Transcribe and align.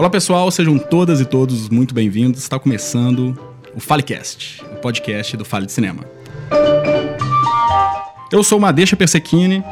Olá 0.00 0.08
pessoal, 0.08 0.50
sejam 0.50 0.78
todas 0.78 1.20
e 1.20 1.26
todos 1.26 1.68
muito 1.68 1.94
bem-vindos. 1.94 2.40
Está 2.40 2.58
começando 2.58 3.38
o 3.74 3.80
Falecast, 3.80 4.64
o 4.72 4.76
podcast 4.76 5.36
do 5.36 5.44
Fale 5.44 5.66
de 5.66 5.72
Cinema. 5.72 6.06
Eu 8.32 8.42
sou 8.42 8.58
Madeixa 8.58 8.96
Persequini 8.96 9.62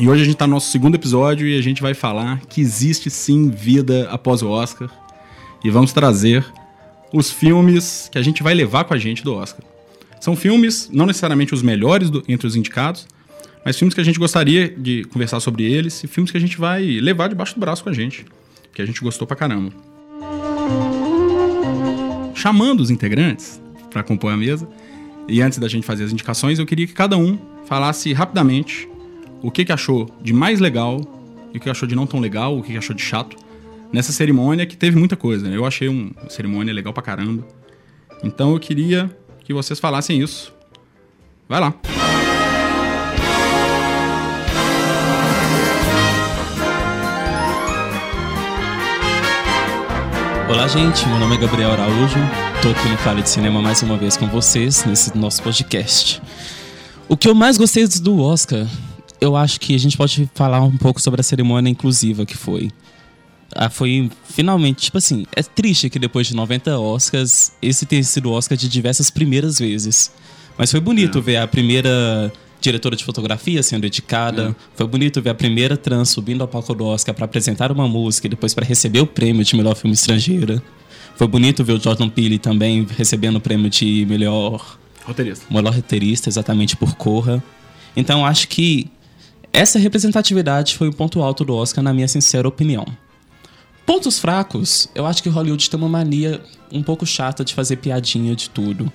e 0.00 0.08
hoje 0.08 0.22
a 0.22 0.24
gente 0.24 0.34
está 0.34 0.48
no 0.48 0.54
nosso 0.54 0.72
segundo 0.72 0.96
episódio 0.96 1.46
e 1.46 1.56
a 1.56 1.62
gente 1.62 1.80
vai 1.80 1.94
falar 1.94 2.40
que 2.46 2.60
existe 2.60 3.08
sim 3.10 3.48
vida 3.48 4.08
após 4.10 4.42
o 4.42 4.50
Oscar 4.50 4.90
e 5.62 5.70
vamos 5.70 5.92
trazer 5.92 6.44
os 7.12 7.30
filmes 7.30 8.08
que 8.10 8.18
a 8.18 8.22
gente 8.22 8.42
vai 8.42 8.54
levar 8.54 8.82
com 8.82 8.94
a 8.94 8.98
gente 8.98 9.22
do 9.22 9.34
Oscar. 9.34 9.64
São 10.20 10.34
filmes, 10.34 10.90
não 10.92 11.06
necessariamente 11.06 11.54
os 11.54 11.62
melhores 11.62 12.10
do, 12.10 12.24
entre 12.26 12.44
os 12.44 12.56
indicados, 12.56 13.06
mas 13.64 13.78
filmes 13.78 13.94
que 13.94 14.00
a 14.00 14.04
gente 14.04 14.18
gostaria 14.18 14.68
de 14.68 15.04
conversar 15.04 15.38
sobre 15.38 15.62
eles 15.62 16.02
e 16.02 16.08
filmes 16.08 16.32
que 16.32 16.36
a 16.38 16.40
gente 16.40 16.58
vai 16.58 16.82
levar 16.82 17.28
debaixo 17.28 17.54
do 17.54 17.60
braço 17.60 17.84
com 17.84 17.90
a 17.90 17.94
gente 17.94 18.26
que 18.74 18.82
a 18.82 18.86
gente 18.86 19.00
gostou 19.00 19.26
pra 19.26 19.36
caramba. 19.36 19.70
Chamando 22.34 22.80
os 22.80 22.90
integrantes 22.90 23.60
para 23.90 24.02
compor 24.02 24.32
a 24.32 24.36
mesa, 24.36 24.68
e 25.28 25.40
antes 25.40 25.58
da 25.58 25.68
gente 25.68 25.86
fazer 25.86 26.04
as 26.04 26.12
indicações, 26.12 26.58
eu 26.58 26.66
queria 26.66 26.86
que 26.86 26.92
cada 26.92 27.16
um 27.16 27.38
falasse 27.66 28.12
rapidamente 28.12 28.88
o 29.42 29.50
que, 29.50 29.64
que 29.64 29.72
achou 29.72 30.10
de 30.20 30.32
mais 30.32 30.60
legal 30.60 31.00
e 31.52 31.58
o 31.58 31.60
que 31.60 31.70
achou 31.70 31.88
de 31.88 31.94
não 31.94 32.06
tão 32.06 32.20
legal, 32.20 32.58
o 32.58 32.62
que, 32.62 32.72
que 32.72 32.78
achou 32.78 32.94
de 32.94 33.02
chato 33.02 33.36
nessa 33.92 34.12
cerimônia 34.12 34.66
que 34.66 34.76
teve 34.76 34.98
muita 34.98 35.16
coisa. 35.16 35.48
Né? 35.48 35.56
Eu 35.56 35.64
achei 35.64 35.88
uma 35.88 36.12
cerimônia 36.28 36.74
legal 36.74 36.92
pra 36.92 37.02
caramba. 37.02 37.46
Então 38.22 38.52
eu 38.52 38.60
queria 38.60 39.14
que 39.44 39.54
vocês 39.54 39.78
falassem 39.78 40.20
isso. 40.20 40.52
Vai 41.48 41.60
lá. 41.60 41.74
Olá, 50.46 50.68
gente. 50.68 51.08
Meu 51.08 51.18
nome 51.18 51.36
é 51.36 51.38
Gabriel 51.38 51.72
Araújo. 51.72 52.18
Tô 52.60 52.68
aqui 52.68 52.86
no 52.88 52.98
Fale 52.98 53.22
de 53.22 53.30
Cinema 53.30 53.62
mais 53.62 53.82
uma 53.82 53.96
vez 53.96 54.14
com 54.14 54.26
vocês 54.28 54.84
nesse 54.84 55.16
nosso 55.16 55.42
podcast. 55.42 56.20
O 57.08 57.16
que 57.16 57.26
eu 57.26 57.34
mais 57.34 57.56
gostei 57.56 57.86
do 57.88 58.20
Oscar, 58.20 58.66
eu 59.22 59.36
acho 59.36 59.58
que 59.58 59.74
a 59.74 59.78
gente 59.78 59.96
pode 59.96 60.28
falar 60.34 60.60
um 60.62 60.76
pouco 60.76 61.00
sobre 61.00 61.22
a 61.22 61.24
cerimônia 61.24 61.70
inclusiva 61.70 62.26
que 62.26 62.36
foi. 62.36 62.70
Ah, 63.54 63.70
foi 63.70 64.10
finalmente, 64.28 64.82
tipo 64.82 64.98
assim, 64.98 65.24
é 65.34 65.42
triste 65.42 65.88
que 65.88 65.98
depois 65.98 66.26
de 66.26 66.36
90 66.36 66.78
Oscars, 66.78 67.52
esse 67.62 67.86
tenha 67.86 68.04
sido 68.04 68.28
o 68.28 68.32
Oscar 68.32 68.58
de 68.58 68.68
diversas 68.68 69.10
primeiras 69.10 69.58
vezes. 69.58 70.12
Mas 70.58 70.70
foi 70.70 70.80
bonito 70.80 71.18
é. 71.18 71.20
ver 71.22 71.36
a 71.38 71.46
primeira 71.46 72.30
diretora 72.64 72.96
de 72.96 73.04
fotografia 73.04 73.62
sendo 73.62 73.86
indicada. 73.86 74.50
É. 74.50 74.54
Foi 74.76 74.86
bonito 74.86 75.20
ver 75.20 75.30
a 75.30 75.34
primeira 75.34 75.76
trans 75.76 76.08
subindo 76.08 76.40
ao 76.42 76.48
palco 76.48 76.74
do 76.74 76.84
Oscar 76.84 77.14
para 77.14 77.26
apresentar 77.26 77.70
uma 77.70 77.86
música 77.86 78.26
e 78.26 78.30
depois 78.30 78.54
para 78.54 78.64
receber 78.64 79.00
o 79.00 79.06
prêmio 79.06 79.44
de 79.44 79.54
melhor 79.56 79.74
filme 79.76 79.94
estrangeiro. 79.94 80.60
Foi 81.16 81.28
bonito 81.28 81.62
ver 81.62 81.74
o 81.74 81.80
Jordan 81.80 82.08
Peele 82.08 82.38
também 82.38 82.86
recebendo 82.96 83.36
o 83.36 83.40
prêmio 83.40 83.70
de 83.70 84.04
melhor 84.06 84.78
roteirista. 85.04 85.46
Melhor 85.50 85.74
roteirista, 85.74 86.28
exatamente 86.28 86.76
por 86.76 86.94
Corra. 86.96 87.42
Então 87.96 88.26
acho 88.26 88.48
que 88.48 88.90
essa 89.52 89.78
representatividade 89.78 90.74
foi 90.74 90.88
o 90.88 90.92
ponto 90.92 91.22
alto 91.22 91.44
do 91.44 91.54
Oscar, 91.54 91.84
na 91.84 91.94
minha 91.94 92.08
sincera 92.08 92.48
opinião. 92.48 92.84
Pontos 93.86 94.18
fracos, 94.18 94.88
eu 94.94 95.06
acho 95.06 95.22
que 95.22 95.28
Hollywood 95.28 95.68
tem 95.68 95.78
uma 95.78 95.88
mania 95.88 96.40
um 96.72 96.82
pouco 96.82 97.06
chata 97.06 97.44
de 97.44 97.54
fazer 97.54 97.76
piadinha 97.76 98.34
de 98.34 98.48
tudo. 98.48 98.90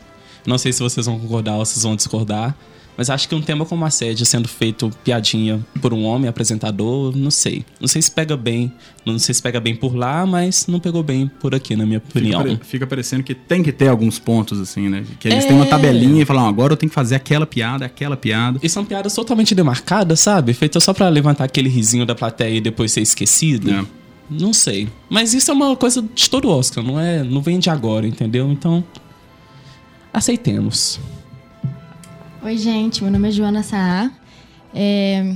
Não 0.46 0.58
sei 0.58 0.74
se 0.74 0.82
vocês 0.82 1.06
vão 1.06 1.20
concordar 1.20 1.58
ou 1.58 1.66
se 1.66 1.80
vão 1.82 1.96
discordar, 1.96 2.58
mas 3.00 3.10
acho 3.10 3.30
que 3.30 3.34
um 3.34 3.42
tema 3.42 3.64
como 3.64 3.86
assédio 3.86 4.26
sendo 4.26 4.50
feito 4.50 4.92
piadinha 5.06 5.66
por 5.82 5.94
um 5.94 6.04
homem 6.04 6.28
apresentador, 6.28 7.16
não 7.16 7.32
sei. 7.32 7.64
Não 7.80 7.88
sei 7.88 8.02
se 8.02 8.12
pega 8.12 8.36
bem. 8.36 8.74
Não 9.06 9.18
sei 9.18 9.34
se 9.34 9.42
pega 9.42 9.58
bem 9.62 9.74
por 9.74 9.96
lá, 9.96 10.26
mas 10.26 10.68
não 10.68 10.82
pegou 10.82 11.02
bem 11.02 11.32
por 11.40 11.56
aqui, 11.56 11.78
na 11.78 11.86
minha 11.86 12.00
opinião. 12.00 12.44
Fica, 12.44 12.66
fica 12.66 12.88
parecendo 12.88 13.24
que 13.24 13.34
tem 13.34 13.64
que 13.64 13.72
ter 13.72 13.88
alguns 13.88 14.20
pontos, 14.20 14.60
assim, 14.60 14.90
né? 14.90 15.06
Que 15.18 15.30
eles 15.30 15.46
é... 15.46 15.48
têm 15.48 15.56
uma 15.56 15.66
tabelinha 15.66 16.24
e 16.24 16.26
falam, 16.26 16.46
agora 16.46 16.74
eu 16.74 16.78
tenho 16.78 16.90
que 16.90 16.94
fazer 16.94 17.16
aquela 17.16 17.46
piada, 17.46 17.86
aquela 17.86 18.18
piada. 18.18 18.60
E 18.62 18.68
são 18.68 18.84
piadas 18.84 19.14
totalmente 19.14 19.56
demarcadas, 19.56 20.20
sabe? 20.20 20.54
Feitas 20.54 20.84
só 20.84 20.94
para 20.94 21.08
levantar 21.08 21.46
aquele 21.46 21.70
risinho 21.70 22.06
da 22.06 22.14
plateia 22.14 22.58
e 22.58 22.60
depois 22.60 22.92
ser 22.92 23.00
esquecido. 23.00 23.72
É. 23.72 23.86
Não 24.30 24.52
sei. 24.52 24.90
Mas 25.10 25.34
isso 25.34 25.50
é 25.50 25.54
uma 25.54 25.74
coisa 25.78 26.04
de 26.14 26.30
todo 26.30 26.50
Oscar, 26.50 26.84
não 26.84 27.00
é? 27.00 27.24
Não 27.24 27.42
vem 27.42 27.60
de 27.60 27.70
agora, 27.70 28.06
entendeu? 28.06 28.52
Então, 28.52 28.84
aceitemos. 30.12 31.00
Oi, 32.42 32.56
gente. 32.56 33.04
Meu 33.04 33.12
nome 33.12 33.28
é 33.28 33.32
Joana 33.32 33.62
Saá. 33.62 34.10
É... 34.74 35.36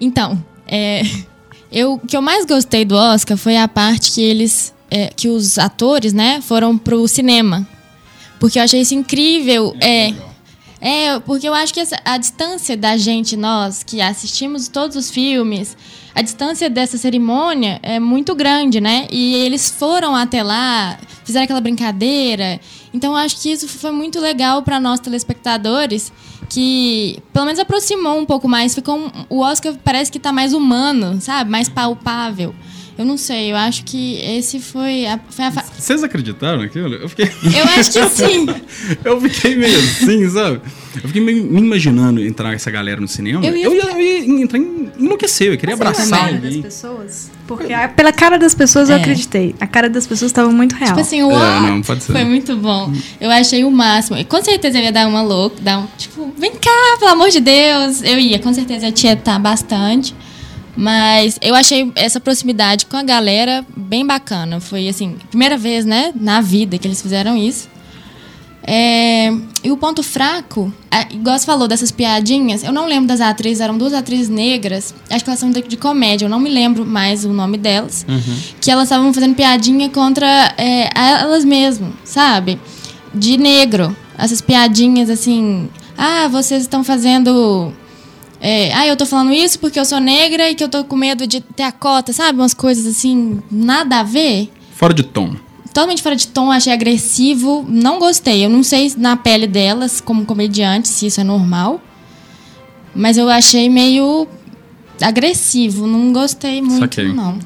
Então, 0.00 0.42
é... 0.64 1.02
eu, 1.72 1.94
o 1.94 1.98
que 1.98 2.16
eu 2.16 2.22
mais 2.22 2.46
gostei 2.46 2.84
do 2.84 2.94
Oscar 2.94 3.36
foi 3.36 3.56
a 3.56 3.66
parte 3.66 4.12
que 4.12 4.22
eles, 4.22 4.72
é, 4.88 5.08
que 5.08 5.26
os 5.26 5.58
atores, 5.58 6.12
né, 6.12 6.40
foram 6.40 6.78
pro 6.78 7.08
cinema, 7.08 7.66
porque 8.38 8.60
eu 8.60 8.62
achei 8.62 8.80
isso 8.80 8.94
incrível. 8.94 9.74
É, 9.80 10.14
é 10.80 11.18
porque 11.18 11.48
eu 11.48 11.54
acho 11.54 11.74
que 11.74 11.80
essa, 11.80 12.00
a 12.04 12.16
distância 12.16 12.76
da 12.76 12.96
gente, 12.96 13.36
nós 13.36 13.82
que 13.82 14.00
assistimos 14.00 14.68
todos 14.68 14.96
os 14.96 15.10
filmes, 15.10 15.76
a 16.14 16.22
distância 16.22 16.70
dessa 16.70 16.96
cerimônia 16.96 17.80
é 17.82 17.98
muito 17.98 18.36
grande, 18.36 18.80
né? 18.80 19.08
E 19.10 19.34
eles 19.34 19.68
foram 19.68 20.14
até 20.14 20.44
lá, 20.44 20.96
fizeram 21.24 21.42
aquela 21.42 21.60
brincadeira 21.60 22.60
então, 22.92 23.16
acho 23.16 23.40
que 23.40 23.50
isso 23.50 23.66
foi 23.66 23.90
muito 23.90 24.20
legal 24.20 24.62
para 24.62 24.78
nós 24.78 25.00
telespectadores, 25.00 26.12
que 26.48 27.18
pelo 27.32 27.46
menos 27.46 27.58
aproximou 27.58 28.18
um 28.18 28.26
pouco 28.26 28.46
mais. 28.46 28.74
Ficou 28.74 28.98
um, 28.98 29.10
o 29.30 29.40
Oscar 29.40 29.74
parece 29.82 30.12
que 30.12 30.18
está 30.18 30.30
mais 30.30 30.52
humano, 30.52 31.20
sabe? 31.20 31.50
Mais 31.50 31.68
palpável. 31.68 32.54
Eu 32.96 33.04
não 33.04 33.16
sei, 33.16 33.50
eu 33.50 33.56
acho 33.56 33.84
que 33.84 34.16
esse 34.20 34.60
foi 34.60 35.06
a. 35.06 35.18
Foi 35.30 35.44
a 35.46 35.50
Vocês 35.50 36.02
acreditaram 36.04 36.58
naquilo? 36.58 36.94
Eu 36.94 37.08
fiquei. 37.08 37.26
Eu 37.26 37.64
acho 37.78 37.90
que 37.90 38.08
sim. 38.10 38.46
eu 39.04 39.20
fiquei 39.20 39.56
meio 39.56 39.78
assim, 39.78 40.28
sabe? 40.28 40.60
Eu 40.96 41.08
fiquei 41.08 41.22
me 41.22 41.32
imaginando 41.32 42.22
entrar 42.22 42.52
essa 42.52 42.70
galera 42.70 43.00
no 43.00 43.08
cinema. 43.08 43.44
Eu 43.44 43.56
ia, 43.56 43.64
eu 43.64 43.74
ia, 43.74 43.90
eu 43.92 44.00
ia 44.00 44.42
entrar 44.42 44.58
em 44.58 44.90
enlouquecer, 44.98 45.52
eu 45.52 45.58
queria 45.58 45.74
Você 45.74 45.82
abraçar 45.82 46.34
alguém. 46.34 46.40
Das 46.40 46.74
pessoas? 46.74 47.30
Porque 47.46 47.72
a, 47.72 47.88
pela 47.88 48.12
cara 48.12 48.38
das 48.38 48.54
pessoas 48.54 48.90
é. 48.90 48.92
eu 48.92 48.96
acreditei. 48.98 49.54
A 49.58 49.66
cara 49.66 49.88
das 49.88 50.06
pessoas 50.06 50.30
estava 50.30 50.50
muito 50.50 50.74
real. 50.74 50.88
Tipo 50.88 51.00
assim, 51.00 51.22
uau, 51.22 51.34
é, 51.34 51.60
não, 51.70 51.82
pode 51.82 52.02
ser. 52.02 52.12
foi 52.12 52.24
muito 52.24 52.56
bom. 52.56 52.92
Eu 53.20 53.30
achei 53.30 53.64
o 53.64 53.70
máximo. 53.70 54.18
E 54.18 54.24
com 54.24 54.42
certeza 54.42 54.78
eu 54.78 54.84
ia 54.84 54.92
dar 54.92 55.06
uma 55.08 55.22
louca, 55.22 55.56
dar 55.60 55.78
um, 55.78 55.86
tipo, 55.96 56.32
vem 56.36 56.52
cá, 56.52 56.96
pelo 56.98 57.10
amor 57.10 57.30
de 57.30 57.40
Deus. 57.40 58.02
Eu 58.02 58.18
ia, 58.18 58.38
com 58.38 58.52
certeza 58.52 58.86
eu 58.86 58.92
tinha 58.92 59.14
estar 59.14 59.38
bastante. 59.38 60.14
Mas 60.76 61.38
eu 61.42 61.54
achei 61.54 61.92
essa 61.94 62.18
proximidade 62.18 62.86
com 62.86 62.96
a 62.96 63.02
galera 63.02 63.64
bem 63.76 64.06
bacana. 64.06 64.60
Foi 64.60 64.88
assim, 64.88 65.16
primeira 65.28 65.56
vez, 65.56 65.84
né, 65.84 66.12
na 66.18 66.40
vida 66.40 66.78
que 66.78 66.86
eles 66.86 67.02
fizeram 67.02 67.36
isso. 67.36 67.68
É, 68.64 69.32
e 69.64 69.72
o 69.72 69.76
ponto 69.76 70.02
fraco, 70.04 70.72
é, 70.88 71.12
igual 71.12 71.36
você 71.36 71.44
falou 71.44 71.66
dessas 71.66 71.90
piadinhas, 71.90 72.62
eu 72.62 72.72
não 72.72 72.86
lembro 72.86 73.08
das 73.08 73.20
atrizes, 73.20 73.60
eram 73.60 73.76
duas 73.76 73.92
atrizes 73.92 74.28
negras, 74.28 74.94
acho 75.10 75.24
que 75.24 75.30
elas 75.30 75.40
são 75.40 75.50
de, 75.50 75.62
de 75.62 75.76
comédia, 75.76 76.26
eu 76.26 76.28
não 76.28 76.38
me 76.38 76.48
lembro 76.48 76.86
mais 76.86 77.24
o 77.24 77.32
nome 77.32 77.58
delas, 77.58 78.06
uhum. 78.08 78.38
que 78.60 78.70
elas 78.70 78.84
estavam 78.84 79.12
fazendo 79.12 79.34
piadinha 79.34 79.88
contra 79.90 80.54
é, 80.56 80.88
elas 80.94 81.44
mesmas, 81.44 81.90
sabe? 82.04 82.58
De 83.12 83.36
negro. 83.36 83.96
Essas 84.16 84.40
piadinhas 84.40 85.10
assim, 85.10 85.68
ah, 85.98 86.28
vocês 86.28 86.62
estão 86.62 86.84
fazendo 86.84 87.72
é, 88.44 88.74
ah, 88.74 88.86
eu 88.88 88.96
tô 88.96 89.06
falando 89.06 89.32
isso 89.32 89.56
porque 89.60 89.78
eu 89.78 89.84
sou 89.84 90.00
negra 90.00 90.50
e 90.50 90.56
que 90.56 90.64
eu 90.64 90.68
tô 90.68 90.82
com 90.82 90.96
medo 90.96 91.28
de 91.28 91.40
ter 91.40 91.62
a 91.62 91.70
cota, 91.70 92.12
sabe? 92.12 92.40
Umas 92.40 92.52
coisas 92.52 92.84
assim, 92.84 93.40
nada 93.48 94.00
a 94.00 94.02
ver. 94.02 94.50
Fora 94.74 94.92
de 94.92 95.04
tom. 95.04 95.36
Totalmente 95.66 96.02
fora 96.02 96.16
de 96.16 96.26
tom, 96.26 96.50
achei 96.50 96.72
agressivo. 96.72 97.64
Não 97.68 98.00
gostei. 98.00 98.44
Eu 98.44 98.50
não 98.50 98.64
sei 98.64 98.92
na 98.96 99.16
pele 99.16 99.46
delas, 99.46 100.00
como 100.00 100.26
comediante, 100.26 100.88
se 100.88 101.06
isso 101.06 101.20
é 101.20 101.24
normal. 101.24 101.80
Mas 102.92 103.16
eu 103.16 103.28
achei 103.28 103.70
meio 103.70 104.26
agressivo. 105.00 105.86
Não 105.86 106.12
gostei 106.12 106.60
muito, 106.60 106.80
Saquei. 106.80 107.12
não. 107.12 107.38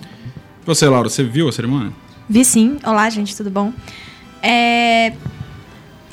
Você, 0.64 0.88
Laura, 0.88 1.10
você 1.10 1.22
viu 1.22 1.46
a 1.46 1.52
cerimônia? 1.52 1.92
Vi 2.26 2.42
sim. 2.42 2.78
Olá, 2.84 3.08
gente, 3.10 3.36
tudo 3.36 3.50
bom? 3.50 3.70
É, 4.42 5.12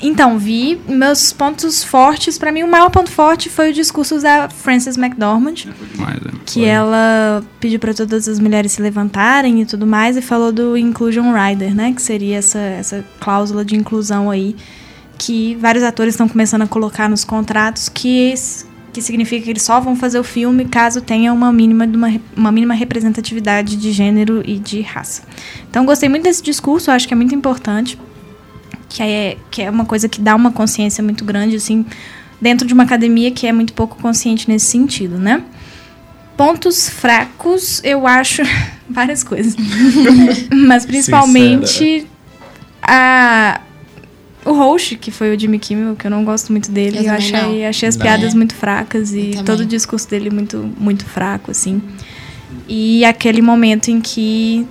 então, 0.08 0.38
vi. 0.38 0.78
Meus 0.86 1.32
pontos 1.32 1.82
fortes, 1.82 2.36
para 2.36 2.52
mim, 2.52 2.62
o 2.62 2.68
maior 2.68 2.90
ponto 2.90 3.10
forte 3.10 3.48
foi 3.48 3.70
o 3.70 3.72
discurso 3.72 4.20
da 4.20 4.50
Frances 4.50 4.98
McDormand. 4.98 5.54
É, 5.66 5.94
demais, 5.94 6.20
né? 6.20 6.30
Que 6.44 6.60
foi. 6.60 6.64
ela 6.64 7.42
pediu 7.58 7.78
para 7.78 7.94
todas 7.94 8.28
as 8.28 8.38
mulheres 8.38 8.72
se 8.72 8.82
levantarem 8.82 9.62
e 9.62 9.66
tudo 9.66 9.86
mais, 9.86 10.18
e 10.18 10.20
falou 10.20 10.52
do 10.52 10.76
Inclusion 10.76 11.32
Rider, 11.32 11.74
né? 11.74 11.92
Que 11.92 12.02
seria 12.02 12.36
essa, 12.36 12.58
essa 12.58 13.04
cláusula 13.18 13.64
de 13.64 13.76
inclusão 13.76 14.30
aí, 14.30 14.54
que 15.16 15.56
vários 15.56 15.82
atores 15.82 16.12
estão 16.12 16.28
começando 16.28 16.62
a 16.62 16.66
colocar 16.66 17.08
nos 17.08 17.24
contratos, 17.24 17.88
que, 17.88 18.34
que 18.92 19.00
significa 19.00 19.42
que 19.42 19.50
eles 19.50 19.62
só 19.62 19.80
vão 19.80 19.96
fazer 19.96 20.18
o 20.18 20.24
filme 20.24 20.66
caso 20.66 21.00
tenha 21.00 21.32
uma 21.32 21.50
mínima, 21.50 21.86
uma, 21.86 22.20
uma 22.36 22.52
mínima 22.52 22.74
representatividade 22.74 23.74
de 23.76 23.90
gênero 23.90 24.42
e 24.44 24.58
de 24.58 24.82
raça. 24.82 25.22
Então, 25.70 25.86
gostei 25.86 26.10
muito 26.10 26.24
desse 26.24 26.42
discurso, 26.42 26.90
acho 26.90 27.08
que 27.08 27.14
é 27.14 27.16
muito 27.16 27.34
importante 27.34 27.98
que 28.94 29.02
é, 29.02 29.36
que 29.50 29.60
é 29.60 29.68
uma 29.68 29.84
coisa 29.84 30.08
que 30.08 30.20
dá 30.20 30.36
uma 30.36 30.52
consciência 30.52 31.02
muito 31.02 31.24
grande, 31.24 31.56
assim, 31.56 31.84
dentro 32.40 32.64
de 32.64 32.72
uma 32.72 32.84
academia 32.84 33.28
que 33.32 33.44
é 33.44 33.50
muito 33.50 33.72
pouco 33.72 34.00
consciente 34.00 34.48
nesse 34.48 34.66
sentido, 34.66 35.18
né? 35.18 35.42
Pontos 36.36 36.88
fracos, 36.88 37.82
eu 37.82 38.06
acho 38.06 38.42
várias 38.88 39.24
coisas. 39.24 39.56
Mas 40.54 40.86
principalmente 40.86 41.66
Sincera. 41.66 42.08
a 42.82 43.60
o 44.44 44.52
host, 44.52 44.96
que 44.96 45.10
foi 45.10 45.34
o 45.34 45.40
Jimmy 45.40 45.58
Kimmel, 45.58 45.96
que 45.96 46.06
eu 46.06 46.10
não 46.10 46.22
gosto 46.22 46.52
muito 46.52 46.70
dele, 46.70 46.98
eu, 46.98 47.04
eu 47.04 47.12
achei, 47.12 47.64
achei 47.64 47.88
as 47.88 47.96
não. 47.96 48.04
piadas 48.04 48.34
muito 48.34 48.54
fracas 48.54 49.14
e 49.14 49.42
todo 49.42 49.60
o 49.60 49.64
discurso 49.66 50.08
dele 50.08 50.28
muito, 50.28 50.70
muito 50.78 51.06
fraco, 51.06 51.50
assim. 51.50 51.82
E 52.68 53.06
aquele 53.06 53.40
momento 53.40 53.90
em 53.90 54.02
que 54.02 54.68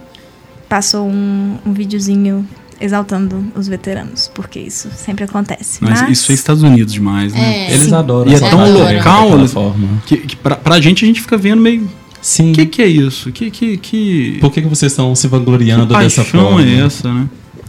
passou 0.70 1.08
um, 1.08 1.58
um 1.66 1.74
videozinho 1.74 2.48
exaltando 2.84 3.46
os 3.56 3.68
veteranos, 3.68 4.30
porque 4.34 4.60
isso 4.60 4.90
sempre 4.96 5.24
acontece. 5.24 5.80
Mas, 5.82 6.02
Mas... 6.02 6.20
isso 6.20 6.32
é 6.32 6.36
Estados 6.36 6.62
Unidos 6.62 6.94
demais, 6.94 7.34
né? 7.34 7.70
É, 7.70 7.74
eles 7.74 7.88
Sim. 7.88 7.96
adoram. 7.96 8.32
E 8.32 8.36
é 8.36 8.40
tão 8.40 8.74
local, 8.74 9.48
forma. 9.48 9.88
que, 10.06 10.18
que 10.18 10.36
pra, 10.36 10.58
pra 10.58 10.82
gente 10.82 11.06
a 11.06 11.08
gente 11.08 11.22
fica 11.22 11.38
vendo 11.38 11.62
meio 11.62 11.90
Sim. 12.22 12.52
O 12.52 12.56
que, 12.56 12.66
que, 12.66 12.82
é 12.82 12.88
isso? 12.88 13.32
Que, 13.34 13.52
que, 13.52 13.76
que... 13.76 14.38
Por 14.40 14.50
que, 14.50 14.62
que 14.62 14.68
vocês 14.68 14.94
estão 14.94 15.14
se 15.14 15.28
vangloriando 15.28 15.94
que 15.94 16.00
dessa 16.02 16.24
forma? 16.24 16.64
é 16.64 16.80
essa, 16.80 17.14
né? 17.14 17.28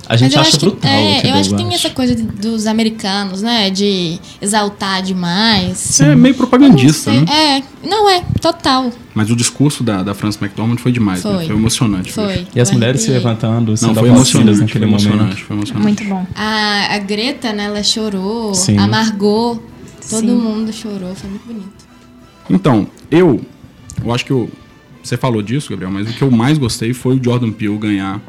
A 0.08 0.16
gente 0.16 0.38
acha 0.38 0.58
brutal. 0.58 0.78
Que, 0.80 0.86
é, 0.86 1.30
eu 1.30 1.34
acho 1.34 1.50
que 1.50 1.56
tem 1.56 1.74
essa 1.74 1.90
coisa 1.90 2.14
dos 2.14 2.66
americanos, 2.66 3.42
né? 3.42 3.70
De 3.70 4.18
exaltar 4.40 5.02
demais. 5.02 6.00
É 6.00 6.14
meio 6.14 6.34
propagandista, 6.34 7.12
né? 7.12 7.24
É, 7.32 7.86
não 7.86 8.08
é, 8.08 8.22
total. 8.40 8.90
Mas 9.14 9.30
o 9.30 9.36
discurso 9.36 9.84
da, 9.84 10.02
da 10.02 10.14
Frances 10.14 10.40
McDormand 10.40 10.76
foi 10.78 10.90
demais, 10.90 11.22
né? 11.22 11.30
foi, 11.30 11.40
né? 11.40 11.46
foi 11.46 11.56
emocionante. 11.56 12.12
Foi. 12.12 12.46
E 12.54 12.60
as 12.60 12.70
mulheres 12.70 13.00
se 13.02 13.10
levantando, 13.10 13.76
sendo 13.76 13.94
não, 13.94 13.94
foi 13.94 14.08
emocionante 14.08 14.60
naquele 14.60 14.78
foi 14.80 14.88
emocionante, 14.88 15.22
momento. 15.22 15.38
Foi 15.44 15.56
emocionante. 15.56 15.86
Muito 15.86 16.04
bom. 16.04 16.26
A, 16.34 16.94
a 16.94 16.98
Greta, 16.98 17.52
né, 17.52 17.64
ela 17.64 17.82
chorou. 17.82 18.54
Sim. 18.54 18.76
A 18.76 18.86
Margot, 18.86 19.62
todo 20.10 20.20
Sim. 20.20 20.34
mundo 20.34 20.72
chorou, 20.72 21.14
foi 21.14 21.30
muito 21.30 21.46
bonito. 21.46 21.84
Então, 22.50 22.86
eu, 23.10 23.40
eu 24.04 24.12
acho 24.12 24.24
que 24.24 24.32
eu, 24.32 24.50
você 25.02 25.16
falou 25.16 25.42
disso, 25.42 25.70
Gabriel, 25.70 25.90
mas 25.90 26.10
o 26.10 26.12
que 26.12 26.22
eu 26.22 26.30
mais 26.30 26.58
gostei 26.58 26.92
foi 26.92 27.16
o 27.16 27.22
Jordan 27.22 27.52
Peele 27.52 27.78
ganhar 27.78 28.20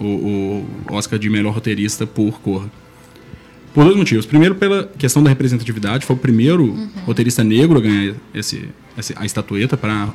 o, 0.00 0.64
o 0.90 0.94
Oscar 0.94 1.18
de 1.18 1.28
melhor 1.28 1.52
roteirista 1.52 2.06
por 2.06 2.40
Corra. 2.40 2.70
Por 3.74 3.84
dois 3.84 3.96
motivos. 3.96 4.26
Primeiro, 4.26 4.54
pela 4.54 4.84
questão 4.98 5.22
da 5.22 5.28
representatividade. 5.28 6.04
Foi 6.04 6.16
o 6.16 6.18
primeiro 6.18 6.64
uhum. 6.64 6.88
roteirista 7.06 7.44
negro 7.44 7.78
a 7.78 7.80
ganhar 7.80 8.14
esse, 8.34 8.68
esse 8.96 9.14
a 9.16 9.24
estatueta 9.24 9.76
para 9.76 10.08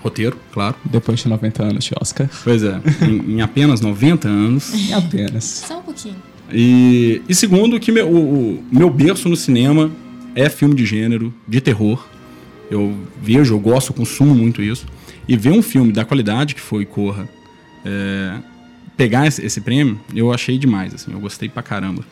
roteiro, 0.00 0.36
claro. 0.52 0.76
Depois 0.84 1.20
de 1.20 1.28
90 1.28 1.62
anos 1.62 1.84
de 1.84 1.92
Oscar. 2.00 2.28
Pois 2.42 2.62
é, 2.62 2.80
em, 3.06 3.34
em, 3.36 3.40
apenas 3.42 3.80
90 3.80 4.28
anos. 4.28 4.74
Em 4.74 4.92
apenas. 4.92 5.44
Só 5.66 5.78
um 5.78 5.82
pouquinho. 5.82 6.16
E, 6.52 7.22
e 7.28 7.34
segundo, 7.34 7.78
que 7.80 7.90
meu, 7.90 8.08
o, 8.08 8.54
o, 8.54 8.64
meu 8.70 8.90
berço 8.90 9.28
no 9.28 9.36
cinema 9.36 9.90
é 10.34 10.48
filme 10.48 10.74
de 10.74 10.84
gênero, 10.84 11.32
de 11.46 11.60
terror. 11.60 12.06
Eu 12.70 12.94
vejo, 13.22 13.54
eu 13.54 13.60
gosto, 13.60 13.90
eu 13.90 13.96
consumo 13.96 14.34
muito 14.34 14.62
isso. 14.62 14.86
E 15.28 15.36
ver 15.36 15.50
um 15.50 15.62
filme 15.62 15.92
da 15.92 16.04
qualidade 16.04 16.54
que 16.54 16.60
foi 16.60 16.84
Corra, 16.84 17.28
é, 17.84 18.38
pegar 18.96 19.26
esse, 19.26 19.44
esse, 19.44 19.60
prêmio, 19.60 20.00
eu 20.14 20.32
achei 20.32 20.58
demais, 20.58 20.94
assim, 20.94 21.12
eu 21.12 21.20
gostei 21.20 21.48
pra 21.48 21.62
caramba. 21.62 22.04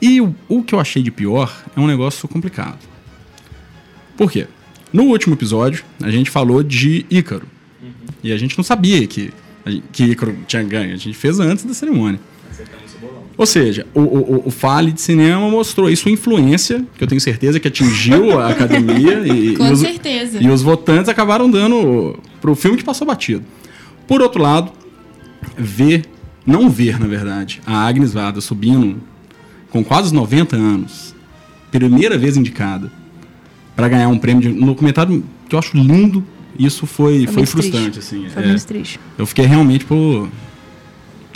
E 0.00 0.20
o, 0.20 0.34
o 0.48 0.62
que 0.62 0.74
eu 0.74 0.80
achei 0.80 1.02
de 1.02 1.10
pior 1.10 1.64
é 1.76 1.80
um 1.80 1.86
negócio 1.86 2.28
complicado. 2.28 2.78
Por 4.16 4.30
quê? 4.30 4.46
No 4.92 5.04
último 5.04 5.34
episódio, 5.34 5.84
a 6.00 6.10
gente 6.10 6.30
falou 6.30 6.62
de 6.62 7.04
Ícaro. 7.10 7.46
Uhum. 7.82 7.90
E 8.22 8.32
a 8.32 8.36
gente 8.36 8.56
não 8.56 8.64
sabia 8.64 9.06
que, 9.06 9.32
que 9.92 10.04
Ícaro 10.04 10.36
tinha 10.46 10.62
ganho. 10.62 10.94
A 10.94 10.96
gente 10.96 11.14
fez 11.14 11.38
antes 11.40 11.64
da 11.64 11.74
cerimônia. 11.74 12.20
Ou 13.36 13.46
seja, 13.46 13.86
o, 13.94 14.00
o, 14.00 14.42
o 14.48 14.50
Fale 14.50 14.90
de 14.90 15.00
Cinema 15.00 15.48
mostrou 15.48 15.86
aí 15.86 15.96
sua 15.96 16.10
influência, 16.10 16.84
que 16.96 17.04
eu 17.04 17.06
tenho 17.06 17.20
certeza 17.20 17.60
que 17.60 17.68
atingiu 17.68 18.36
a 18.36 18.48
academia. 18.50 19.24
E, 19.24 19.54
Com 19.56 19.68
e 19.68 19.72
os, 19.72 19.78
certeza. 19.78 20.42
E 20.42 20.50
os 20.50 20.60
votantes 20.60 21.08
acabaram 21.08 21.48
dando 21.48 22.18
pro 22.40 22.56
filme 22.56 22.76
que 22.76 22.82
passou 22.82 23.06
batido. 23.06 23.44
Por 24.08 24.20
outro 24.20 24.42
lado, 24.42 24.72
ver, 25.56 26.04
não 26.46 26.70
ver, 26.70 26.98
na 26.98 27.06
verdade, 27.06 27.60
a 27.66 27.86
Agnes 27.86 28.12
Varda 28.12 28.40
subindo 28.40 29.00
com 29.70 29.84
quase 29.84 30.14
90 30.14 30.56
anos, 30.56 31.14
primeira 31.70 32.16
vez 32.16 32.36
indicada, 32.36 32.90
para 33.76 33.88
ganhar 33.88 34.08
um 34.08 34.18
prêmio 34.18 34.42
de 34.42 34.48
um 34.48 34.66
documentário 34.66 35.22
que 35.48 35.54
eu 35.54 35.58
acho 35.58 35.76
lindo, 35.76 36.24
isso 36.58 36.86
foi, 36.86 37.24
foi, 37.26 37.34
foi 37.34 37.46
frustrante, 37.46 37.92
triste. 37.92 37.98
assim. 37.98 38.28
Foi 38.28 38.42
é, 38.42 38.46
muito 38.48 38.66
triste. 38.66 39.00
Eu 39.16 39.26
fiquei 39.26 39.46
realmente, 39.46 39.84
pô. 39.84 40.26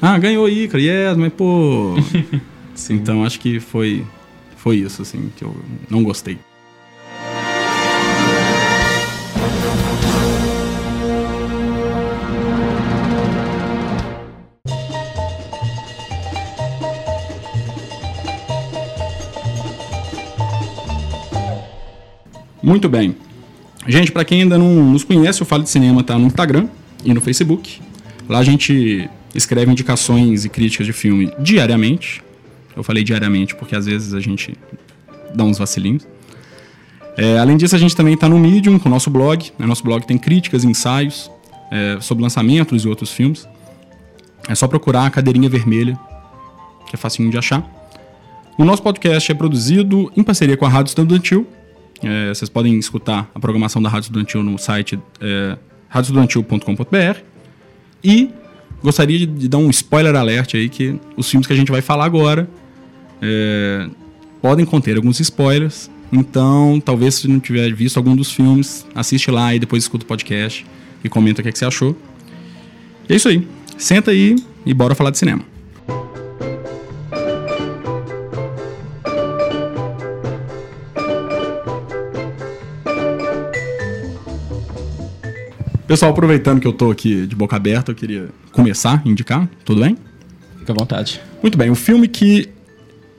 Ah, 0.01 0.19
ganhou 0.19 0.49
Ícaro, 0.49 0.83
yes, 0.83 1.17
mas 1.17 1.33
pô. 1.33 1.95
então 2.91 3.25
acho 3.25 3.39
que 3.39 3.61
foi, 3.61 4.05
foi 4.57 4.79
isso, 4.79 5.03
assim, 5.03 5.31
que 5.37 5.45
eu 5.45 5.55
não 5.89 6.03
gostei. 6.03 6.39
Muito 22.63 22.89
bem. 22.89 23.17
Gente, 23.87 24.13
para 24.13 24.25
quem 24.25 24.43
ainda 24.43 24.57
não 24.57 24.91
nos 24.91 25.03
conhece, 25.03 25.43
o 25.43 25.45
Fale 25.45 25.65
de 25.65 25.71
Cinema 25.71 26.05
tá 26.05 26.17
no 26.17 26.27
Instagram 26.27 26.69
e 27.05 27.13
no 27.13 27.21
Facebook. 27.21 27.81
Lá 28.29 28.39
a 28.39 28.45
gente 28.45 29.11
escreve 29.35 29.73
indicações 29.73 30.45
e 30.45 30.49
críticas 30.49 30.87
de 30.87 30.93
filme 30.93 31.33
diariamente. 31.41 32.23
Eu 32.77 32.85
falei 32.85 33.03
diariamente 33.03 33.57
porque 33.57 33.75
às 33.75 33.87
vezes 33.87 34.15
a 34.15 34.21
gente 34.21 34.57
dá 35.35 35.43
uns 35.43 35.59
vacilinhos. 35.59 36.07
É, 37.17 37.39
além 37.39 37.57
disso, 37.57 37.75
a 37.75 37.79
gente 37.79 37.97
também 37.97 38.15
está 38.15 38.29
no 38.29 38.39
Medium 38.39 38.79
com 38.79 38.89
o 38.89 38.93
nosso 38.93 39.11
blog. 39.11 39.51
O 39.59 39.67
nosso 39.67 39.83
blog 39.83 40.07
tem 40.07 40.17
críticas 40.17 40.65
ensaios 40.65 41.31
é, 41.71 41.99
sobre 42.01 42.23
lançamentos 42.23 42.85
e 42.85 42.89
outros 42.89 43.11
filmes. 43.11 43.49
É 44.49 44.55
só 44.55 44.69
procurar 44.69 45.07
a 45.07 45.11
Cadeirinha 45.11 45.49
Vermelha, 45.49 45.99
que 46.89 46.95
é 46.95 46.99
facinho 46.99 47.31
de 47.31 47.37
achar. 47.37 47.69
O 48.57 48.65
nosso 48.65 48.83
podcast 48.83 49.31
é 49.31 49.35
produzido 49.35 50.13
em 50.17 50.23
parceria 50.23 50.57
com 50.57 50.65
a 50.65 50.69
Rádio 50.69 50.91
Estudantil 50.91 51.47
é, 52.03 52.29
vocês 52.29 52.49
podem 52.49 52.79
escutar 52.79 53.31
a 53.35 53.41
programação 53.41 53.81
da 53.81 53.89
Rádio 53.89 54.07
Estudantil 54.07 54.43
no 54.43 54.59
site 54.59 54.99
é, 55.21 55.57
radioestudantil.com.br. 55.89 57.21
E 58.03 58.31
gostaria 58.83 59.19
de, 59.19 59.27
de, 59.27 59.49
dar 59.49 59.59
um 59.59 59.71
spoiler 59.71 60.15
alert 60.17 60.55
aí 60.55 60.69
que 60.69 60.99
os 61.17 61.31
filmes 61.31 61.47
que 61.47 61.53
a 61.53 61.57
gente 61.57 61.71
vai 61.71 61.81
falar 61.81 62.05
agora 62.05 62.49
é, 63.21 63.89
podem 64.41 64.67
conter 64.67 64.97
alguns 64.97 65.21
spoilers. 65.21 65.91
Então, 66.13 66.83
talvez 66.85 67.15
se 67.15 67.29
não 67.29 67.41
tiver 67.41 67.73
visto 67.73 67.97
algum 67.97 68.15
dos 68.15 68.33
filmes, 68.33 68.85
assiste 68.95 69.31
lá 69.31 69.55
e 69.55 69.59
depois 69.59 69.85
escuta 69.85 70.05
o 70.05 70.09
podcast 70.09 70.67
e 71.03 71.09
comenta 71.09 71.41
o 71.41 71.43
que, 71.43 71.49
é 71.49 71.53
que 71.53 71.59
você 71.59 71.65
achou. 71.65 71.97
E 73.09 73.13
é 73.13 73.17
isso 73.17 73.29
aí. 73.29 73.47
Senta 73.79 74.11
aí 74.11 74.37
e 74.67 74.75
bora 74.75 74.95
falar 74.95 75.11
de 75.11 75.19
cinema. 75.19 75.52
Pessoal, 85.87 86.13
aproveitando 86.13 86.61
que 86.61 86.67
eu 86.67 86.73
tô 86.73 86.91
aqui 86.91 87.27
de 87.27 87.35
boca 87.35 87.57
aberta, 87.57 87.91
eu 87.91 87.95
queria 87.95 88.29
começar 88.53 89.03
a 89.05 89.09
indicar, 89.09 89.49
tudo 89.65 89.81
bem? 89.81 89.97
Fica 90.59 90.73
à 90.73 90.77
vontade. 90.77 91.21
Muito 91.43 91.59
bem, 91.59 91.71
o 91.71 91.75
filme 91.75 92.07
que 92.07 92.49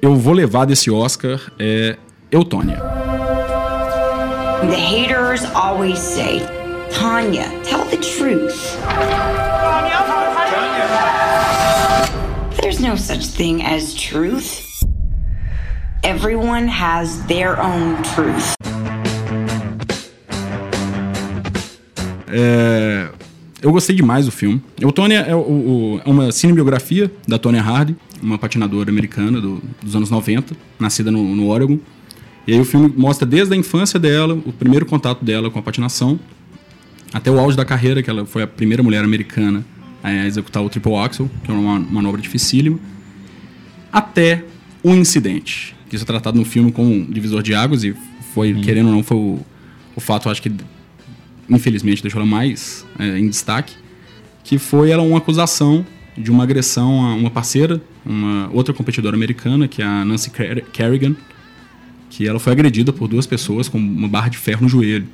eu 0.02 0.16
vou 0.16 0.34
levar 0.34 0.66
desse 0.66 0.90
Oscar 0.90 1.40
é 1.60 1.98
Eutônia. 2.32 2.78
The 4.62 4.78
haters 4.78 5.44
always 5.54 6.00
say, 6.00 6.42
Tanya, 6.90 7.50
tell 7.64 7.84
the 7.86 7.98
truth. 7.98 8.78
There's 12.62 12.80
no 12.80 12.96
such 12.96 13.28
thing 13.28 13.62
as 13.62 13.94
truth. 13.94 14.64
Everyone 16.04 16.68
has 16.70 17.26
their 17.28 17.62
own 17.62 18.02
truth. 18.04 18.56
É, 22.36 23.10
eu 23.62 23.72
gostei 23.72 23.96
demais 23.96 24.26
do 24.26 24.32
filme. 24.32 24.62
O 24.84 24.92
Tony 24.92 25.14
é, 25.14 25.36
o, 25.36 25.40
o, 25.40 26.02
é 26.04 26.10
uma 26.10 26.32
cinebiografia 26.32 27.12
da 27.28 27.38
Tonya 27.38 27.62
Harding, 27.62 27.96
uma 28.22 28.40
patinadora 28.40 28.90
americana 28.90 29.40
do, 29.40 29.62
dos 29.82 29.96
anos 29.96 30.10
90, 30.10 30.56
nascida 30.80 31.12
no, 31.12 31.24
no 31.36 31.48
Oregon. 31.48 31.78
E 32.48 32.54
aí 32.54 32.60
o 32.60 32.66
filme 32.66 32.92
mostra 32.98 33.26
desde 33.26 33.54
a 33.54 33.58
infância 33.58 34.00
dela, 34.00 34.34
o 34.34 34.52
primeiro 34.52 34.86
contato 34.86 35.24
dela 35.24 35.50
com 35.50 35.60
a 35.60 35.62
patinação, 35.62 36.20
até 37.14 37.30
o 37.30 37.40
auge 37.40 37.56
da 37.56 37.64
carreira, 37.64 38.02
que 38.02 38.10
ela 38.10 38.26
foi 38.26 38.42
a 38.42 38.48
primeira 38.48 38.82
mulher 38.82 39.04
americana 39.04 39.64
a 40.04 40.12
executar 40.26 40.62
o 40.62 40.70
triple 40.70 40.96
axel, 40.96 41.30
que 41.44 41.52
é 41.52 41.54
uma 41.54 41.80
manobra 41.80 42.20
dificílima, 42.20 42.80
até 43.92 44.44
o 44.84 44.90
incidente, 44.94 45.74
que 45.88 45.96
isso 45.96 46.04
é 46.04 46.08
tratado 46.08 46.38
no 46.38 46.44
filme 46.44 46.72
como 46.72 46.92
um 46.92 47.06
divisor 47.06 47.42
de 47.42 47.54
águas 47.54 47.84
e 47.84 47.96
foi, 48.34 48.54
hum. 48.54 48.62
querendo 48.62 48.88
ou 48.88 48.96
não, 48.96 49.04
foi 49.04 49.16
o, 49.16 49.40
o 49.96 50.02
fato, 50.02 50.30
acho 50.30 50.42
que 50.42 50.52
infelizmente 51.50 52.02
deixou 52.02 52.22
ela 52.22 52.30
mais 52.30 52.86
é, 52.98 53.18
em 53.18 53.28
destaque, 53.28 53.76
que 54.44 54.58
foi 54.58 54.92
ela 54.92 55.04
uma 55.04 55.18
acusação 55.18 55.86
de 56.18 56.32
uma 56.32 56.44
agressão 56.44 57.06
a 57.06 57.14
uma 57.16 57.30
parceira, 57.30 57.82
uma 58.06 58.50
outra 58.52 58.74
competidora 58.74 59.16
americana, 59.16 59.68
que 59.68 59.82
é 59.82 59.86
a 59.86 60.06
Nancy 60.06 60.32
Kerrigan, 60.72 61.16
que 62.10 62.28
ela 62.28 62.40
foi 62.40 62.54
agredida 62.54 62.94
por 62.94 63.08
duas 63.08 63.26
pessoas 63.26 63.68
com 63.68 63.78
uma 63.78 64.08
barra 64.08 64.30
de 64.30 64.38
ferro 64.38 64.62
no 64.62 64.70
joelho. 64.70 65.08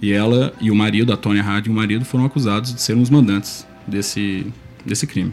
E 0.00 0.12
ela 0.12 0.54
e 0.60 0.70
o 0.70 0.74
marido, 0.74 1.12
a 1.12 1.16
Tônia 1.16 1.42
Harding 1.42 1.68
e 1.68 1.72
o 1.72 1.76
marido, 1.76 2.04
foram 2.04 2.24
acusados 2.24 2.74
de 2.74 2.80
serem 2.80 3.02
os 3.02 3.10
mandantes 3.10 3.66
desse, 3.86 4.46
desse 4.84 5.06
crime. 5.06 5.32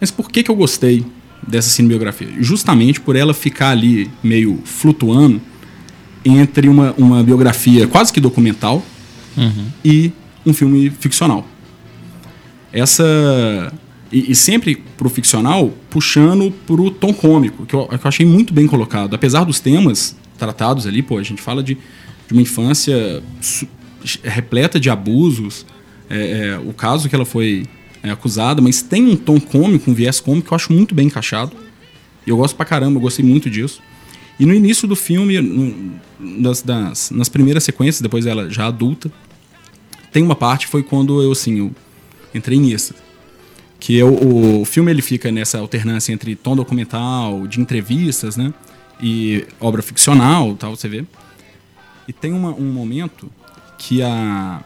Mas 0.00 0.10
por 0.10 0.30
que, 0.30 0.42
que 0.42 0.50
eu 0.50 0.54
gostei 0.54 1.04
dessa 1.46 1.70
cinebiografia? 1.70 2.28
Justamente 2.38 3.00
por 3.00 3.16
ela 3.16 3.32
ficar 3.32 3.70
ali 3.70 4.10
meio 4.22 4.60
flutuando 4.64 5.40
entre 6.24 6.68
uma, 6.68 6.92
uma 6.96 7.22
biografia 7.22 7.86
quase 7.86 8.12
que 8.12 8.20
documental 8.20 8.82
uhum. 9.36 9.66
e 9.84 10.12
um 10.44 10.52
filme 10.52 10.90
ficcional. 10.90 11.46
Essa. 12.72 13.72
E, 14.10 14.32
e 14.32 14.34
sempre 14.34 14.76
pro 14.96 15.08
ficcional, 15.08 15.72
puxando 15.88 16.52
pro 16.66 16.90
tom 16.90 17.14
cômico, 17.14 17.64
que 17.64 17.74
eu, 17.74 17.86
que 17.86 17.94
eu 17.94 18.08
achei 18.08 18.26
muito 18.26 18.52
bem 18.52 18.66
colocado. 18.66 19.14
Apesar 19.14 19.44
dos 19.44 19.58
temas 19.58 20.16
tratados 20.38 20.86
ali, 20.86 21.02
pô, 21.02 21.18
a 21.18 21.22
gente 21.22 21.40
fala 21.40 21.62
de 21.62 21.78
de 22.26 22.32
uma 22.32 22.42
infância 22.42 23.22
repleta 24.24 24.80
de 24.80 24.90
abusos. 24.90 25.66
É, 26.08 26.48
é, 26.48 26.58
o 26.58 26.72
caso 26.72 27.08
que 27.08 27.14
ela 27.14 27.24
foi 27.24 27.64
é, 28.02 28.10
acusada, 28.10 28.60
mas 28.60 28.82
tem 28.82 29.06
um 29.06 29.16
tom 29.16 29.38
cômico, 29.40 29.90
um 29.90 29.94
viés 29.94 30.20
cômico 30.20 30.48
que 30.48 30.52
eu 30.52 30.56
acho 30.56 30.72
muito 30.72 30.94
bem 30.94 31.06
encaixado. 31.06 31.52
E 32.26 32.30
eu 32.30 32.36
gosto 32.36 32.56
pra 32.56 32.64
caramba, 32.64 32.96
eu 32.96 33.00
gostei 33.00 33.24
muito 33.24 33.48
disso. 33.48 33.80
E 34.38 34.46
no 34.46 34.54
início 34.54 34.88
do 34.88 34.96
filme, 34.96 35.92
das, 36.64 37.10
nas 37.10 37.28
primeiras 37.28 37.64
sequências, 37.64 38.00
depois 38.00 38.26
ela 38.26 38.50
já 38.50 38.66
adulta, 38.66 39.10
tem 40.12 40.22
uma 40.22 40.34
parte 40.34 40.66
foi 40.66 40.82
quando 40.82 41.22
eu, 41.22 41.32
assim, 41.32 41.58
eu 41.58 41.72
entrei 42.34 42.58
nisso. 42.58 42.94
Que 43.78 43.96
eu, 43.96 44.08
o, 44.08 44.62
o 44.62 44.64
filme 44.64 44.90
ele 44.90 45.02
fica 45.02 45.32
nessa 45.32 45.58
alternância 45.58 46.12
entre 46.12 46.36
tom 46.36 46.54
documental, 46.54 47.46
de 47.46 47.60
entrevistas, 47.60 48.36
né? 48.36 48.52
E 49.00 49.44
obra 49.58 49.82
ficcional, 49.82 50.54
tal, 50.54 50.76
você 50.76 50.88
vê. 50.88 51.04
E 52.06 52.12
tem 52.12 52.32
uma, 52.32 52.50
um 52.50 52.72
momento 52.72 53.30
que 53.78 54.02
a 54.02 54.62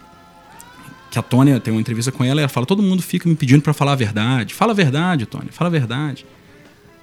que 1.10 1.18
a 1.18 1.22
Tônia 1.22 1.58
tem 1.58 1.72
uma 1.72 1.80
entrevista 1.80 2.12
com 2.12 2.22
ela 2.22 2.40
e 2.40 2.42
ela 2.42 2.48
fala: 2.48 2.66
todo 2.66 2.82
mundo 2.82 3.02
fica 3.02 3.26
me 3.26 3.34
pedindo 3.34 3.62
para 3.62 3.72
falar 3.72 3.92
a 3.92 3.96
verdade. 3.96 4.52
Fala 4.52 4.72
a 4.72 4.74
verdade, 4.74 5.24
Tônia, 5.24 5.48
fala 5.50 5.68
a 5.68 5.70
verdade. 5.70 6.26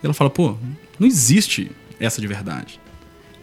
E 0.01 0.05
ela 0.05 0.13
fala: 0.13 0.29
pô, 0.29 0.55
não 0.99 1.07
existe 1.07 1.71
essa 2.03 2.21
de 2.21 2.27
verdade. 2.27 2.79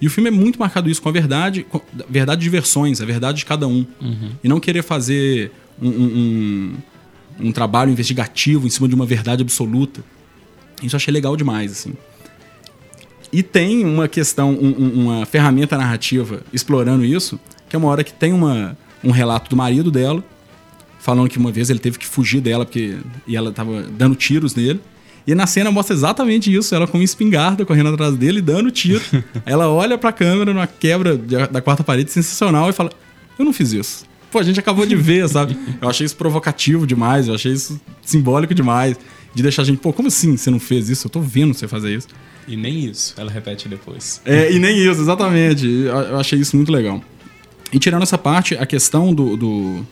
E 0.01 0.07
o 0.07 0.11
filme 0.11 0.29
é 0.29 0.31
muito 0.31 0.59
marcado 0.59 0.89
isso 0.89 1.03
com 1.03 1.09
a 1.09 1.13
verdade, 1.13 1.63
com 1.63 1.79
a 1.79 1.81
verdade 2.09 2.41
de 2.41 2.49
versões, 2.49 3.01
a 3.01 3.05
verdade 3.05 3.39
de 3.39 3.45
cada 3.45 3.69
um. 3.69 3.87
Uhum. 4.01 4.31
E 4.43 4.49
não 4.49 4.59
querer 4.59 4.83
fazer 4.83 5.53
um, 5.81 5.89
um, 5.89 6.05
um, 7.41 7.47
um, 7.49 7.53
trabalho 7.53 7.91
investigativo 7.91 8.67
em 8.67 8.71
cima 8.71 8.89
de 8.89 8.95
uma 8.95 9.05
verdade 9.05 9.43
absoluta. 9.43 10.03
Isso 10.83 10.97
eu 10.97 10.97
achei 10.97 11.13
legal 11.13 11.37
demais, 11.37 11.73
assim. 11.73 11.93
E 13.31 13.43
tem 13.43 13.85
uma 13.85 14.09
questão, 14.09 14.53
um, 14.53 15.03
uma 15.03 15.27
ferramenta 15.27 15.77
narrativa 15.77 16.43
explorando 16.53 17.05
isso, 17.05 17.39
que 17.69 17.77
é 17.77 17.79
uma 17.79 17.89
hora 17.89 18.03
que 18.03 18.13
tem 18.13 18.33
uma, 18.33 18.77
um 19.05 19.11
relato 19.11 19.51
do 19.51 19.57
marido 19.57 19.91
dela, 19.91 20.25
falando 20.99 21.29
que 21.29 21.39
uma 21.39 21.53
vez 21.53 21.69
ele 21.69 21.79
teve 21.79 21.99
que 21.99 22.07
fugir 22.07 22.41
dela 22.41 22.65
porque 22.65 22.97
e 23.27 23.37
ela 23.37 23.51
estava 23.51 23.83
dando 23.83 24.15
tiros 24.15 24.55
nele. 24.55 24.81
E 25.27 25.35
na 25.35 25.47
cena 25.47 25.71
mostra 25.71 25.95
exatamente 25.95 26.53
isso, 26.53 26.75
ela 26.75 26.87
com 26.87 26.99
uma 26.99 27.05
espingarda 27.05 27.65
correndo 27.65 27.91
atrás 27.91 28.17
dele, 28.17 28.41
dando 28.41 28.71
tiro. 28.71 29.03
ela 29.45 29.69
olha 29.69 29.99
pra 29.99 30.13
câmera 30.13 30.53
numa 30.53 30.67
quebra 30.67 31.17
da 31.17 31.61
quarta 31.61 31.85
parede 31.85 32.11
sensacional 32.11 32.71
e 32.71 32.73
fala: 32.73 32.91
Eu 33.39 33.45
não 33.45 33.53
fiz 33.53 33.73
isso. 33.73 34.05
Pô, 34.31 34.39
a 34.39 34.43
gente 34.43 34.61
acabou 34.61 34.87
de 34.87 34.95
ver, 34.95 35.29
sabe? 35.29 35.57
Eu 35.81 35.89
achei 35.89 36.07
isso 36.07 36.17
provocativo 36.17 36.87
demais, 36.87 37.27
eu 37.27 37.35
achei 37.35 37.53
isso 37.53 37.81
simbólico 38.03 38.55
demais. 38.55 38.97
De 39.35 39.43
deixar 39.43 39.63
a 39.63 39.65
gente, 39.65 39.79
pô, 39.79 39.93
como 39.93 40.09
assim 40.09 40.37
você 40.37 40.51
não 40.51 40.59
fez 40.59 40.89
isso? 40.89 41.07
Eu 41.07 41.11
tô 41.11 41.21
vendo 41.21 41.55
você 41.55 41.69
fazer 41.69 41.97
isso. 41.97 42.09
E 42.49 42.57
nem 42.57 42.85
isso, 42.85 43.15
ela 43.17 43.31
repete 43.31 43.69
depois. 43.69 44.21
É, 44.25 44.53
e 44.53 44.59
nem 44.59 44.77
isso, 44.77 45.01
exatamente. 45.01 45.67
Eu 45.67 46.19
achei 46.19 46.39
isso 46.39 46.57
muito 46.57 46.73
legal. 46.73 47.01
E 47.73 47.79
tirando 47.79 48.03
essa 48.03 48.19
parte, 48.19 48.57
a 48.57 48.67
questão 48.67 49.15
do. 49.15 49.37
do 49.37 49.87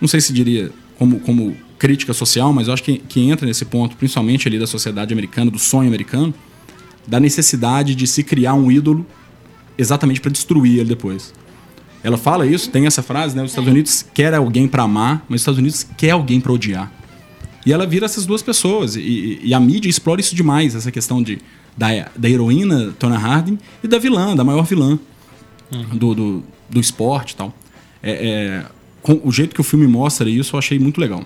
não 0.00 0.08
sei 0.08 0.20
se 0.20 0.32
diria 0.32 0.70
como, 0.96 1.20
como 1.20 1.54
crítica 1.80 2.12
social, 2.12 2.52
mas 2.52 2.68
eu 2.68 2.74
acho 2.74 2.82
que, 2.82 2.98
que 2.98 3.20
entra 3.20 3.46
nesse 3.46 3.64
ponto, 3.64 3.96
principalmente 3.96 4.46
ali 4.46 4.58
da 4.58 4.66
sociedade 4.66 5.14
americana, 5.14 5.50
do 5.50 5.58
sonho 5.58 5.88
americano, 5.88 6.32
da 7.06 7.18
necessidade 7.18 7.94
de 7.94 8.06
se 8.06 8.22
criar 8.22 8.52
um 8.52 8.70
ídolo 8.70 9.04
exatamente 9.78 10.20
para 10.20 10.30
destruir 10.30 10.78
ele 10.78 10.90
depois. 10.90 11.32
Ela 12.04 12.18
fala 12.18 12.46
isso, 12.46 12.70
tem 12.70 12.86
essa 12.86 13.02
frase, 13.02 13.34
né? 13.34 13.42
Os 13.42 13.50
Estados 13.50 13.70
Unidos 13.70 14.04
quer 14.12 14.34
alguém 14.34 14.68
para 14.68 14.82
amar, 14.82 15.24
mas 15.26 15.36
os 15.36 15.40
Estados 15.40 15.58
Unidos 15.58 15.86
quer 15.96 16.10
alguém 16.10 16.38
para 16.38 16.52
odiar. 16.52 16.92
E 17.64 17.72
ela 17.72 17.86
vira 17.86 18.04
essas 18.04 18.26
duas 18.26 18.42
pessoas. 18.42 18.94
E, 18.96 19.40
e, 19.42 19.54
a 19.54 19.60
mídia 19.60 19.88
explora 19.88 20.20
isso 20.20 20.34
demais, 20.34 20.74
essa 20.74 20.90
questão 20.92 21.22
de, 21.22 21.38
da, 21.76 21.88
da 22.14 22.28
heroína 22.28 22.94
Tona 22.98 23.16
Harding 23.16 23.58
e 23.82 23.88
da 23.88 23.98
vilã, 23.98 24.36
da 24.36 24.44
maior 24.44 24.64
vilã 24.64 24.98
uhum. 25.72 25.96
do, 25.96 26.14
do, 26.14 26.44
do, 26.68 26.80
esporte 26.80 27.32
e 27.32 27.36
tal. 27.36 27.54
É, 28.02 28.12
é, 28.12 28.66
com 29.02 29.18
o 29.24 29.32
jeito 29.32 29.54
que 29.54 29.60
o 29.60 29.64
filme 29.64 29.86
mostra 29.86 30.28
isso, 30.28 30.56
eu 30.56 30.58
achei 30.58 30.78
muito 30.78 31.00
legal. 31.00 31.24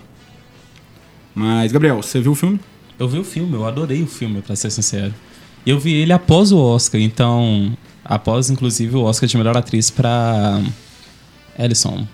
Mas, 1.34 1.72
Gabriel, 1.72 2.02
você 2.02 2.20
viu 2.20 2.32
o 2.32 2.34
filme? 2.34 2.60
Eu 2.98 3.08
vi 3.08 3.18
o 3.18 3.24
filme, 3.24 3.54
eu 3.54 3.66
adorei 3.66 4.02
o 4.02 4.06
filme, 4.06 4.40
para 4.40 4.54
ser 4.54 4.70
sincero. 4.70 5.12
Eu 5.66 5.80
vi 5.80 5.94
ele 5.94 6.12
após 6.12 6.52
o 6.52 6.58
Oscar, 6.58 7.00
então. 7.00 7.76
Após, 8.04 8.50
inclusive, 8.50 8.94
o 8.96 9.02
Oscar 9.02 9.28
de 9.28 9.36
melhor 9.36 9.56
atriz 9.56 9.90
para 9.90 10.62
Ellison. 11.58 12.06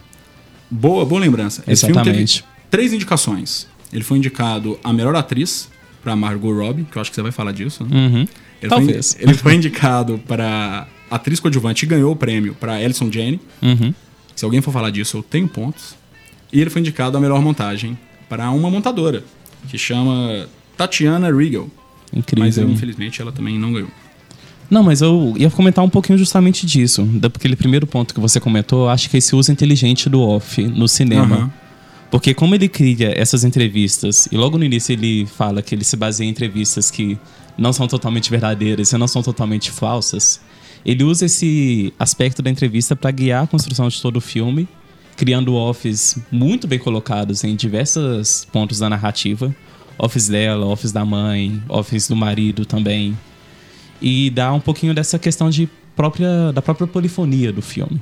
Boa, 0.71 1.05
boa 1.05 1.21
lembrança. 1.21 1.65
Exatamente. 1.67 2.45
três 2.71 2.93
indicações. 2.93 3.67
Ele 3.93 4.05
foi 4.05 4.19
indicado 4.19 4.79
a 4.85 4.93
melhor 4.93 5.17
atriz 5.17 5.69
para 6.01 6.15
Margot 6.15 6.53
Robbie, 6.53 6.85
que 6.85 6.97
eu 6.97 7.03
acho 7.03 7.11
que 7.11 7.17
você 7.17 7.23
vai 7.23 7.33
falar 7.33 7.53
disso. 7.53 7.85
Né? 7.85 7.91
Uhum. 7.97 8.27
Ele 8.63 8.71
Talvez. 8.71 9.15
Foi, 9.15 9.23
ele 9.23 9.35
foi 9.35 9.55
indicado 9.55 10.19
para 10.29 10.87
atriz 11.11 11.41
coadjuvante 11.41 11.85
e 11.85 11.89
ganhou 11.89 12.13
o 12.13 12.17
prêmio 12.17 12.55
para 12.55 12.75
Alison 12.75 13.11
Jane. 13.11 13.41
Uhum. 13.61 13.93
Se 14.37 14.45
alguém 14.45 14.61
for 14.61 14.73
falar 14.73 14.91
disso, 14.91 15.17
eu 15.17 15.23
tenho 15.23 15.49
pontos. 15.49 15.97
E 16.53 16.61
ele 16.61 16.71
foi 16.71 16.81
indicado 16.81 17.17
a 17.17 17.21
melhor 17.21 17.43
montagem 17.43 17.99
para 18.31 18.49
uma 18.53 18.71
montadora, 18.71 19.25
que 19.69 19.77
chama 19.77 20.49
Tatiana 20.77 21.37
Regal. 21.37 21.69
Incrível. 22.15 22.45
Mas 22.45 22.57
infelizmente 22.57 23.21
ela 23.21 23.33
também 23.33 23.59
não 23.59 23.73
ganhou. 23.73 23.91
Não, 24.71 24.85
mas 24.85 25.03
eu 25.03 25.35
ia 25.37 25.51
comentar 25.51 25.85
um 25.85 25.91
pouquinho 25.91 26.17
justamente 26.17 26.65
disso. 26.65 27.03
Daquele 27.03 27.57
primeiro 27.57 27.89
ponto 27.89 28.15
que 28.15 28.21
você 28.21 28.39
comentou, 28.39 28.89
acho 28.89 29.11
que 29.11 29.17
esse 29.17 29.35
uso 29.35 29.51
inteligente 29.51 30.09
do 30.09 30.23
off 30.23 30.63
no 30.63 30.87
cinema. 30.87 31.39
Uhum. 31.39 31.51
Porque 32.09 32.33
como 32.33 32.55
ele 32.55 32.69
cria 32.69 33.13
essas 33.21 33.43
entrevistas, 33.43 34.29
e 34.31 34.37
logo 34.37 34.57
no 34.57 34.65
início 34.65 34.93
ele 34.93 35.27
fala 35.27 35.61
que 35.61 35.75
ele 35.75 35.85
se 35.85 35.97
baseia 35.97 36.29
em 36.29 36.31
entrevistas 36.31 36.89
que 36.89 37.19
não 37.59 37.73
são 37.73 37.89
totalmente 37.89 38.31
verdadeiras 38.31 38.93
e 38.93 38.97
não 38.97 39.09
são 39.09 39.23
totalmente 39.23 39.73
falsas, 39.73 40.41
ele 40.87 41.03
usa 41.03 41.27
esse 41.27 41.93
aspecto 41.99 42.43
da 42.43 42.49
entrevista 42.51 42.95
para 42.95 43.11
guiar 43.11 43.45
a 43.45 43.47
construção 43.47 43.89
de 43.89 44.01
todo 44.01 44.17
o 44.19 44.21
filme, 44.21 44.69
criando 45.21 45.55
offs 45.55 46.17
muito 46.33 46.67
bem 46.67 46.79
colocados 46.79 47.45
em 47.45 47.55
diversos 47.55 48.47
pontos 48.51 48.79
da 48.79 48.89
narrativa. 48.89 49.55
Offs 49.99 50.29
dela, 50.29 50.65
offs 50.65 50.93
da 50.93 51.05
mãe, 51.05 51.63
offs 51.69 52.09
do 52.09 52.17
marido 52.17 52.65
também. 52.65 53.15
E 54.01 54.31
dá 54.31 54.51
um 54.51 54.61
pouquinho 54.61 54.95
dessa 54.95 55.19
questão 55.19 55.51
de 55.51 55.69
própria, 55.95 56.51
da 56.55 56.63
própria 56.63 56.87
polifonia 56.87 57.53
do 57.53 57.61
filme. 57.61 58.01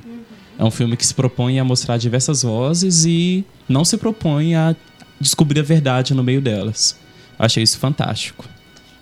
É 0.57 0.63
um 0.63 0.71
filme 0.71 0.95
que 0.95 1.05
se 1.05 1.13
propõe 1.13 1.59
a 1.59 1.63
mostrar 1.65 1.97
diversas 1.97 2.43
vozes 2.43 3.03
e 3.03 3.43
não 3.67 3.83
se 3.83 3.97
propõe 3.97 4.55
a 4.55 4.73
descobrir 5.19 5.59
a 5.59 5.63
verdade 5.63 6.13
no 6.13 6.23
meio 6.23 6.39
delas. 6.39 6.97
Achei 7.37 7.61
isso 7.61 7.77
fantástico. 7.77 8.45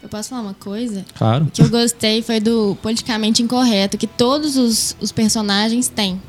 Eu 0.02 0.10
posso 0.10 0.30
falar 0.30 0.42
uma 0.42 0.56
coisa? 0.56 1.06
Claro. 1.16 1.46
O 1.46 1.52
que 1.52 1.62
eu 1.62 1.70
gostei 1.70 2.24
foi 2.24 2.40
do 2.40 2.76
politicamente 2.82 3.44
incorreto, 3.44 3.96
que 3.96 4.08
todos 4.08 4.58
os, 4.58 4.98
os 5.00 5.12
personagens 5.12 5.88
têm. 5.88 6.20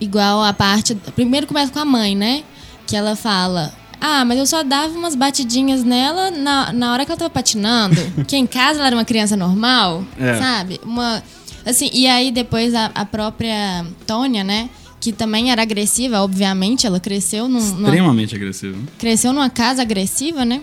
Igual 0.00 0.42
a 0.42 0.52
parte. 0.52 0.94
Primeiro 1.14 1.46
começa 1.46 1.72
com 1.72 1.78
a 1.78 1.84
mãe, 1.84 2.16
né? 2.16 2.42
Que 2.86 2.96
ela 2.96 3.16
fala: 3.16 3.72
Ah, 4.00 4.24
mas 4.24 4.38
eu 4.38 4.46
só 4.46 4.62
dava 4.62 4.96
umas 4.96 5.14
batidinhas 5.14 5.84
nela 5.84 6.30
na, 6.30 6.72
na 6.72 6.92
hora 6.92 7.04
que 7.04 7.12
ela 7.12 7.18
tava 7.18 7.30
patinando. 7.30 7.96
que 8.26 8.36
em 8.36 8.46
casa 8.46 8.78
ela 8.78 8.86
era 8.88 8.96
uma 8.96 9.04
criança 9.04 9.36
normal, 9.36 10.04
é. 10.18 10.38
sabe? 10.38 10.80
Uma 10.84 11.22
Assim, 11.68 11.90
e 11.92 12.06
aí 12.06 12.30
depois 12.30 12.74
a, 12.74 12.86
a 12.94 13.04
própria 13.04 13.84
Tônia, 14.06 14.42
né? 14.42 14.70
Que 14.98 15.12
também 15.12 15.52
era 15.52 15.60
agressiva, 15.60 16.22
obviamente, 16.22 16.86
ela 16.86 16.98
cresceu 16.98 17.46
num, 17.46 17.58
Extremamente 17.58 18.34
numa, 18.34 18.42
agressiva. 18.42 18.78
Cresceu 18.98 19.32
numa 19.34 19.50
casa 19.50 19.82
agressiva, 19.82 20.46
né? 20.46 20.62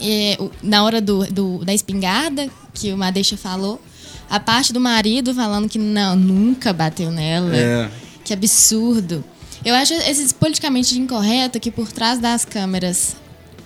E, 0.00 0.38
na 0.62 0.84
hora 0.84 1.00
do, 1.00 1.26
do, 1.26 1.64
da 1.64 1.74
espingarda, 1.74 2.48
que 2.72 2.92
o 2.92 2.96
Madeixa 2.96 3.36
falou, 3.36 3.82
a 4.30 4.38
parte 4.38 4.72
do 4.72 4.80
marido 4.80 5.34
falando 5.34 5.68
que 5.68 5.78
não, 5.78 6.14
nunca 6.14 6.72
bateu 6.72 7.10
nela. 7.10 7.54
É. 7.54 7.90
Que 8.24 8.32
absurdo. 8.32 9.22
Eu 9.64 9.74
acho 9.74 9.94
esses 9.94 10.32
politicamente 10.32 10.98
incorreto 10.98 11.60
que 11.60 11.70
por 11.70 11.90
trás 11.90 12.18
das 12.18 12.44
câmeras 12.44 13.16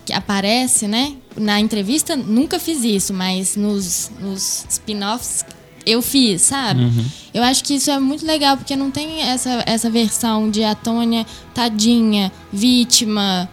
que 0.05 0.13
aparece, 0.13 0.87
né? 0.87 1.15
Na 1.37 1.61
entrevista 1.61 2.17
nunca 2.17 2.59
fiz 2.59 2.83
isso, 2.83 3.13
mas 3.13 3.57
nos, 3.57 4.11
nos 4.21 4.65
spin-offs 4.69 5.45
eu 5.85 6.03
fiz, 6.03 6.43
sabe? 6.43 6.83
Uhum. 6.83 7.05
Eu 7.33 7.43
acho 7.43 7.65
que 7.65 7.75
isso 7.75 7.91
é 7.91 7.99
muito 7.99 8.25
legal, 8.27 8.57
porque 8.57 8.77
não 8.77 8.91
tem 8.91 9.23
essa, 9.23 9.63
essa 9.67 9.89
versão 9.89 10.51
de 10.51 10.63
a 10.63 10.75
Tônia, 10.75 11.27
tadinha, 11.55 12.31
vítima, 12.53 13.49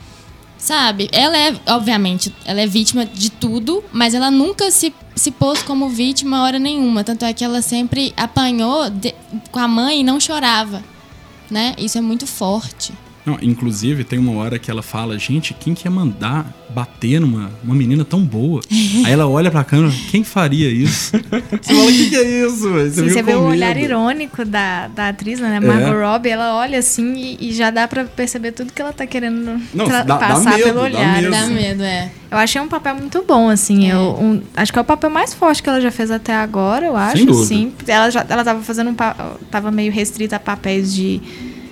sabe? 0.57 1.09
Ela 1.11 1.37
é, 1.37 1.55
obviamente, 1.67 2.33
ela 2.43 2.61
é 2.61 2.67
vítima 2.67 3.05
de 3.05 3.29
tudo, 3.29 3.83
mas 3.91 4.13
ela 4.13 4.29
nunca 4.29 4.69
se 4.71 4.93
se 5.15 5.31
pôs 5.31 5.63
como 5.63 5.87
vítima 5.87 6.43
hora 6.43 6.59
nenhuma. 6.59 7.03
Tanto 7.03 7.23
é 7.23 7.33
que 7.33 7.43
ela 7.43 7.61
sempre 7.61 8.13
apanhou 8.17 8.89
de, 8.89 9.15
com 9.49 9.59
a 9.59 9.67
mãe 9.67 10.01
e 10.01 10.03
não 10.03 10.19
chorava. 10.19 10.83
Né? 11.49 11.75
Isso 11.77 11.97
é 11.97 12.01
muito 12.01 12.25
forte. 12.25 12.93
Não, 13.25 13.39
inclusive, 13.41 14.03
tem 14.03 14.19
uma 14.19 14.33
hora 14.33 14.59
que 14.59 14.69
ela 14.69 14.83
fala, 14.83 15.17
gente, 15.17 15.53
quem 15.53 15.73
quer 15.73 15.89
mandar 15.89 16.45
bater 16.69 17.19
numa 17.19 17.49
uma 17.63 17.73
menina 17.73 18.05
tão 18.05 18.21
boa? 18.21 18.61
Aí 19.03 19.11
ela 19.11 19.27
olha 19.27 19.49
pra 19.49 19.63
câmera, 19.63 19.91
quem 20.11 20.23
faria 20.23 20.69
isso? 20.69 21.11
Você 21.11 21.73
fala, 21.73 21.85
o 21.85 21.87
que, 21.87 22.09
que, 22.09 22.15
é 22.15 22.45
isso? 22.45 22.69
Você, 22.69 22.91
Sim, 22.91 23.09
você 23.09 23.23
vê 23.23 23.33
o 23.33 23.43
olhar 23.43 23.75
irônico 23.77 24.45
da, 24.45 24.87
da 24.89 25.09
atriz, 25.09 25.39
né? 25.39 25.59
Margot 25.59 25.97
é. 25.97 26.05
Robbie, 26.05 26.29
ela 26.29 26.55
olha 26.55 26.77
assim 26.77 27.13
e, 27.15 27.49
e, 27.49 27.53
já 27.53 27.71
dá 27.71 27.87
pra 27.87 28.03
perceber 28.03 28.51
tudo 28.51 28.71
que 28.71 28.81
ela 28.81 28.93
tá 28.93 29.07
querendo 29.07 29.59
Não, 29.73 29.87
dá, 29.87 30.03
passar 30.17 30.51
dá 30.51 30.57
medo, 30.57 30.63
pelo 30.63 30.81
olhar. 30.81 31.21
Dá, 31.23 31.29
dá 31.29 31.47
medo, 31.47 31.81
é. 31.81 32.11
Eu 32.29 32.37
achei 32.37 32.61
um 32.61 32.67
papel 32.67 32.95
muito 32.95 33.23
bom, 33.23 33.49
assim. 33.49 33.89
É. 33.89 33.95
Eu, 33.95 34.17
um, 34.21 34.41
acho 34.55 34.71
que 34.71 34.77
é 34.77 34.81
o 34.81 34.85
papel 34.85 35.09
mais 35.09 35.33
forte 35.33 35.63
que 35.63 35.69
ela 35.69 35.81
já 35.81 35.89
fez 35.89 36.11
até 36.11 36.35
agora, 36.35 36.85
eu 36.85 36.95
acho. 36.95 37.17
Sem 37.17 37.25
dúvida. 37.25 37.45
Sim. 37.47 37.73
Ela, 37.87 38.09
já, 38.11 38.25
ela 38.29 38.43
tava 38.43 38.61
fazendo 38.61 38.91
um... 38.91 38.95
Tava 39.49 39.71
meio 39.71 39.91
restrita 39.91 40.35
a 40.35 40.39
papéis 40.39 40.93
de 40.93 41.21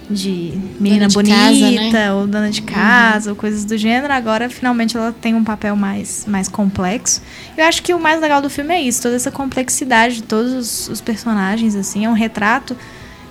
de 0.10 0.54
menina 0.80 1.08
de 1.08 1.14
bonita 1.14 1.36
casa, 1.36 1.72
né? 1.72 2.14
ou 2.14 2.28
dona 2.28 2.50
de 2.50 2.62
uhum. 2.62 2.66
casa 2.68 3.30
uhum. 3.30 3.36
ou 3.36 3.40
coisas 3.40 3.66
do 3.66 3.78
gênero. 3.78 4.12
Agora, 4.14 4.50
finalmente, 4.50 4.98
ela 4.98 5.12
tem 5.12 5.34
um 5.34 5.44
papel 5.44 5.76
mais, 5.76 6.26
mais 6.28 6.48
complexo. 6.48 7.22
Eu 7.58 7.66
acho 7.66 7.82
que 7.82 7.94
o 7.94 8.00
mais 8.00 8.20
legal 8.20 8.42
do 8.42 8.50
filme 8.50 8.74
é 8.74 8.82
isso, 8.82 9.02
toda 9.02 9.16
essa 9.16 9.32
complexidade 9.32 10.16
de 10.16 10.24
todos 10.24 10.54
os, 10.54 10.90
os 10.90 11.02
personagens, 11.02 11.76
assim, 11.76 12.06
é 12.06 12.10
um 12.10 12.14
retrato 12.14 12.76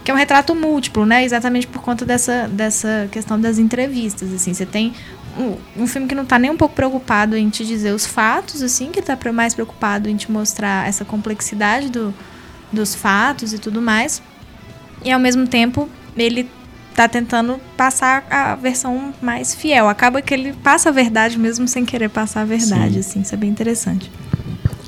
que 0.05 0.11
é 0.11 0.15
um 0.15 0.17
retrato 0.17 0.55
múltiplo, 0.55 1.07
né? 1.07 1.25
Exatamente 1.25 1.67
por 1.67 1.81
conta 1.81 2.05
dessa, 2.05 2.49
dessa 2.49 3.09
questão 3.11 3.41
das 3.41 3.59
entrevistas, 3.59 4.33
assim. 4.33 4.53
Você 4.53 4.67
tem 4.67 4.93
um, 5.39 5.83
um 5.83 5.87
filme 5.87 6.09
que 6.09 6.15
não 6.15 6.25
está 6.25 6.39
nem 6.39 6.51
um 6.51 6.57
pouco 6.57 6.75
preocupado 6.75 7.37
em 7.37 7.49
te 7.49 7.65
dizer 7.65 7.95
os 7.95 8.05
fatos, 8.05 8.63
assim, 8.63 8.91
que 8.91 8.99
está 8.99 9.17
mais 9.33 9.55
preocupado 9.55 10.09
em 10.09 10.17
te 10.17 10.31
mostrar 10.31 10.89
essa 10.89 11.05
complexidade 11.05 11.89
do, 11.89 12.13
dos 12.73 12.95
fatos 12.95 13.53
e 13.53 13.59
tudo 13.59 13.81
mais. 13.81 14.21
E 15.05 15.11
ao 15.11 15.21
mesmo 15.21 15.47
tempo, 15.47 15.89
ele 16.17 16.49
tá 16.93 17.09
tentando 17.09 17.59
passar 17.77 18.25
a 18.31 18.55
versão 18.55 19.15
mais 19.21 19.55
fiel. 19.55 19.89
Acaba 19.89 20.23
que 20.23 20.33
ele 20.33 20.53
passa 20.53 20.89
a 20.89 20.93
verdade 20.93 21.39
mesmo 21.39 21.67
sem 21.67 21.85
querer 21.85 22.09
passar 22.09 22.43
a 22.43 22.45
verdade, 22.45 22.95
Sim. 22.95 23.01
assim. 23.01 23.21
Isso 23.23 23.35
é 23.35 23.37
bem 23.37 23.51
interessante. 23.51 24.11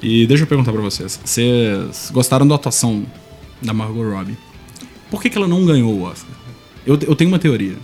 E 0.03 0.27
deixa 0.27 0.43
eu 0.43 0.47
perguntar 0.47 0.73
para 0.73 0.83
vocês. 0.83 1.19
Vocês 1.25 2.11
gostaram 2.13 2.47
da 2.47 2.55
atuação 2.55 3.05
da 3.63 3.73
Margot 3.73 4.03
Robbie? 4.03 4.37
Por 5.11 5.23
que, 5.23 5.31
que 5.31 5.39
ela 5.39 5.49
não 5.49 5.65
ganhou 5.65 5.93
o 5.93 6.03
Oscar? 6.03 6.31
Eu, 6.87 6.99
eu 7.07 7.17
tenho 7.17 7.31
uma 7.31 7.39
teoria. 7.39 7.77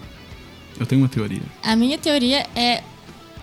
Eu 0.78 0.86
tenho 0.86 1.00
uma 1.00 1.08
teoria. 1.08 1.42
A 1.62 1.74
minha 1.76 1.96
teoria 1.96 2.46
é 2.54 2.82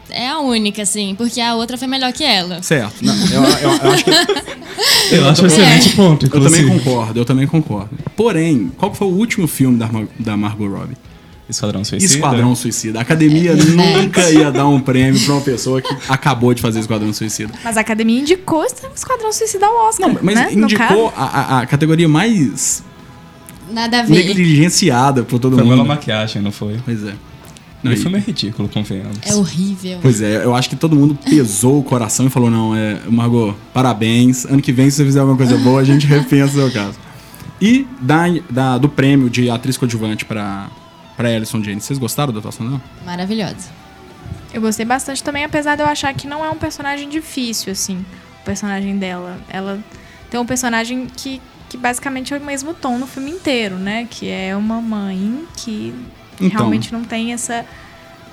é 0.10 0.30
a 0.30 0.40
única, 0.40 0.82
assim, 0.82 1.16
porque 1.16 1.40
a 1.42 1.56
outra 1.56 1.78
foi 1.78 1.88
melhor 1.88 2.12
que 2.14 2.24
ela. 2.24 2.62
Certo. 2.62 3.04
Não, 3.04 3.16
eu, 3.28 3.44
eu, 3.44 3.72
eu, 3.72 3.92
acho 3.92 4.04
que. 4.04 4.12
eu 5.16 5.30
acho 5.30 5.44
um 5.44 5.48
excelente 5.48 5.90
é. 5.90 5.96
ponto, 5.96 6.26
inclusive. 6.26 6.62
Eu 6.62 6.68
também 6.68 6.80
concordo, 6.80 7.20
eu 7.20 7.26
também 7.26 7.48
concordo. 7.48 7.90
Porém, 8.16 8.72
qual 8.78 8.94
foi 8.94 9.08
o 9.08 9.12
último 9.12 9.48
filme 9.48 9.78
da, 9.78 9.90
da 10.20 10.38
Margot 10.38 10.68
Robbie? 10.68 10.96
Esquadrão 11.50 11.84
Suicida. 11.84 12.14
Esquadrão 12.14 12.56
Suicida. 12.56 13.00
A 13.00 13.02
academia 13.02 13.52
é. 13.52 13.56
nunca 13.56 14.30
ia 14.30 14.52
dar 14.52 14.68
um 14.68 14.80
prêmio 14.80 15.20
pra 15.24 15.34
uma 15.36 15.42
pessoa 15.42 15.82
que 15.82 15.96
acabou 16.10 16.54
de 16.54 16.62
fazer 16.62 16.80
Esquadrão 16.80 17.14
Suicida. 17.14 17.54
Mas 17.64 17.78
a 17.78 17.82
academia 17.82 18.20
indicou 18.20 18.66
Esquadrão 18.66 19.32
Suicida 19.32 19.66
ao 19.66 19.88
Oscar. 19.88 20.10
Não, 20.10 20.20
mas 20.22 20.36
né? 20.36 20.54
indicou 20.54 21.14
a, 21.16 21.24
a, 21.24 21.60
a, 21.62 21.66
categoria 21.66 22.08
mais. 22.08 22.84
Nada 23.72 24.00
a 24.00 24.04
ver. 24.04 24.26
Negligenciada 24.26 25.24
por 25.24 25.40
todo 25.40 25.56
foi 25.56 25.64
mundo. 25.64 25.76
Foi 25.76 25.86
uma 25.86 25.96
maquiagem, 25.96 26.42
não 26.42 26.52
foi? 26.52 26.80
Pois 26.84 27.04
é. 27.06 27.14
Não, 27.90 27.96
o 27.96 28.02
filme 28.02 28.18
é 28.18 28.22
ridículo, 28.22 28.70
convenhamos. 28.70 29.18
É 29.26 29.36
horrível. 29.36 30.00
Pois 30.02 30.22
é, 30.22 30.44
eu 30.44 30.56
acho 30.56 30.70
que 30.70 30.76
todo 30.76 30.96
mundo 30.96 31.18
pesou 31.26 31.80
o 31.80 31.84
coração 31.84 32.28
e 32.28 32.30
falou: 32.30 32.50
não, 32.50 32.76
é, 32.76 33.00
Margot, 33.10 33.56
parabéns. 33.74 34.46
Ano 34.46 34.62
que 34.62 34.72
vem, 34.72 34.90
se 34.90 34.98
você 34.98 35.06
fizer 35.06 35.20
alguma 35.20 35.38
coisa 35.38 35.58
boa, 35.58 35.82
a 35.82 35.84
gente 35.84 36.06
repensa 36.08 36.46
o 36.46 36.70
seu 36.70 36.72
caso. 36.72 36.98
E 37.60 37.88
da, 38.00 38.26
da, 38.50 38.78
do 38.78 38.88
prêmio 38.88 39.30
de 39.30 39.50
atriz 39.50 39.78
coadjuvante 39.78 40.26
para 40.26 40.70
para 41.18 41.30
Alison 41.30 41.64
Jane, 41.64 41.82
vocês 41.82 41.98
gostaram 41.98 42.32
da 42.32 42.38
atuação 42.38 42.64
dela? 42.64 42.82
Maravilhosa. 43.04 43.72
Eu 44.54 44.62
gostei 44.62 44.86
bastante 44.86 45.24
também, 45.24 45.44
apesar 45.44 45.76
de 45.76 45.82
eu 45.82 45.88
achar 45.88 46.14
que 46.14 46.28
não 46.28 46.46
é 46.46 46.50
um 46.50 46.56
personagem 46.56 47.10
difícil, 47.10 47.72
assim, 47.72 48.06
o 48.42 48.46
personagem 48.46 48.98
dela. 48.98 49.40
Ela 49.50 49.84
tem 50.30 50.40
um 50.40 50.46
personagem 50.46 51.08
que, 51.08 51.42
que 51.70 51.76
basicamente 51.76 52.34
é 52.34 52.38
o 52.38 52.42
mesmo 52.42 52.74
tom 52.74 53.00
no 53.00 53.08
filme 53.08 53.32
inteiro, 53.32 53.78
né? 53.78 54.08
Que 54.10 54.30
é 54.30 54.56
uma 54.56 54.80
mãe 54.80 55.44
que 55.58 55.94
então, 56.42 56.60
realmente 56.60 56.92
não 56.92 57.04
tem 57.04 57.34
essa, 57.34 57.66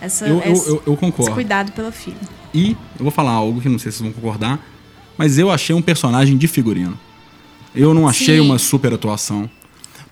essa 0.00 0.26
eu, 0.26 0.40
esse, 0.44 0.68
eu, 0.68 0.82
eu, 0.86 0.96
concordo. 0.96 1.22
esse 1.22 1.32
cuidado 1.32 1.72
pelo 1.72 1.90
filho. 1.90 2.16
E 2.52 2.76
eu 2.98 3.02
vou 3.02 3.10
falar 3.10 3.32
algo 3.32 3.60
que 3.60 3.68
não 3.68 3.78
sei 3.78 3.90
se 3.90 3.98
vocês 3.98 4.12
vão 4.12 4.20
concordar, 4.20 4.64
mas 5.16 5.38
eu 5.38 5.50
achei 5.50 5.74
um 5.74 5.82
personagem 5.82 6.36
de 6.36 6.46
figurino. 6.46 6.98
Eu 7.74 7.92
não 7.92 8.06
achei 8.06 8.38
Sim. 8.38 8.40
uma 8.40 8.58
super 8.58 8.92
atuação. 8.92 9.50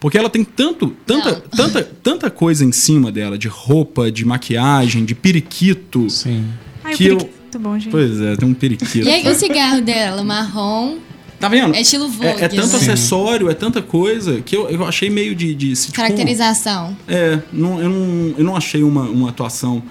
Porque 0.01 0.19
ela 0.19 0.29
tem 0.29 0.43
tanto, 0.43 0.89
tanta, 1.07 1.37
tanta, 1.57 1.83
tanta 2.03 2.31
coisa 2.31 2.65
em 2.65 2.73
cima 2.73 3.13
dela, 3.13 3.39
de 3.39 3.47
roupa, 3.47 4.11
de 4.11 4.25
maquiagem, 4.25 5.05
de 5.05 5.15
periquito. 5.15 6.11
Sim. 6.11 6.45
Ai, 6.83 6.95
que 6.95 7.13
o 7.13 7.19
periquito, 7.19 7.57
eu... 7.57 7.61
bom, 7.61 7.79
gente. 7.79 7.93
Pois 7.93 8.21
é, 8.21 8.37
tem 8.37 8.49
um 8.49 8.55
periquito. 8.55 9.07
E 9.07 9.09
aí, 9.09 9.29
o 9.29 9.35
cigarro 9.35 9.81
dela, 9.81 10.25
marrom, 10.25 10.99
Tá 11.43 11.49
vendo? 11.49 11.75
É 11.75 11.81
estilo 11.81 12.09
Vogue. 12.09 12.25
É, 12.25 12.45
é 12.45 12.49
tanto 12.49 12.69
né? 12.69 12.77
acessório, 12.77 13.51
é 13.51 13.55
tanta 13.55 13.83
coisa 13.83 14.41
que 14.41 14.57
eu, 14.57 14.71
eu 14.71 14.87
achei 14.87 15.11
meio 15.11 15.35
de. 15.35 15.53
de 15.57 15.75
tipo, 15.75 15.93
Caracterização. 15.93 16.97
É, 17.09 17.41
não, 17.53 17.81
eu, 17.83 17.89
não, 17.89 18.35
eu 18.39 18.45
não 18.45 18.57
achei 18.57 18.85
uma, 18.85 19.03
uma 19.03 19.31
atuação 19.31 19.83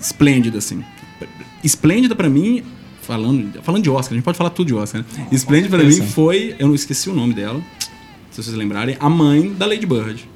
esplêndida, 0.00 0.58
assim. 0.58 0.82
Esplêndida 1.62 2.16
para 2.16 2.28
mim, 2.28 2.64
falando, 3.00 3.62
falando 3.62 3.84
de 3.84 3.88
Oscar, 3.88 4.14
a 4.14 4.16
gente 4.16 4.24
pode 4.24 4.36
falar 4.36 4.50
tudo 4.50 4.66
de 4.66 4.74
Oscar, 4.74 5.02
né? 5.02 5.28
Esplêndida 5.30 5.76
para 5.76 5.86
mim 5.86 6.02
foi. 6.02 6.56
Eu 6.58 6.66
não 6.66 6.74
esqueci 6.74 7.08
o 7.08 7.14
nome 7.14 7.32
dela, 7.32 7.62
se 8.32 8.42
vocês 8.42 8.56
lembrarem, 8.56 8.96
a 8.98 9.08
mãe 9.08 9.52
da 9.52 9.64
Lady 9.64 9.86
Bird. 9.86 10.28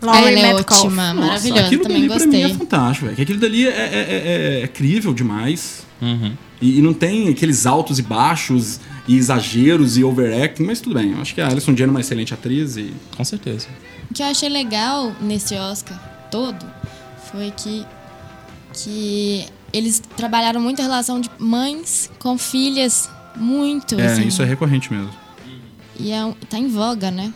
Ela 0.00 0.30
é 0.30 0.54
ótima, 0.54 1.12
maravilhosa, 1.12 1.66
aquilo 1.66 1.82
também 1.82 2.06
gostei. 2.06 2.28
Pra 2.28 2.38
mim 2.38 2.44
é 2.44 2.56
fantástico, 2.56 3.06
velho. 3.06 3.20
Aquilo 3.20 3.40
dali 3.40 3.66
é, 3.66 3.70
é, 3.70 3.72
é, 3.72 4.60
é, 4.60 4.62
é 4.62 4.68
crível 4.68 5.12
demais. 5.12 5.84
Uhum. 6.00 6.36
E, 6.60 6.78
e, 6.78 6.82
não 6.82 6.92
tem 6.92 7.28
aqueles 7.28 7.66
altos 7.66 7.98
e 7.98 8.02
baixos 8.02 8.80
e 9.06 9.16
exageros 9.16 9.96
e 9.96 10.04
overacting, 10.04 10.64
mas 10.64 10.80
tudo 10.80 10.94
bem. 10.94 11.12
Eu 11.12 11.20
acho 11.20 11.34
que 11.34 11.40
a 11.40 11.48
Alison 11.48 11.76
Jane 11.76 11.90
é 11.90 11.90
uma 11.90 12.00
excelente 12.00 12.32
atriz 12.32 12.76
e... 12.76 12.92
Com 13.16 13.24
certeza. 13.24 13.66
O 14.10 14.14
que 14.14 14.22
eu 14.22 14.26
achei 14.26 14.48
legal 14.48 15.14
nesse 15.20 15.54
Oscar 15.54 15.98
todo 16.30 16.64
foi 17.30 17.50
que, 17.50 17.84
que 18.74 19.44
eles 19.72 20.00
trabalharam 20.16 20.60
muito 20.60 20.80
a 20.80 20.82
relação 20.84 21.20
de 21.20 21.30
mães 21.38 22.10
com 22.18 22.36
filhas, 22.36 23.08
muito. 23.36 23.98
É, 23.98 24.06
assim. 24.06 24.26
isso 24.26 24.42
é 24.42 24.44
recorrente 24.44 24.92
mesmo. 24.92 25.10
E 25.98 26.12
é, 26.12 26.34
tá 26.48 26.58
em 26.58 26.68
voga, 26.68 27.10
né? 27.10 27.32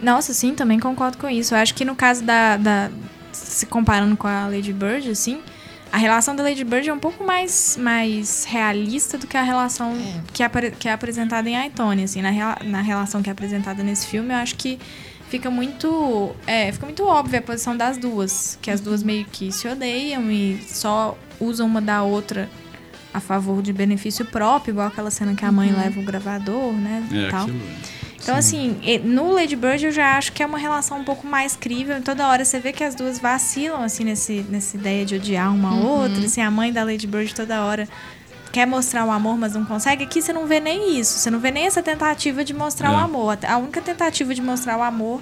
Nossa, 0.00 0.34
sim, 0.34 0.54
também 0.54 0.78
concordo 0.78 1.16
com 1.18 1.28
isso. 1.28 1.54
Eu 1.54 1.58
acho 1.58 1.74
que 1.74 1.84
no 1.84 1.96
caso 1.96 2.22
da, 2.22 2.56
da 2.56 2.90
se 3.32 3.66
comparando 3.66 4.16
com 4.16 4.26
a 4.26 4.46
Lady 4.46 4.72
Bird, 4.72 5.10
assim, 5.10 5.40
a 5.92 5.96
relação 5.96 6.34
da 6.34 6.42
Lady 6.42 6.64
Bird 6.64 6.88
é 6.88 6.92
um 6.92 6.98
pouco 6.98 7.24
mais, 7.24 7.76
mais 7.80 8.44
realista 8.44 9.16
do 9.16 9.26
que 9.26 9.36
a 9.36 9.42
relação 9.42 9.92
é. 9.92 10.20
Que, 10.32 10.42
é, 10.42 10.48
que 10.70 10.88
é 10.88 10.92
apresentada 10.92 11.48
em 11.48 11.56
Aitone, 11.56 12.04
assim, 12.04 12.20
na, 12.20 12.30
na 12.64 12.80
relação 12.80 13.22
que 13.22 13.28
é 13.28 13.32
apresentada 13.32 13.82
nesse 13.82 14.06
filme, 14.06 14.32
eu 14.32 14.38
acho 14.38 14.56
que 14.56 14.78
fica 15.28 15.50
muito 15.50 16.34
é, 16.46 16.70
fica 16.72 16.86
muito 16.86 17.04
óbvia 17.04 17.38
a 17.38 17.42
posição 17.42 17.76
das 17.76 17.96
duas, 17.96 18.58
que 18.60 18.70
as 18.70 18.80
duas 18.80 19.02
meio 19.02 19.24
que 19.24 19.50
se 19.52 19.68
odeiam 19.68 20.30
e 20.30 20.60
só 20.66 21.16
usam 21.40 21.66
uma 21.66 21.80
da 21.80 22.02
outra 22.02 22.48
a 23.12 23.20
favor 23.20 23.62
de 23.62 23.72
benefício 23.72 24.24
próprio, 24.24 24.72
igual 24.72 24.88
aquela 24.88 25.10
cena 25.10 25.34
que 25.34 25.44
a 25.44 25.52
mãe 25.52 25.70
uhum. 25.70 25.78
leva 25.78 26.00
o 26.00 26.02
gravador, 26.02 26.72
né, 26.72 27.06
é, 27.12 27.30
tal. 27.30 27.42
Aquilo. 27.42 27.60
Então, 28.24 28.40
Sim. 28.40 28.80
assim, 28.82 28.98
no 29.04 29.30
Lady 29.32 29.54
Bird 29.54 29.84
eu 29.84 29.92
já 29.92 30.16
acho 30.16 30.32
que 30.32 30.42
é 30.42 30.46
uma 30.46 30.56
relação 30.56 30.98
um 30.98 31.04
pouco 31.04 31.26
mais 31.26 31.54
crível. 31.54 32.00
Toda 32.02 32.26
hora 32.26 32.42
você 32.42 32.58
vê 32.58 32.72
que 32.72 32.82
as 32.82 32.94
duas 32.94 33.18
vacilam, 33.18 33.82
assim, 33.82 34.02
nesse, 34.02 34.44
nessa 34.48 34.78
ideia 34.78 35.04
de 35.04 35.16
odiar 35.16 35.54
uma 35.54 35.74
uhum. 35.74 35.86
outra. 35.86 36.24
Assim, 36.24 36.40
a 36.40 36.50
mãe 36.50 36.72
da 36.72 36.82
Lady 36.82 37.06
Bird 37.06 37.34
toda 37.34 37.62
hora 37.62 37.86
quer 38.50 38.66
mostrar 38.66 39.04
o 39.04 39.10
amor, 39.10 39.36
mas 39.36 39.52
não 39.52 39.64
consegue. 39.66 40.04
Aqui 40.04 40.22
você 40.22 40.32
não 40.32 40.46
vê 40.46 40.58
nem 40.58 40.98
isso. 40.98 41.18
Você 41.18 41.30
não 41.30 41.38
vê 41.38 41.50
nem 41.50 41.66
essa 41.66 41.82
tentativa 41.82 42.42
de 42.42 42.54
mostrar 42.54 42.88
é. 42.88 42.92
o 42.92 42.96
amor. 42.96 43.38
A 43.46 43.58
única 43.58 43.82
tentativa 43.82 44.34
de 44.34 44.40
mostrar 44.40 44.78
o 44.78 44.82
amor 44.82 45.20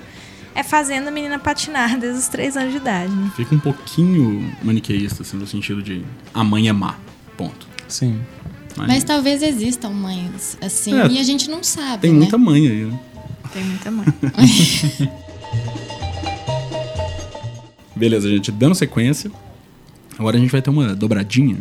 é 0.55 0.63
fazendo 0.63 1.09
a 1.09 1.11
menina 1.11 1.41
patinar 1.41 1.99
desde 1.99 2.21
os 2.21 2.29
três 2.29 2.57
anos 2.57 2.71
de 2.71 2.77
idade. 2.77 3.13
Né? 3.13 3.33
Fica 3.35 3.53
um 3.53 3.61
pouquinho 3.61 4.55
maniqueísta, 4.63 5.23
assim, 5.23 5.37
no 5.37 5.47
sentido 5.47 5.83
de 5.83 6.05
a 6.33 6.45
mãe 6.45 6.69
é 6.69 6.73
má. 6.73 6.95
Ponto. 7.37 7.67
Sim. 7.89 8.21
Mas, 8.77 8.89
Mas 8.89 9.05
talvez 9.05 9.43
existam 9.43 9.91
mães 9.91 10.57
assim 10.61 10.99
é, 10.99 11.07
e 11.09 11.19
a 11.19 11.23
gente 11.23 11.51
não 11.51 11.63
sabe. 11.63 12.03
Tem 12.03 12.13
né? 12.13 12.19
muita 12.19 12.39
mãe 12.39 12.67
aí, 12.67 12.85
né? 12.85 12.99
Tem 13.53 13.65
muita 13.65 13.91
mãe. 13.91 14.07
Beleza, 17.95 18.29
gente. 18.29 18.51
Dando 18.51 18.75
sequência, 18.75 19.31
agora 20.19 20.37
a 20.37 20.41
gente 20.41 20.51
vai 20.51 20.63
ter 20.63 20.71
uma 20.71 20.95
dobradinha. 20.95 21.59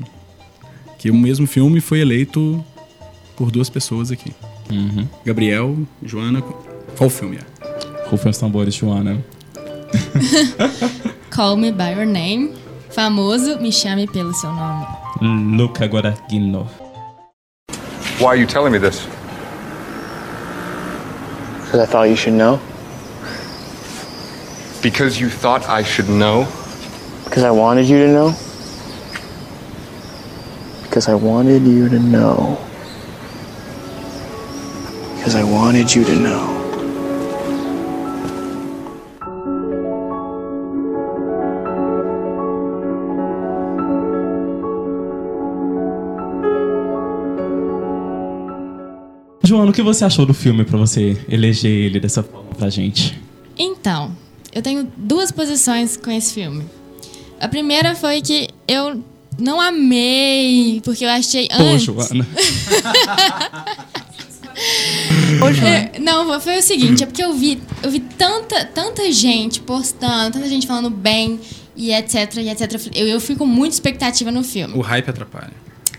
Que 0.97 1.10
o 1.10 1.15
mesmo 1.15 1.47
filme 1.47 1.82
foi 1.82 2.00
eleito 2.00 2.63
por 3.36 3.52
duas 3.52 3.69
pessoas 3.69 4.12
aqui. 4.12 4.32
Uhum. 4.69 5.08
Gabriel, 5.26 5.78
Joana. 6.04 6.41
Qual 6.97 7.10
filme 7.10 7.38
é? 7.38 8.08
Rufem 8.08 8.30
os 8.30 8.38
tambores, 8.38 8.76
Joana. 8.76 9.24
Call 11.30 11.58
Me 11.58 11.71
By 11.71 11.91
Your 11.95 12.06
Name. 12.06 12.52
Famoso 12.91 13.60
Me 13.60 13.71
Chame 13.71 14.08
Pelo 14.08 14.34
Seu 14.34 14.52
Nome. 14.52 14.86
Luca 15.58 15.86
Guadagnino. 15.86 16.67
Why 18.21 18.27
are 18.27 18.36
you 18.36 18.45
telling 18.45 18.71
me 18.71 18.77
this? 18.77 19.03
Because 21.63 21.79
I 21.79 21.86
thought 21.88 22.03
you 22.03 22.15
should 22.15 22.34
know. 22.34 22.62
Because 24.84 25.19
you 25.19 25.27
thought 25.27 25.67
I 25.67 25.81
should 25.81 26.07
know? 26.07 26.47
Because 27.23 27.43
I 27.43 27.49
wanted 27.49 27.88
you 27.88 27.97
to 27.97 28.07
know. 28.07 28.36
Because 30.84 31.07
I 31.07 31.15
wanted 31.15 31.63
you 31.63 31.89
to 31.89 31.97
know. 31.97 32.63
Because 35.15 35.34
I 35.34 35.43
wanted 35.43 35.95
you 35.95 36.03
to 36.03 36.15
know. 36.15 36.50
Joana, 49.51 49.71
o 49.71 49.73
que 49.73 49.81
você 49.81 50.05
achou 50.05 50.25
do 50.25 50.33
filme 50.33 50.63
para 50.63 50.77
você 50.77 51.17
eleger 51.27 51.69
ele 51.69 51.99
dessa 51.99 52.23
forma 52.23 52.51
pra 52.57 52.69
gente? 52.69 53.19
Então, 53.59 54.15
eu 54.53 54.61
tenho 54.61 54.89
duas 54.95 55.29
posições 55.29 55.97
com 55.97 56.09
esse 56.09 56.33
filme. 56.33 56.63
A 57.37 57.49
primeira 57.49 57.93
foi 57.93 58.21
que 58.21 58.47
eu 58.65 59.03
não 59.37 59.59
amei, 59.59 60.79
porque 60.85 61.03
eu 61.03 61.09
achei 61.09 61.49
Pô, 61.49 61.63
antes. 61.63 61.83
Joana. 61.83 62.25
é, 65.67 65.99
não, 65.99 66.39
foi 66.39 66.59
o 66.59 66.63
seguinte, 66.63 67.03
é 67.03 67.05
porque 67.05 67.21
eu 67.21 67.33
vi, 67.33 67.61
eu 67.83 67.91
vi 67.91 67.99
tanta, 67.99 68.63
tanta 68.63 69.11
gente 69.11 69.59
postando, 69.59 70.31
tanta 70.31 70.47
gente 70.47 70.65
falando 70.65 70.89
bem 70.89 71.41
e 71.75 71.91
etc, 71.91 72.37
e 72.37 72.47
etc. 72.49 72.89
Eu, 72.95 73.05
eu 73.05 73.19
fui 73.19 73.35
com 73.35 73.45
muita 73.45 73.75
expectativa 73.75 74.31
no 74.31 74.45
filme. 74.45 74.73
O 74.77 74.81
hype 74.81 75.09
atrapalha. 75.09 75.51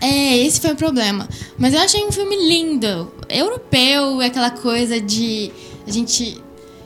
É, 0.03 0.37
esse 0.37 0.59
foi 0.59 0.73
o 0.73 0.75
problema. 0.75 1.29
Mas 1.57 1.73
eu 1.73 1.79
achei 1.79 2.05
um 2.05 2.11
filme 2.11 2.35
lindo. 2.35 3.09
Europeu, 3.29 4.21
é 4.21 4.25
aquela 4.25 4.51
coisa 4.51 4.99
de 4.99 5.49
a 5.87 5.91
gente 5.91 6.41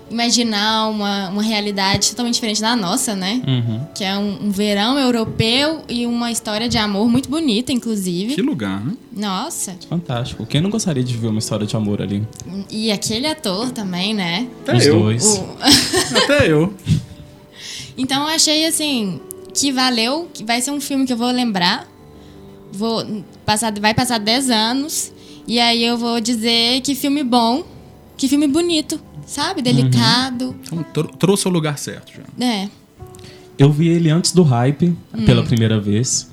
imaginar 0.10 0.88
uma, 0.88 1.30
uma 1.30 1.42
realidade 1.42 2.12
totalmente 2.12 2.36
diferente 2.36 2.62
da 2.62 2.76
nossa, 2.76 3.16
né? 3.16 3.42
Uhum. 3.46 3.88
Que 3.94 4.04
é 4.04 4.16
um, 4.18 4.46
um, 4.46 4.52
verão 4.52 5.00
europeu 5.00 5.82
e 5.90 6.06
uma 6.06 6.32
história 6.32 6.70
de 6.70 6.78
amor 6.78 7.10
muito 7.10 7.28
bonita, 7.28 7.74
inclusive. 7.74 8.36
Que 8.36 8.42
lugar, 8.42 8.86
né? 8.86 8.94
Nossa. 9.12 9.76
Fantástico. 9.90 10.46
Quem 10.46 10.62
não 10.62 10.70
gostaria 10.70 11.04
de 11.04 11.18
ver 11.18 11.28
uma 11.28 11.40
história 11.40 11.66
de 11.66 11.76
amor 11.76 12.04
ali? 12.04 12.26
E 12.70 12.92
aquele 12.92 13.26
ator 13.26 13.72
também, 13.72 14.14
né? 14.14 14.48
Até 14.62 14.78
Os 14.78 14.86
eu. 14.86 15.00
dois. 15.00 15.26
O... 15.26 15.58
Até 16.24 16.52
eu. 16.52 16.72
Então 17.98 18.22
eu 18.22 18.36
achei 18.36 18.66
assim 18.68 19.20
que 19.54 19.72
valeu, 19.72 20.30
que 20.32 20.44
vai 20.44 20.62
ser 20.62 20.70
um 20.70 20.80
filme 20.80 21.06
que 21.06 21.12
eu 21.12 21.18
vou 21.18 21.32
lembrar 21.32 21.97
vou 22.72 23.24
passar, 23.46 23.74
vai 23.80 23.94
passar 23.94 24.20
10 24.20 24.50
anos 24.50 25.12
e 25.48 25.60
aí 25.60 25.84
eu 25.84 25.98
vou 25.98 26.20
dizer 26.20 26.82
que 26.82 26.94
filme 26.94 27.24
bom, 27.24 27.64
que 28.18 28.28
filme 28.28 28.48
bonito, 28.48 29.00
sabe? 29.26 29.62
Delicado. 29.62 30.56
Uhum. 30.72 30.84
Então 30.92 31.04
trouxe 31.04 31.48
o 31.48 31.52
lugar 31.52 31.78
certo 31.78 32.12
já. 32.14 32.46
É. 32.46 32.70
Eu 33.58 33.72
vi 33.72 33.88
ele 33.88 34.10
antes 34.10 34.34
do 34.34 34.44
hype, 34.44 34.96
hum. 35.14 35.26
pela 35.26 35.44
primeira 35.44 35.80
vez. 35.80 36.30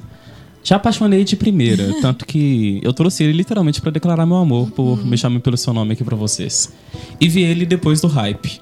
Já 0.63 0.77
apaixonei 0.77 1.25
de 1.25 1.37
primeira, 1.37 1.95
tanto 2.03 2.27
que 2.27 2.81
eu 2.83 2.93
trouxe 2.93 3.23
ele 3.23 3.33
literalmente 3.33 3.81
para 3.81 3.91
declarar 3.91 4.27
meu 4.27 4.37
amor 4.37 4.71
por 4.71 4.99
uhum. 4.99 5.05
me 5.05 5.17
chamar 5.17 5.41
pelo 5.41 5.57
seu 5.57 5.73
nome 5.73 5.93
aqui 5.93 6.03
para 6.03 6.17
vocês. 6.17 6.73
E 7.21 7.29
vi 7.29 7.43
ele 7.43 7.65
depois 7.65 8.01
do 8.01 8.09
hype. 8.09 8.61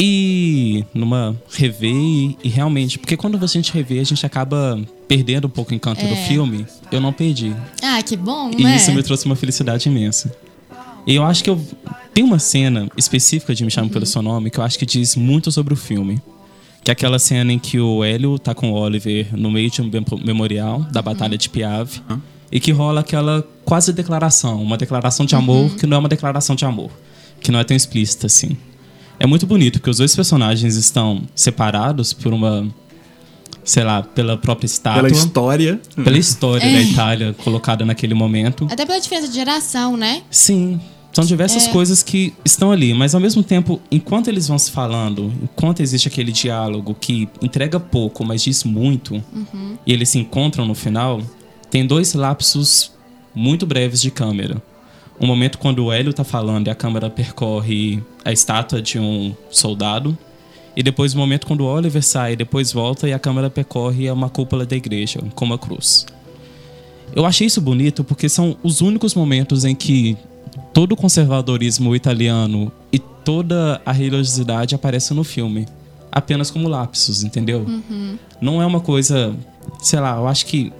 E 0.00 0.84
numa 0.94 1.36
rever 1.50 1.92
e, 1.92 2.38
e, 2.44 2.48
realmente, 2.48 3.00
porque 3.00 3.16
quando 3.16 3.42
a 3.42 3.46
gente 3.48 3.72
revê, 3.72 3.98
a 3.98 4.04
gente 4.04 4.24
acaba 4.24 4.80
perdendo 5.08 5.48
um 5.48 5.50
pouco 5.50 5.72
o 5.72 5.74
encanto 5.74 6.04
é. 6.04 6.08
do 6.08 6.14
filme. 6.14 6.64
Eu 6.92 7.00
não 7.00 7.12
perdi. 7.12 7.52
Ah, 7.82 8.00
que 8.00 8.16
bom, 8.16 8.52
E 8.56 8.62
né? 8.62 8.76
isso 8.76 8.92
me 8.92 9.02
trouxe 9.02 9.26
uma 9.26 9.34
felicidade 9.34 9.88
imensa. 9.88 10.32
E 11.04 11.16
eu 11.16 11.24
acho 11.24 11.42
que 11.42 11.50
eu 11.50 11.60
tem 12.14 12.22
uma 12.22 12.38
cena 12.38 12.88
específica 12.96 13.52
de 13.52 13.64
Me 13.64 13.72
Chame 13.72 13.88
uhum. 13.88 13.92
pelo 13.92 14.06
Seu 14.06 14.22
Nome 14.22 14.50
que 14.50 14.60
eu 14.60 14.64
acho 14.64 14.78
que 14.78 14.86
diz 14.86 15.16
muito 15.16 15.50
sobre 15.50 15.74
o 15.74 15.76
filme. 15.76 16.22
Que 16.84 16.90
é 16.90 16.92
aquela 16.92 17.18
cena 17.18 17.52
em 17.52 17.58
que 17.58 17.80
o 17.80 18.04
Hélio 18.04 18.38
tá 18.38 18.54
com 18.54 18.70
o 18.70 18.74
Oliver 18.74 19.36
no 19.36 19.50
meio 19.50 19.68
de 19.68 19.82
um 19.82 19.90
memorial 20.24 20.80
da 20.92 21.02
Batalha 21.02 21.32
uhum. 21.32 21.38
de 21.38 21.48
Piave. 21.48 22.00
Uhum. 22.08 22.20
E 22.52 22.60
que 22.60 22.70
rola 22.70 23.00
aquela 23.00 23.44
quase 23.64 23.92
declaração, 23.92 24.62
uma 24.62 24.76
declaração 24.76 25.26
de 25.26 25.34
amor 25.34 25.70
uhum. 25.70 25.76
que 25.76 25.86
não 25.88 25.96
é 25.96 26.00
uma 26.00 26.08
declaração 26.08 26.54
de 26.54 26.64
amor. 26.64 26.90
Que 27.40 27.50
não 27.50 27.58
é 27.58 27.64
tão 27.64 27.76
explícita 27.76 28.26
assim. 28.26 28.56
É 29.20 29.26
muito 29.26 29.46
bonito, 29.46 29.74
porque 29.78 29.90
os 29.90 29.98
dois 29.98 30.14
personagens 30.14 30.76
estão 30.76 31.22
separados 31.34 32.12
por 32.12 32.32
uma. 32.32 32.68
Sei 33.64 33.84
lá, 33.84 34.02
pela 34.02 34.36
própria 34.36 34.66
estátua. 34.66 35.02
Pela 35.02 35.14
história. 35.14 35.80
Pela 35.94 36.16
história 36.18 36.64
é. 36.64 36.72
da 36.72 36.80
Itália 36.80 37.34
colocada 37.44 37.84
naquele 37.84 38.14
momento. 38.14 38.66
Até 38.70 38.86
pela 38.86 38.98
diferença 38.98 39.28
de 39.28 39.34
geração, 39.34 39.96
né? 39.96 40.22
Sim. 40.30 40.80
São 41.12 41.24
diversas 41.24 41.66
é. 41.66 41.70
coisas 41.70 42.02
que 42.02 42.32
estão 42.44 42.70
ali, 42.70 42.94
mas 42.94 43.14
ao 43.14 43.20
mesmo 43.20 43.42
tempo, 43.42 43.80
enquanto 43.90 44.28
eles 44.28 44.46
vão 44.46 44.58
se 44.58 44.70
falando, 44.70 45.32
enquanto 45.42 45.80
existe 45.80 46.06
aquele 46.06 46.30
diálogo 46.30 46.94
que 46.94 47.28
entrega 47.42 47.80
pouco, 47.80 48.24
mas 48.24 48.42
diz 48.42 48.62
muito, 48.62 49.14
uhum. 49.14 49.76
e 49.86 49.92
eles 49.92 50.10
se 50.10 50.18
encontram 50.18 50.64
no 50.64 50.74
final, 50.74 51.20
tem 51.70 51.86
dois 51.86 52.14
lapsos 52.14 52.92
muito 53.34 53.66
breves 53.66 54.00
de 54.00 54.10
câmera 54.10 54.62
um 55.20 55.26
momento 55.26 55.58
quando 55.58 55.84
o 55.84 55.92
Hélio 55.92 56.12
tá 56.12 56.24
falando 56.24 56.68
e 56.68 56.70
a 56.70 56.74
câmera 56.74 57.10
percorre 57.10 58.02
a 58.24 58.32
estátua 58.32 58.80
de 58.80 58.98
um 58.98 59.34
soldado. 59.50 60.16
E 60.76 60.82
depois 60.82 61.12
o 61.12 61.18
momento 61.18 61.46
quando 61.46 61.62
o 61.62 61.66
Oliver 61.66 62.02
sai, 62.02 62.36
depois 62.36 62.72
volta 62.72 63.08
e 63.08 63.12
a 63.12 63.18
câmera 63.18 63.50
percorre 63.50 64.08
uma 64.10 64.28
cúpula 64.28 64.64
da 64.64 64.76
igreja, 64.76 65.20
com 65.34 65.44
uma 65.44 65.58
cruz. 65.58 66.06
Eu 67.14 67.26
achei 67.26 67.46
isso 67.46 67.60
bonito 67.60 68.04
porque 68.04 68.28
são 68.28 68.56
os 68.62 68.80
únicos 68.80 69.14
momentos 69.14 69.64
em 69.64 69.74
que 69.74 70.16
todo 70.72 70.92
o 70.92 70.96
conservadorismo 70.96 71.96
italiano 71.96 72.70
e 72.92 72.98
toda 72.98 73.80
a 73.84 73.90
religiosidade 73.90 74.74
aparece 74.74 75.12
no 75.14 75.24
filme. 75.24 75.66
Apenas 76.12 76.50
como 76.50 76.68
lapsos, 76.68 77.24
entendeu? 77.24 77.60
Uhum. 77.60 78.16
Não 78.40 78.62
é 78.62 78.66
uma 78.66 78.80
coisa. 78.80 79.34
Sei 79.80 79.98
lá, 79.98 80.16
eu 80.16 80.28
acho 80.28 80.46
que 80.46 80.72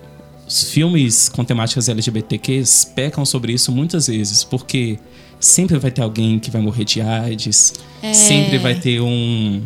os 0.49 0.71
filmes 0.71 1.29
com 1.29 1.45
temáticas 1.45 1.89
LGBTQs 1.91 2.93
pecam 2.95 3.25
sobre 3.27 3.53
isso 3.53 3.71
muitas 3.71 4.07
vezes, 4.07 4.43
porque 4.43 4.99
sempre 5.39 5.79
vai 5.79 5.91
ter 5.91 6.01
alguém 6.01 6.39
que 6.39 6.51
vai 6.51 6.63
morrer 6.63 6.85
de 6.85 7.03
AIDS, 7.03 7.75
é. 8.03 8.15
sempre 8.15 8.57
vai 8.57 8.75
ter 8.75 9.01
um, 9.01 9.63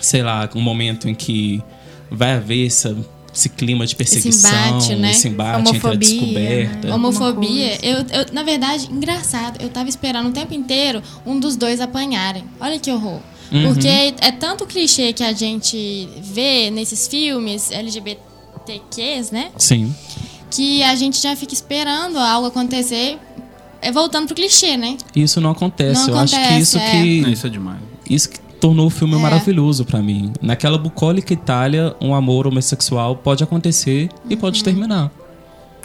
sei 0.00 0.22
lá, 0.22 0.48
um 0.54 0.60
momento 0.60 1.08
em 1.08 1.14
que 1.14 1.62
vai 2.10 2.32
haver 2.32 2.66
essa, 2.66 2.94
esse 3.34 3.48
clima 3.48 3.86
de 3.86 3.96
perseguição, 3.96 4.50
esse 4.50 4.68
embate, 4.68 4.94
né? 4.96 5.10
esse 5.10 5.28
embate 5.28 5.68
Homofobia, 5.68 5.78
entre 5.78 5.88
a 5.88 5.98
descoberta. 5.98 6.88
Né? 6.88 6.94
Homofobia. 6.94 7.78
Eu, 7.82 7.96
eu, 7.98 8.26
na 8.32 8.42
verdade, 8.42 8.88
engraçado, 8.92 9.60
eu 9.62 9.70
tava 9.70 9.88
esperando 9.88 10.28
o 10.28 10.32
tempo 10.32 10.52
inteiro 10.52 11.02
um 11.24 11.40
dos 11.40 11.56
dois 11.56 11.80
apanharem. 11.80 12.44
Olha 12.60 12.78
que 12.78 12.90
horror. 12.92 13.20
Uhum. 13.50 13.72
Porque 13.72 13.88
é 13.88 14.30
tanto 14.30 14.66
clichê 14.66 15.12
que 15.12 15.24
a 15.24 15.32
gente 15.32 16.08
vê 16.22 16.70
nesses 16.70 17.08
filmes 17.08 17.70
LGBTQs, 18.66 19.30
né? 19.30 19.50
Sim 19.56 19.94
que 20.50 20.82
a 20.82 20.94
gente 20.96 21.22
já 21.22 21.34
fica 21.36 21.54
esperando 21.54 22.18
algo 22.18 22.48
acontecer, 22.48 23.18
é 23.80 23.92
voltando 23.92 24.26
pro 24.26 24.34
clichê, 24.34 24.76
né? 24.76 24.98
Isso 25.14 25.40
não 25.40 25.50
acontece. 25.50 26.00
Não 26.00 26.08
Eu 26.08 26.16
acontece, 26.16 26.36
acho 26.36 26.48
que 26.48 26.60
isso 26.60 26.78
é. 26.78 26.90
que. 26.90 27.20
Não, 27.22 27.30
isso 27.30 27.46
é 27.46 27.50
demais. 27.50 27.78
Isso 28.08 28.28
que 28.28 28.40
tornou 28.60 28.88
o 28.88 28.90
filme 28.90 29.14
é. 29.14 29.18
maravilhoso 29.18 29.84
para 29.84 30.02
mim. 30.02 30.32
Naquela 30.42 30.76
bucólica 30.76 31.32
Itália, 31.32 31.94
um 32.00 32.14
amor 32.14 32.46
homossexual 32.46 33.16
pode 33.16 33.44
acontecer 33.44 34.10
uhum. 34.24 34.30
e 34.30 34.36
pode 34.36 34.58
uhum. 34.58 34.64
terminar. 34.64 35.10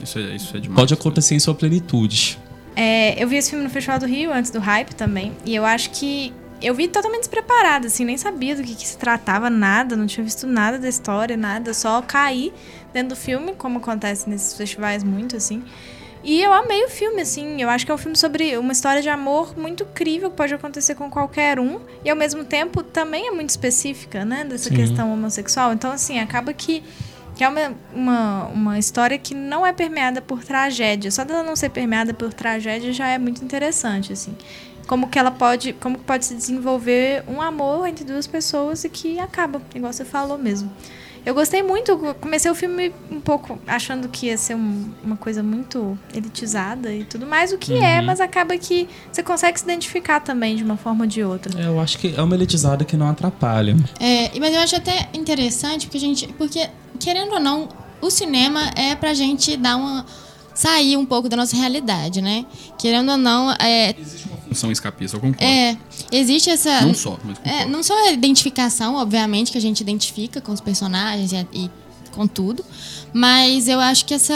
Isso 0.04 0.20
é, 0.20 0.36
isso 0.36 0.58
é 0.58 0.60
demais. 0.60 0.80
Pode 0.80 0.94
acontecer 0.94 1.36
em 1.36 1.40
sua 1.40 1.54
plenitude. 1.54 2.38
É, 2.76 3.22
eu 3.24 3.28
vi 3.28 3.38
esse 3.38 3.52
filme 3.52 3.64
no 3.64 3.70
Festival 3.70 4.00
do 4.00 4.06
Rio, 4.06 4.34
antes 4.34 4.52
do 4.52 4.60
hype 4.60 4.94
também. 4.94 5.32
E 5.46 5.56
eu 5.56 5.64
acho 5.64 5.92
que 5.92 6.34
eu 6.62 6.74
vi 6.74 6.88
totalmente 6.88 7.22
despreparada, 7.22 7.88
assim, 7.88 8.06
nem 8.06 8.18
sabia 8.18 8.56
do 8.56 8.64
que, 8.64 8.76
que, 8.76 8.88
se 8.88 8.98
tratava, 8.98 9.50
nada, 9.50 9.96
não 9.96 10.08
tinha 10.08 10.24
visto 10.24 10.48
nada 10.48 10.80
da 10.80 10.88
história, 10.88 11.36
nada, 11.36 11.74
só 11.74 12.02
caí 12.02 12.54
dentro 12.94 13.10
do 13.10 13.16
filme, 13.16 13.54
como 13.56 13.80
acontece 13.80 14.30
nesses 14.30 14.56
festivais 14.56 15.04
muito, 15.04 15.36
assim. 15.36 15.64
E 16.24 16.42
eu 16.42 16.52
amei 16.52 16.84
o 16.86 16.90
filme, 16.90 17.22
assim, 17.22 17.62
eu 17.62 17.70
acho 17.70 17.86
que 17.86 17.92
é 17.92 17.96
um 17.96 18.00
filme 18.00 18.18
sobre 18.18 18.58
uma 18.58 18.72
história 18.72 19.02
de 19.02 19.10
amor 19.10 19.56
muito 19.56 19.84
incrível, 19.84 20.32
que 20.32 20.38
pode 20.38 20.54
acontecer 20.54 20.96
com 20.96 21.10
qualquer 21.10 21.60
um, 21.60 21.80
e 22.04 22.10
ao 22.10 22.16
mesmo 22.16 22.44
tempo 22.44 22.82
também 22.82 23.28
é 23.28 23.32
muito 23.32 23.50
específica, 23.50 24.26
né, 24.26 24.44
dessa 24.44 24.70
Sim. 24.70 24.76
questão 24.76 25.14
homossexual. 25.14 25.74
Então, 25.74 25.92
assim, 25.92 26.20
acaba 26.20 26.54
que 26.54 26.84
que 27.36 27.44
é 27.44 27.50
uma, 27.50 27.74
uma, 27.94 28.46
uma 28.46 28.80
história 28.80 29.18
que 29.18 29.36
não 29.36 29.66
é 29.66 29.74
permeada 29.74 30.22
por 30.22 30.42
tragédia. 30.42 31.12
Só 31.12 31.26
dela 31.26 31.44
não 31.44 31.54
ser 31.54 31.68
permeada 31.68 32.14
por 32.14 32.34
tragédia 32.34 32.94
já 32.94 33.10
é 33.10 33.18
muito 33.18 33.44
interessante, 33.44 34.14
assim 34.14 34.38
como 34.86 35.10
que 35.10 35.18
ela 35.18 35.32
pode, 35.32 35.74
como 35.74 35.98
pode 35.98 36.26
se 36.26 36.36
desenvolver 36.36 37.24
um 37.28 37.42
amor 37.42 37.88
entre 37.88 38.06
duas 38.06 38.28
pessoas 38.28 38.84
e 38.84 38.90
que 38.90 39.20
acaba, 39.20 39.62
igual 39.74 39.92
você 39.92 40.06
falou 40.06 40.38
mesmo. 40.38 40.72
Eu 41.26 41.34
gostei 41.34 41.64
muito, 41.64 41.98
comecei 42.22 42.52
o 42.52 42.54
filme 42.54 42.94
um 43.10 43.20
pouco 43.20 43.58
achando 43.66 44.08
que 44.08 44.28
ia 44.28 44.38
ser 44.38 44.56
um, 44.56 44.94
uma 45.04 45.18
coisa 45.18 45.42
muito 45.42 45.98
elitizada 46.14 46.94
e 46.94 47.04
tudo 47.04 47.26
mais, 47.26 47.52
o 47.52 47.58
que 47.58 47.74
é, 47.74 47.78
uhum. 47.78 47.84
é, 47.84 48.02
mas 48.02 48.22
acaba 48.22 48.56
que 48.60 48.88
você 49.12 49.24
consegue 49.24 49.60
se 49.60 49.66
identificar 49.66 50.20
também 50.20 50.56
de 50.56 50.64
uma 50.64 50.78
forma 50.78 51.06
ou 51.06 51.08
de 51.08 51.24
outra. 51.24 51.60
É, 51.60 51.66
eu 51.66 51.80
acho 51.80 51.98
que 51.98 52.14
é 52.16 52.22
uma 52.22 52.36
elitizada 52.36 52.86
que 52.86 52.96
não 52.96 53.10
atrapalha. 53.10 53.76
É, 54.00 54.38
mas 54.40 54.54
eu 54.54 54.60
acho 54.60 54.76
até 54.76 55.10
interessante 55.16 55.88
porque 55.88 55.98
a 55.98 56.02
gente, 56.02 56.28
porque 56.34 56.70
querendo 57.00 57.34
ou 57.34 57.40
não, 57.40 57.70
o 58.00 58.12
cinema 58.12 58.70
é 58.76 58.94
pra 58.94 59.16
gente 59.16 59.58
dar 59.58 59.78
uma 59.78 60.06
sair 60.56 60.98
um 60.98 61.06
pouco 61.06 61.30
da 61.30 61.36
nossa 61.38 61.56
realidade, 61.56 62.22
né? 62.22 62.46
Querendo 62.80 63.12
ou 63.12 63.18
não, 63.18 63.52
é, 63.60 63.94
Existe 64.00 64.28
uma 64.28 64.38
função 64.38 64.72
escapista, 64.72 65.18
eu 65.18 65.22
concordo. 65.22 65.44
é, 65.44 65.78
existe 66.12 66.50
essa. 66.50 66.82
Não 66.82 66.94
só, 66.96 67.20
mas 67.24 67.38
É, 67.44 67.50
concordo. 67.52 67.72
não 67.72 67.84
só 67.84 68.08
a 68.08 68.12
identificação, 68.12 68.96
obviamente, 68.96 69.52
que 69.52 69.58
a 69.58 69.62
gente 69.62 69.82
identifica 69.82 70.40
com 70.42 70.52
os 70.54 70.62
personagens 70.62 71.32
e, 71.32 71.48
e 71.54 71.70
com 72.12 72.26
tudo, 72.26 72.64
mas 73.14 73.68
eu 73.68 73.80
acho 73.80 74.06
que 74.06 74.14
essa 74.14 74.34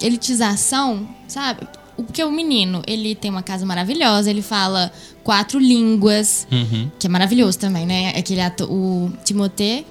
elitização, 0.00 1.06
sabe? 1.28 1.66
O- 1.96 2.02
Porque 2.04 2.22
o 2.24 2.30
menino, 2.32 2.82
ele 2.86 3.14
tem 3.14 3.30
uma 3.30 3.42
casa 3.42 3.66
maravilhosa, 3.66 4.30
ele 4.30 4.40
fala 4.42 4.90
quatro 5.22 5.58
línguas, 5.58 6.46
Uhum. 6.50 6.90
que 6.98 7.06
é 7.06 7.10
maravilhoso 7.10 7.58
também, 7.58 7.84
né? 7.86 8.10
Aquele 8.16 8.40
ato, 8.40 8.64
o 8.64 9.12
Timothée, 9.24 9.84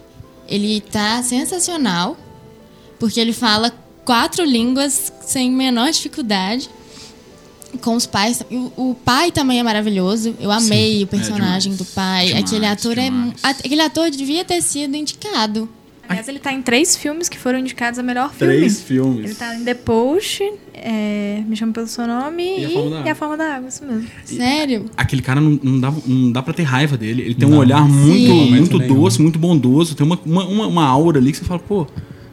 ele 0.47 0.81
tá 0.81 1.21
sensacional, 1.23 2.17
porque 2.99 3.19
ele 3.19 3.33
fala 3.33 3.71
quatro 4.03 4.43
línguas 4.43 5.10
sem 5.25 5.51
menor 5.51 5.91
dificuldade. 5.91 6.69
Com 7.81 7.95
os 7.95 8.05
pais. 8.05 8.43
E 8.51 8.55
O, 8.57 8.73
o 8.91 8.95
pai 8.95 9.31
também 9.31 9.59
é 9.59 9.63
maravilhoso. 9.63 10.35
Eu 10.39 10.51
amei 10.51 11.03
o 11.03 11.07
personagem 11.07 11.71
demais. 11.71 11.77
do 11.77 11.85
pai. 11.95 12.25
Demais, 12.27 12.43
aquele 12.45 12.65
ator 12.65 12.97
é. 12.97 13.03
demais. 13.05 13.33
a- 13.41 13.49
Aquele 13.49 13.81
ator 13.81 14.09
devia 14.11 14.43
ter 14.43 14.61
sido 14.61 14.95
indicado. 14.95 15.69
Aliás, 16.09 16.27
ele 16.27 16.39
tá 16.39 16.51
em 16.51 16.61
três 16.61 16.97
filmes 16.97 17.29
que 17.29 17.37
foram 17.37 17.57
indicados 17.59 17.97
a 17.97 18.03
melhor 18.03 18.33
filme. 18.33 18.57
Três 18.57 18.81
filmes. 18.81 19.23
Ele 19.23 19.35
tá 19.35 19.55
em 19.55 19.63
The 19.63 19.73
Post, 19.75 20.43
é, 20.73 21.41
Me 21.47 21.55
Chama 21.55 21.71
Pelo 21.71 21.87
Seu 21.87 22.05
Nome 22.05 22.43
E 22.43 22.61
e, 22.63 22.65
A 22.65 22.69
Forma 22.69 22.89
da 22.89 22.95
e 22.97 22.99
Água. 22.99 23.11
A 23.11 23.15
Forma 23.15 23.37
da 23.37 23.55
Água, 23.55 23.69
isso 23.69 23.85
mesmo. 23.85 24.07
Sério? 24.25 24.85
Aquele 24.97 25.21
cara 25.21 25.39
não, 25.39 25.57
não, 25.63 25.79
dá, 25.79 25.93
não 26.05 26.31
dá 26.33 26.41
pra 26.43 26.53
ter 26.53 26.63
raiva 26.63 26.97
dele. 26.97 27.21
Ele 27.21 27.35
tem 27.35 27.47
um 27.47 27.51
Não. 27.51 27.59
olhar 27.59 27.87
muito, 27.87 28.33
Sim. 28.33 28.49
muito 28.51 28.79
doce, 28.79 29.21
muito 29.21 29.39
bondoso. 29.39 29.95
Tem 29.95 30.05
uma, 30.05 30.19
uma, 30.25 30.43
uma, 30.45 30.67
uma 30.67 30.85
aura 30.85 31.17
ali 31.17 31.31
que 31.31 31.37
você 31.37 31.45
fala, 31.45 31.61
pô, 31.61 31.87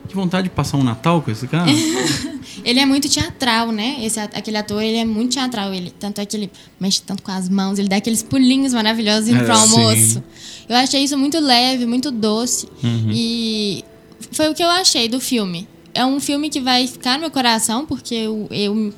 que 0.09 0.14
vontade 0.16 0.48
de 0.48 0.51
passar 0.55 0.77
um 0.77 0.83
Natal 0.83 1.22
com 1.22 1.31
esse 1.31 1.46
cara. 1.46 1.70
Ele 2.69 2.81
é 2.81 2.85
muito 2.85 3.09
teatral, 3.09 3.73
né? 3.73 3.97
Esse, 4.03 4.21
aquele 4.21 4.59
ator, 4.59 4.83
ele 4.83 4.99
é 4.99 5.05
muito 5.05 5.33
teatral. 5.33 5.73
Ele, 5.73 5.91
tanto 5.99 6.21
é 6.21 6.27
que 6.27 6.37
ele 6.37 6.51
mexe 6.79 7.01
tanto 7.01 7.23
com 7.23 7.31
as 7.33 7.49
mãos, 7.49 7.79
ele 7.79 7.89
dá 7.89 7.97
aqueles 7.97 8.23
pulinhos 8.23 8.75
maravilhosos 8.75 9.29
indo 9.31 9.41
É, 9.41 9.45
pro 9.45 9.55
almoço. 9.57 9.97
sim. 10.15 10.23
Eu 10.69 10.77
achei 10.77 11.03
isso 11.03 11.17
muito 11.17 11.39
leve, 11.41 11.87
muito 11.87 12.11
doce. 12.11 12.69
Uhum. 12.85 13.11
E 13.11 13.83
foi 14.33 14.51
o 14.51 14.55
que 14.55 14.63
eu 14.63 14.69
achei 14.69 15.09
do 15.09 15.19
filme. 15.19 15.67
É 15.95 16.05
um 16.05 16.21
filme 16.21 16.51
que 16.51 16.61
vai 16.61 16.87
ficar 16.87 17.15
no 17.15 17.21
meu 17.21 17.31
coração, 17.31 17.87
porque 17.87 18.15
eu, 18.15 18.47
eu 18.51 18.93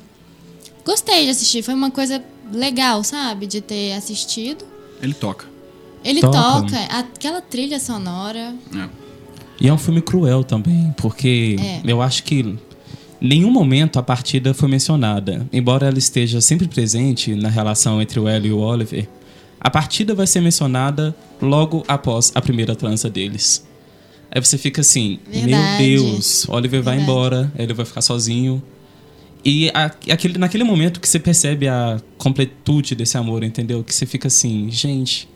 gostei 0.85 1.23
de 1.23 1.29
assistir. 1.29 1.63
Foi 1.63 1.73
uma 1.73 1.89
coisa 1.91 2.21
legal, 2.53 3.03
sabe? 3.05 3.45
De 3.47 3.61
ter 3.61 3.93
assistido. 3.93 4.65
Ele 5.01 5.13
toca. 5.13 5.45
Ele 6.03 6.19
Toca. 6.19 6.33
toca, 6.61 6.77
aquela 6.89 7.39
trilha 7.41 7.79
sonora. 7.79 8.53
É. 8.75 8.89
E 9.61 9.67
é 9.67 9.73
um 9.73 9.77
filme 9.77 10.01
cruel 10.01 10.43
também, 10.43 10.93
porque 10.97 11.55
É. 11.59 11.81
eu 11.85 12.01
acho 12.01 12.23
que 12.23 12.57
nenhum 13.21 13.51
momento 13.51 13.99
a 13.99 14.03
partida 14.03 14.53
foi 14.53 14.67
mencionada. 14.67 15.47
Embora 15.53 15.87
ela 15.87 15.97
esteja 15.99 16.41
sempre 16.41 16.67
presente 16.67 17.35
na 17.35 17.49
relação 17.49 18.01
entre 18.01 18.19
o 18.19 18.27
Ellie 18.27 18.49
e 18.49 18.53
o 18.53 18.57
Oliver, 18.59 19.07
a 19.59 19.69
partida 19.69 20.15
vai 20.15 20.25
ser 20.27 20.41
mencionada 20.41 21.15
logo 21.41 21.83
após 21.87 22.31
a 22.33 22.41
primeira 22.41 22.75
trança 22.75 23.09
deles. 23.09 23.65
Aí 24.33 24.41
você 24.43 24.57
fica 24.57 24.81
assim, 24.81 25.19
Verdade. 25.29 25.83
meu 25.83 26.03
Deus, 26.03 26.47
Oliver 26.49 26.81
vai 26.81 26.95
Verdade. 26.97 27.11
embora, 27.11 27.51
ele 27.57 27.73
vai 27.73 27.85
ficar 27.85 28.01
sozinho. 28.01 28.61
E 29.43 29.69
a- 29.73 29.91
aquele, 30.11 30.37
naquele 30.37 30.63
momento 30.63 30.99
que 30.99 31.07
você 31.07 31.19
percebe 31.19 31.67
a 31.67 31.99
completude 32.17 32.95
desse 32.95 33.17
amor, 33.17 33.43
entendeu? 33.43 33.83
Que 33.83 33.93
você 33.93 34.05
fica 34.05 34.27
assim, 34.27 34.69
gente, 34.71 35.27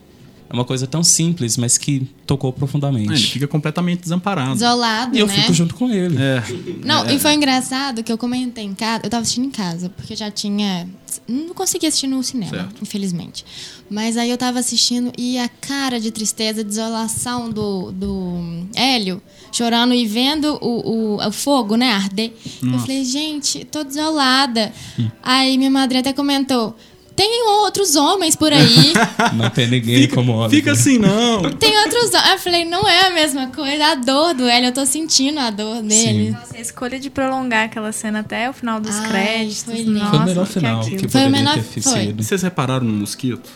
uma 0.55 0.65
coisa 0.65 0.87
tão 0.87 1.03
simples, 1.03 1.57
mas 1.57 1.77
que 1.77 2.07
tocou 2.25 2.51
profundamente. 2.51 3.09
Ah, 3.11 3.13
ele 3.15 3.27
fica 3.27 3.47
completamente 3.47 4.01
desamparado. 4.01 4.55
Isolado, 4.55 5.15
E 5.15 5.19
eu 5.19 5.27
né? 5.27 5.33
fico 5.33 5.53
junto 5.53 5.75
com 5.75 5.89
ele. 5.91 6.17
É. 6.19 6.43
Não, 6.83 7.07
e 7.09 7.19
foi 7.19 7.33
engraçado 7.33 8.01
que 8.03 8.11
eu 8.11 8.17
comentei 8.17 8.63
em 8.63 8.73
casa. 8.73 9.01
Eu 9.03 9.09
tava 9.09 9.21
assistindo 9.21 9.45
em 9.45 9.51
casa, 9.51 9.89
porque 9.89 10.13
eu 10.13 10.17
já 10.17 10.31
tinha. 10.31 10.87
Não 11.27 11.53
consegui 11.53 11.85
assistir 11.87 12.07
no 12.07 12.21
cinema, 12.23 12.51
Certo. 12.51 12.81
infelizmente. 12.81 13.45
Mas 13.89 14.17
aí 14.17 14.29
eu 14.31 14.37
tava 14.37 14.59
assistindo 14.59 15.11
e 15.17 15.37
a 15.37 15.47
cara 15.47 15.99
de 15.99 16.09
tristeza, 16.11 16.63
desolação 16.63 17.49
do, 17.51 17.91
do 17.91 18.65
Hélio, 18.75 19.21
chorando 19.51 19.93
e 19.93 20.05
vendo 20.07 20.57
o, 20.61 21.15
o, 21.15 21.27
o 21.27 21.31
fogo, 21.31 21.75
né, 21.75 21.91
arder. 21.91 22.33
Eu 22.63 22.79
falei, 22.79 23.05
gente, 23.05 23.63
tô 23.65 23.83
desolada. 23.83 24.73
Aí 25.21 25.57
minha 25.57 25.69
madrinha 25.69 26.01
até 26.01 26.11
comentou. 26.13 26.75
Tem 27.15 27.47
outros 27.47 27.95
homens 27.95 28.35
por 28.35 28.51
aí. 28.51 28.93
Não 29.35 29.49
tem 29.49 29.67
ninguém 29.67 30.01
Fica, 30.01 30.15
como 30.15 30.33
Oliver. 30.33 30.49
fica 30.59 30.71
assim, 30.73 30.97
não. 30.97 31.43
Tem 31.51 31.77
outros 31.79 32.13
homens. 32.13 32.31
Eu 32.33 32.39
falei, 32.39 32.65
não 32.65 32.87
é 32.87 33.07
a 33.07 33.09
mesma 33.11 33.47
coisa. 33.47 33.85
A 33.91 33.95
dor 33.95 34.33
do 34.33 34.45
Hélio, 34.45 34.67
eu 34.67 34.73
tô 34.73 34.85
sentindo 34.85 35.39
a 35.39 35.49
dor 35.49 35.81
dele. 35.81 36.31
Nossa, 36.31 36.57
a 36.57 36.59
escolha 36.59 36.99
de 36.99 37.09
prolongar 37.09 37.65
aquela 37.65 37.91
cena 37.93 38.19
até 38.19 38.49
o 38.49 38.53
final 38.53 38.81
dos 38.81 38.95
Ai, 38.97 39.07
créditos. 39.09 39.63
foi 39.63 39.83
nossa, 39.85 40.09
Foi 40.09 40.19
o 40.19 40.25
melhor 40.25 40.45
que 40.47 40.53
final 40.53 40.81
aquilo. 40.81 40.97
que 40.97 41.07
Foi 41.07 41.25
o 41.25 41.29
menor- 41.29 41.53
ter 41.55 41.81
foi. 41.81 42.01
sido. 42.05 42.23
Vocês 42.23 42.41
repararam 42.41 42.85
no 42.85 42.93
mosquito? 42.93 43.49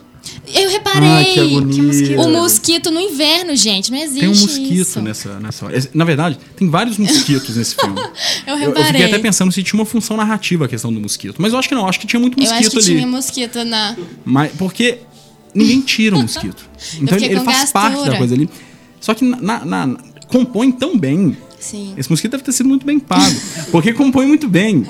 Eu 0.54 0.70
reparei. 0.70 1.08
Ai, 1.08 1.26
que 1.26 1.82
mosquito. 1.82 2.20
O 2.22 2.30
mosquito 2.30 2.92
no 2.92 3.00
inverno, 3.00 3.56
gente, 3.56 3.92
não 3.92 3.98
existe 3.98 4.20
Tem 4.20 4.30
um 4.30 4.36
mosquito 4.36 4.74
isso. 4.74 5.02
nessa, 5.02 5.40
nessa 5.40 5.66
hora. 5.66 5.90
Na 5.94 6.04
verdade, 6.06 6.38
tem 6.56 6.70
vários 6.70 6.98
mosquitos 6.98 7.56
nesse 7.56 7.76
filme. 7.76 7.96
Eu 8.46 8.56
Eu, 8.56 8.60
eu 8.62 8.68
reparei. 8.70 8.86
fiquei 8.92 9.06
até 9.06 9.20
pensando 9.20 9.52
se 9.52 9.62
tinha 9.64 9.80
uma 9.80 9.86
função 9.86 10.18
narrativa 10.18 10.66
a 10.66 10.68
questão 10.68 10.92
do 10.92 11.00
mosquito. 11.00 11.36
Mas 11.40 11.54
eu 11.54 11.60
acho 11.60 11.70
que 11.70 11.76
não, 11.76 11.88
acho 11.88 12.00
que 12.00 12.08
tinha 12.08 12.20
muito 12.20 12.38
Eu 12.38 12.44
mosquito 12.44 12.60
acho 12.68 12.70
que 12.72 12.78
ali. 12.78 12.86
tinha 13.00 13.08
mosquito 13.08 13.64
na. 13.64 13.96
Mas, 14.26 14.52
porque 14.58 15.00
ninguém 15.54 15.82
tira 15.82 16.16
o 16.16 16.22
mosquito. 16.22 16.68
Então 17.02 17.18
ele, 17.18 17.26
ele 17.28 17.40
faz 17.42 17.72
parte 17.72 18.04
da 18.10 18.18
coisa 18.18 18.34
ali. 18.36 18.50
Só 19.00 19.14
que 19.14 19.24
na, 19.24 19.64
na- 19.66 19.98
compõe 20.28 20.72
tão 20.72 20.98
bem. 20.98 21.36
Sim. 21.60 21.94
Esse 21.98 22.10
mosquito 22.10 22.32
deve 22.32 22.44
ter 22.44 22.52
sido 22.54 22.68
muito 22.70 22.86
bem 22.86 23.00
pago. 23.00 23.36
Porque 23.72 23.94
compõe 23.94 24.26
muito 24.26 24.48
bem. 24.48 24.86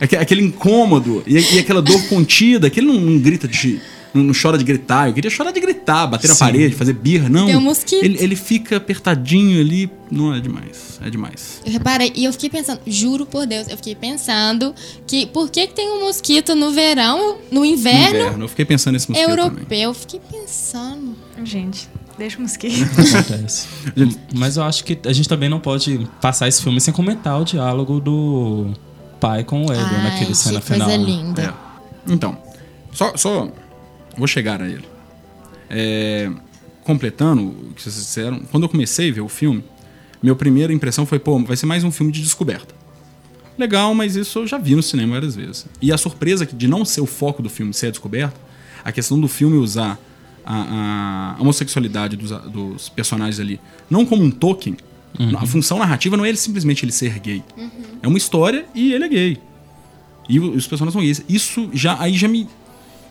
Aque- 0.00 0.16
Aquele 0.16 0.42
incômodo 0.42 1.22
e, 1.26 1.38
e 1.54 1.58
aquela 1.58 1.80
dor 1.82 2.00
contida, 2.08 2.68
que 2.70 2.80
ele 2.80 2.86
não, 2.86 3.00
não 3.00 3.18
grita 3.18 3.48
de. 3.48 3.80
Não, 4.14 4.22
não 4.22 4.34
chora 4.34 4.58
de 4.58 4.64
gritar. 4.64 5.08
Eu 5.08 5.14
queria 5.14 5.30
chorar 5.30 5.50
de 5.52 5.60
gritar, 5.60 6.06
bater 6.06 6.28
na 6.28 6.34
Sim. 6.34 6.40
parede, 6.40 6.74
fazer 6.74 6.92
birra. 6.92 7.28
Não. 7.28 7.46
Tem 7.46 7.56
um 7.56 7.60
mosquito. 7.60 8.04
Ele, 8.04 8.18
ele 8.22 8.36
fica 8.36 8.76
apertadinho 8.76 9.60
ali. 9.60 9.90
Não, 10.10 10.34
é 10.34 10.40
demais. 10.40 10.98
É 11.04 11.08
demais. 11.08 11.60
Eu 11.64 11.72
reparei. 11.72 12.12
E 12.14 12.24
eu 12.24 12.32
fiquei 12.32 12.50
pensando, 12.50 12.80
juro 12.86 13.24
por 13.24 13.46
Deus, 13.46 13.68
eu 13.68 13.76
fiquei 13.76 13.94
pensando 13.94 14.74
que 15.06 15.26
por 15.26 15.50
que, 15.50 15.66
que 15.66 15.74
tem 15.74 15.88
um 15.90 16.04
mosquito 16.04 16.54
no 16.54 16.70
verão, 16.72 17.38
no 17.50 17.60
No 17.60 17.64
inverno, 17.64 18.16
inverno. 18.18 18.44
Eu 18.44 18.48
fiquei 18.48 18.64
pensando 18.64 18.92
nesse 18.94 19.10
mosquito 19.10 19.28
também. 19.30 19.44
europeu? 19.44 19.78
Eu 19.80 19.94
fiquei 19.94 20.20
pensando. 20.30 21.16
Gente, 21.44 21.88
deixa 22.18 22.38
o 22.38 22.42
mosquito. 22.42 22.84
Acontece. 23.18 23.66
Mas 24.34 24.56
eu 24.58 24.62
acho 24.64 24.84
que 24.84 24.98
a 25.06 25.12
gente 25.12 25.28
também 25.28 25.48
não 25.48 25.58
pode 25.58 26.06
passar 26.20 26.46
esse 26.48 26.62
filme 26.62 26.80
sem 26.80 26.92
comentar 26.92 27.40
o 27.40 27.44
diálogo 27.44 27.98
do 27.98 28.72
pai 29.18 29.42
com 29.44 29.64
o 29.64 29.70
Ai, 29.72 29.78
naquele 30.04 30.34
cena 30.34 30.60
que 30.60 30.66
coisa 30.68 30.84
final. 30.84 31.04
linda. 31.04 31.54
É. 32.08 32.12
Então, 32.12 32.36
só, 32.92 33.16
só 33.16 33.48
vou 34.16 34.26
chegar 34.26 34.60
a 34.62 34.68
ele. 34.68 34.84
É, 35.68 36.30
completando 36.84 37.42
o 37.42 37.72
que 37.74 37.82
vocês 37.82 37.94
disseram, 37.94 38.40
quando 38.50 38.64
eu 38.64 38.68
comecei 38.68 39.10
a 39.10 39.12
ver 39.12 39.20
o 39.20 39.28
filme, 39.28 39.64
minha 40.22 40.34
primeira 40.34 40.72
impressão 40.72 41.06
foi, 41.06 41.18
pô, 41.18 41.38
vai 41.40 41.56
ser 41.56 41.66
mais 41.66 41.84
um 41.84 41.90
filme 41.90 42.12
de 42.12 42.22
descoberta. 42.22 42.74
Legal, 43.58 43.94
mas 43.94 44.16
isso 44.16 44.40
eu 44.40 44.46
já 44.46 44.58
vi 44.58 44.74
no 44.74 44.82
cinema 44.82 45.14
várias 45.14 45.36
vezes. 45.36 45.66
E 45.80 45.92
a 45.92 45.98
surpresa 45.98 46.46
de 46.46 46.66
não 46.66 46.84
ser 46.84 47.00
o 47.00 47.06
foco 47.06 47.42
do 47.42 47.50
filme 47.50 47.72
ser 47.74 47.88
a 47.88 47.90
descoberta, 47.90 48.40
a 48.84 48.90
questão 48.90 49.20
do 49.20 49.28
filme 49.28 49.56
usar 49.56 49.98
a, 50.44 51.36
a 51.36 51.40
homossexualidade 51.40 52.16
dos, 52.16 52.30
dos 52.30 52.88
personagens 52.88 53.38
ali, 53.38 53.60
não 53.90 54.04
como 54.06 54.22
um 54.22 54.30
token, 54.30 54.76
a 55.38 55.46
função 55.46 55.78
narrativa 55.78 56.16
não 56.16 56.24
é 56.24 56.28
ele 56.28 56.38
simplesmente 56.38 56.84
ele 56.84 56.92
ser 56.92 57.18
gay. 57.18 57.42
É 58.02 58.08
uma 58.08 58.18
história 58.18 58.64
e 58.74 58.92
ele 58.92 59.04
é 59.04 59.08
gay. 59.08 59.38
E 60.28 60.40
os 60.40 60.66
personagens 60.66 60.92
são 60.92 61.02
gays. 61.02 61.22
Isso 61.28 61.68
já 61.72 62.00
aí 62.00 62.14
já 62.14 62.28
me, 62.28 62.48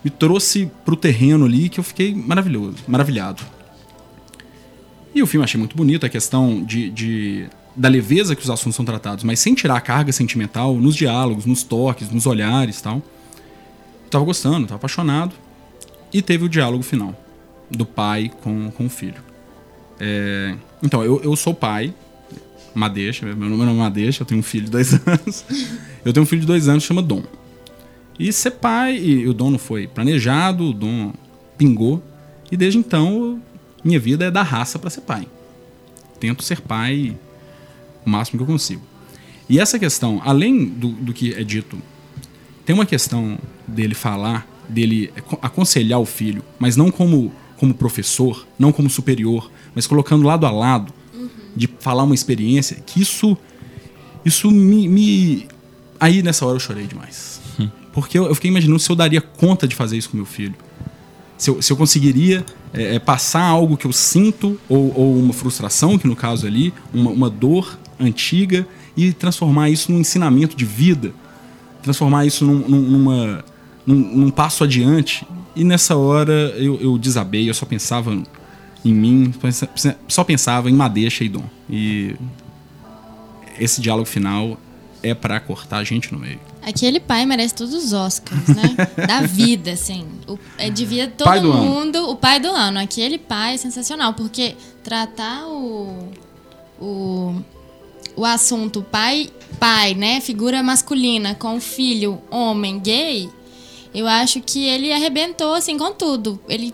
me 0.04 0.10
trouxe 0.10 0.70
pro 0.84 0.96
terreno 0.96 1.46
ali 1.46 1.70
que 1.70 1.80
eu 1.80 1.84
fiquei 1.84 2.14
maravilhoso, 2.16 2.78
maravilhado. 2.88 3.44
E 5.14 5.22
o 5.22 5.28
filme 5.28 5.44
achei 5.44 5.60
muito 5.60 5.76
bonito, 5.76 6.06
a 6.06 6.10
questão 6.10 6.64
de, 6.64 6.90
de- 6.90 7.46
da 7.76 7.90
leveza 7.90 8.36
que 8.36 8.42
os 8.42 8.50
assuntos 8.50 8.76
são 8.76 8.86
tratados, 8.86 9.24
mas 9.24 9.40
sem 9.40 9.54
tirar 9.54 9.76
a 9.76 9.82
carga 9.82 10.12
sentimental 10.12 10.76
nos 10.76 10.96
diálogos, 10.96 11.46
nos 11.46 11.64
toques, 11.64 12.10
nos 12.10 12.26
olhares 12.26 12.82
tal. 12.82 12.96
Eu 14.06 14.10
tava 14.10 14.26
gostando, 14.26 14.68
tava 14.68 14.76
apaixonado. 14.78 15.34
E 16.14 16.22
teve 16.22 16.46
o 16.46 16.50
diálogo 16.50 16.84
final 16.84 17.16
do 17.70 17.86
pai 17.86 18.32
com, 18.42 18.70
com 18.72 18.86
o 18.86 18.90
filho. 18.90 19.22
É, 20.00 20.56
então, 20.84 21.04
eu, 21.04 21.22
eu 21.24 21.36
sou 21.36 21.54
pai, 21.54 21.94
Madeixa, 22.74 23.26
meu 23.26 23.50
nome 23.50 23.70
é 23.72 23.74
Madeixa, 23.74 24.24
eu 24.24 24.26
tenho 24.26 24.40
um 24.40 24.44
filho 24.44 24.66
de 24.66 24.72
dois 24.72 24.94
anos. 25.08 25.46
Eu 26.04 26.12
tenho 26.12 26.24
um 26.24 26.28
filho 26.28 26.42
de 26.42 26.48
dois 26.48 26.68
anos 26.68 26.84
chama 26.84 27.02
Dom. 27.02 27.24
E 28.22 28.32
ser 28.32 28.52
pai, 28.52 28.98
e 28.98 29.28
o 29.28 29.34
Dom 29.34 29.52
não 29.52 29.60
foi 29.60 29.88
planejado, 29.88 30.66
o 30.66 30.74
Dom 30.74 31.14
pingou. 31.58 32.04
E 32.52 32.58
desde 32.58 32.78
então, 32.78 33.42
minha 33.84 34.00
vida 34.00 34.26
é 34.26 34.32
da 34.32 34.44
raça 34.44 34.78
para 34.78 34.90
ser 34.90 35.02
pai. 35.02 35.28
Tento 36.20 36.44
ser 36.44 36.62
pai 36.62 37.18
o 38.06 38.10
máximo 38.10 38.38
que 38.38 38.44
eu 38.44 38.48
consigo. 38.48 38.82
E 39.50 39.60
essa 39.60 39.80
questão, 39.80 40.22
além 40.24 40.66
do, 40.66 40.90
do 40.90 41.14
que 41.14 41.34
é 41.34 41.44
dito, 41.44 41.78
tem 42.66 42.74
uma 42.76 42.86
questão 42.86 43.40
dele 43.68 43.96
falar, 43.96 44.48
dele 44.70 45.12
aco- 45.16 45.40
aconselhar 45.42 46.00
o 46.00 46.06
filho, 46.06 46.44
mas 46.60 46.78
não 46.78 46.92
como, 46.92 47.34
como 47.58 47.74
professor, 47.74 48.48
não 48.58 48.72
como 48.72 48.90
superior, 48.90 49.52
mas 49.74 49.88
colocando 49.88 50.26
lado 50.26 50.46
a 50.46 50.52
lado, 50.52 50.94
de 51.56 51.68
falar 51.80 52.04
uma 52.04 52.16
experiência, 52.16 52.78
que 52.86 53.02
isso, 53.02 53.38
isso 54.24 54.50
me, 54.52 54.88
me 54.88 55.48
Aí 56.02 56.24
nessa 56.24 56.48
hora 56.48 56.56
eu 56.56 56.60
chorei 56.60 56.88
demais. 56.88 57.31
Porque 57.94 58.18
eu, 58.18 58.26
eu, 58.26 58.36
fiquei 58.36 58.50
imaginando 58.50 58.80
se 58.80 58.90
eu 58.90 58.96
daria 58.96 59.22
conta 59.22 59.68
de 59.68 59.76
fazer 59.76 59.98
isso 59.98 60.10
com 60.10 60.18
meu 60.18 60.26
filho. 60.26 60.56
Se 61.38 61.50
eu, 61.50 61.62
se 61.62 61.74
eu 61.74 61.78
conseguiria 61.78 62.46
é, 62.74 63.00
passar 63.00 63.44
algo 63.44 63.76
que 63.76 63.86
eu 63.86 63.92
sinto, 63.92 64.60
ou, 64.70 64.94
ou, 64.96 65.18
uma 65.18 65.34
frustração, 65.34 65.98
que 65.98 66.08
no 66.08 66.16
caso 66.16 66.46
ali, 66.46 66.74
uma, 66.94 67.10
uma 67.12 67.30
dor 67.30 67.78
antiga, 68.00 68.68
e 68.96 69.12
transformar 69.14 69.70
isso 69.70 69.92
num 69.92 70.00
ensinamento 70.00 70.56
de 70.56 70.66
vida. 70.66 71.14
Transformar 71.82 72.26
isso 72.26 72.46
num, 72.46 72.68
numa, 72.68 73.44
num, 73.86 73.96
num 73.96 74.30
passo 74.30 74.64
adiante. 74.64 75.26
E 75.56 75.64
nessa 75.64 75.96
hora 75.96 76.54
eu, 76.58 76.80
eu 76.80 76.98
desabei, 76.98 77.50
eu 77.50 77.54
só 77.54 77.66
pensava 77.66 78.14
em 78.84 78.94
mim, 78.94 79.34
só 80.08 80.24
pensava 80.24 80.70
em 80.70 80.74
Madeixa 80.74 81.24
e 81.24 81.30
Dom. 81.30 81.44
E 81.70 82.16
esse 83.60 83.82
diálogo 83.82 84.08
final 84.08 84.58
é 85.04 85.14
para 85.14 85.40
cortar 85.40 85.78
a 85.78 85.84
gente 85.84 86.14
no 86.14 86.20
meio. 86.20 86.40
Aquele 86.62 87.00
pai 87.00 87.26
merece 87.26 87.56
todos 87.56 87.74
os 87.74 87.94
Oscars, 87.94 88.48
né? 88.48 88.76
da 89.08 89.22
vida, 89.22 89.72
assim. 89.72 90.08
O, 90.28 90.38
é, 90.58 90.70
devia 90.70 91.08
todo 91.08 91.54
mundo. 91.54 91.98
Ano. 91.98 92.10
O 92.10 92.16
pai 92.16 92.40
do 92.40 92.50
ano. 92.50 92.80
Aquele 92.80 93.18
pai 93.18 93.56
é 93.56 93.58
sensacional, 93.58 94.14
porque 94.14 94.56
tratar 94.84 95.48
o. 95.48 96.10
o 96.80 97.36
o 98.14 98.26
assunto 98.26 98.84
pai, 98.84 99.30
pai, 99.58 99.94
né, 99.94 100.20
figura 100.20 100.62
masculina 100.62 101.34
com 101.34 101.62
filho, 101.62 102.22
homem, 102.30 102.78
gay, 102.78 103.30
eu 103.94 104.08
acho 104.08 104.42
que 104.42 104.66
ele 104.66 104.92
arrebentou 104.92 105.54
assim 105.54 105.78
com 105.78 105.92
tudo. 105.92 106.40
Ele 106.48 106.74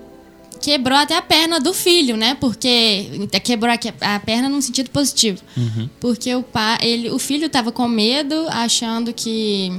quebrou 0.58 0.98
até 0.98 1.16
a 1.16 1.22
perna 1.22 1.60
do 1.60 1.74
filho, 1.74 2.18
né? 2.18 2.36
Porque 2.40 3.28
quebrou 3.44 3.72
a 4.02 4.20
perna 4.20 4.50
num 4.50 4.62
sentido 4.62 4.90
positivo. 4.90 5.42
Uhum. 5.56 5.90
Porque 6.00 6.34
o 6.36 6.44
pai, 6.44 6.78
ele, 6.82 7.10
o 7.10 7.20
filho 7.20 7.46
estava 7.46 7.72
com 7.72 7.88
medo, 7.88 8.48
achando 8.50 9.14
que 9.14 9.72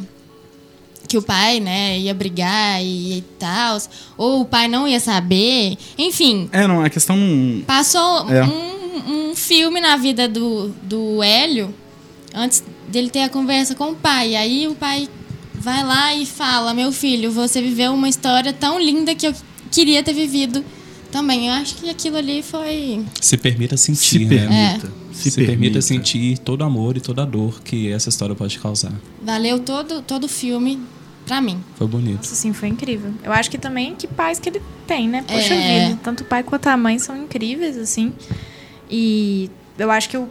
que 1.09 1.17
o 1.17 1.23
pai, 1.23 1.59
né, 1.59 1.99
ia 1.99 2.13
brigar 2.13 2.83
e, 2.85 3.19
e 3.19 3.25
tal, 3.39 3.79
ou 4.19 4.43
o 4.43 4.45
pai 4.45 4.69
não 4.69 4.87
ia 4.87 5.01
saber, 5.01 5.79
enfim. 5.97 6.51
É, 6.53 6.67
não, 6.67 6.85
a 6.85 6.91
questão. 6.91 7.17
Passou 7.67 8.31
é. 8.31 8.45
um, 8.45 9.31
um 9.31 9.35
filme 9.35 9.81
na 9.81 9.97
vida 9.97 10.29
do, 10.29 10.69
do 10.83 11.23
Hélio 11.23 11.75
antes 12.35 12.63
dele 12.89 13.09
ter 13.09 13.23
a 13.23 13.29
conversa 13.29 13.75
com 13.75 13.93
o 13.93 13.95
pai. 13.95 14.37
Aí 14.37 14.69
o 14.69 14.75
pai 14.75 15.09
vai 15.55 15.83
lá 15.83 16.15
e 16.15 16.27
fala: 16.27 16.75
Meu 16.75 16.93
filho, 16.93 17.31
você 17.33 17.61
viveu 17.61 17.93
uma 17.95 18.09
história 18.09 18.53
tão 18.53 18.79
linda 18.79 19.15
que 19.15 19.27
eu 19.27 19.35
queria 19.71 20.03
ter 20.03 20.13
vivido 20.13 20.65
também. 21.11 21.49
Eu 21.49 21.55
acho 21.55 21.77
que 21.77 21.89
aquilo 21.89 22.17
ali 22.17 22.43
foi. 22.43 23.05
Se 23.21 23.37
permita 23.37 23.77
sentir, 23.77 24.19
Se 24.19 24.25
né? 24.25 24.37
permita. 24.39 24.87
É. 24.87 25.15
Se, 25.15 25.31
Se 25.31 25.37
permita. 25.37 25.53
permita 25.53 25.83
sentir 25.83 26.39
todo 26.39 26.61
o 26.61 26.65
amor 26.65 26.97
e 26.97 27.01
toda 27.01 27.23
a 27.23 27.27
dor 27.27 27.61
que 27.63 27.91
essa 27.91 28.09
história 28.09 28.35
pode 28.35 28.59
causar. 28.59 28.93
Valeu 29.23 29.59
todo, 29.59 30.01
todo 30.03 30.25
o 30.25 30.29
filme 30.29 30.81
pra 31.27 31.41
mim. 31.41 31.63
Foi 31.77 31.87
bonito. 31.87 32.17
Nossa, 32.19 32.35
sim, 32.35 32.53
foi 32.53 32.69
incrível. 32.69 33.13
Eu 33.23 33.33
acho 33.33 33.51
que 33.51 33.59
também 33.59 33.95
que 33.95 34.07
pais 34.07 34.39
que 34.39 34.49
ele 34.49 34.63
tem, 34.87 35.09
né? 35.09 35.25
Poxa 35.27 35.55
é. 35.55 35.89
vida. 35.89 36.01
Tanto 36.03 36.23
o 36.23 36.25
pai 36.25 36.43
quanto 36.43 36.67
a 36.69 36.77
mãe 36.77 36.99
são 36.99 37.17
incríveis, 37.17 37.77
assim. 37.77 38.13
E 38.91 39.51
eu 39.79 39.91
acho 39.91 40.09
que 40.09 40.17
o, 40.17 40.29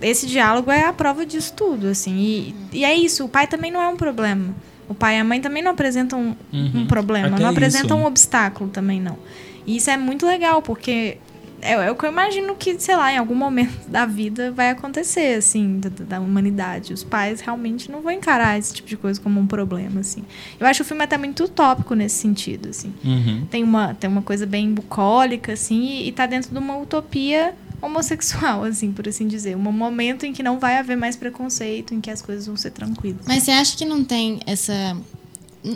esse 0.00 0.26
diálogo 0.26 0.70
é 0.70 0.84
a 0.84 0.92
prova 0.92 1.24
disso 1.26 1.52
tudo, 1.56 1.88
assim. 1.88 2.16
E, 2.16 2.54
e 2.78 2.84
é 2.84 2.94
isso, 2.94 3.24
o 3.24 3.28
pai 3.28 3.46
também 3.46 3.70
não 3.70 3.80
é 3.80 3.88
um 3.88 3.96
problema. 3.96 4.54
O 4.88 4.94
pai 4.94 5.16
e 5.16 5.20
a 5.20 5.24
mãe 5.24 5.40
também 5.40 5.62
não 5.62 5.72
apresentam 5.72 6.20
um, 6.20 6.36
uhum. 6.52 6.82
um 6.82 6.86
problema, 6.86 7.28
Até 7.28 7.42
não 7.42 7.50
apresentam 7.50 7.96
isso. 7.98 8.04
um 8.04 8.08
obstáculo 8.08 8.70
também, 8.70 9.00
não. 9.00 9.18
E 9.66 9.76
isso 9.76 9.90
é 9.90 9.96
muito 9.96 10.24
legal, 10.24 10.62
porque 10.62 11.18
é, 11.60 11.72
é, 11.72 11.90
o 11.90 11.96
que 11.96 12.04
eu 12.04 12.10
imagino 12.10 12.54
que, 12.54 12.78
sei 12.78 12.94
lá, 12.96 13.12
em 13.12 13.16
algum 13.16 13.34
momento 13.34 13.76
da 13.88 14.06
vida 14.06 14.52
vai 14.52 14.70
acontecer, 14.70 15.36
assim, 15.36 15.80
da, 15.80 15.88
da, 15.88 16.20
humanidade. 16.20 16.92
Os 16.92 17.02
pais 17.02 17.40
realmente 17.40 17.90
não 17.90 18.00
vão 18.00 18.12
encarar 18.12 18.58
esse 18.58 18.74
tipo 18.74 18.88
de 18.88 18.96
coisa 18.96 19.20
como 19.20 19.40
um 19.40 19.46
problema, 19.46 20.00
assim. 20.00 20.22
Eu 20.60 20.66
acho 20.66 20.82
o 20.82 20.86
filme 20.86 21.02
até 21.02 21.16
muito 21.18 21.44
utópico 21.44 21.94
nesse 21.94 22.16
sentido, 22.16 22.68
assim. 22.68 22.94
Uhum. 23.04 23.46
Tem, 23.50 23.64
uma, 23.64 23.94
tem 23.94 24.08
uma 24.08 24.22
coisa 24.22 24.46
bem 24.46 24.72
bucólica, 24.72 25.52
assim, 25.52 25.82
e, 25.82 26.08
e 26.08 26.12
tá 26.12 26.26
dentro 26.26 26.50
de 26.50 26.58
uma 26.58 26.76
utopia 26.76 27.54
homossexual, 27.86 28.64
assim, 28.64 28.92
por 28.92 29.08
assim 29.08 29.26
dizer. 29.26 29.56
Um 29.56 29.72
momento 29.72 30.24
em 30.26 30.32
que 30.32 30.42
não 30.42 30.58
vai 30.58 30.78
haver 30.78 30.96
mais 30.96 31.16
preconceito, 31.16 31.94
em 31.94 32.00
que 32.00 32.10
as 32.10 32.22
coisas 32.22 32.46
vão 32.46 32.56
ser 32.56 32.70
tranquilas. 32.70 33.22
Mas 33.26 33.42
você 33.42 33.50
acha 33.50 33.76
que 33.76 33.84
não 33.84 34.04
tem 34.04 34.40
essa. 34.46 34.96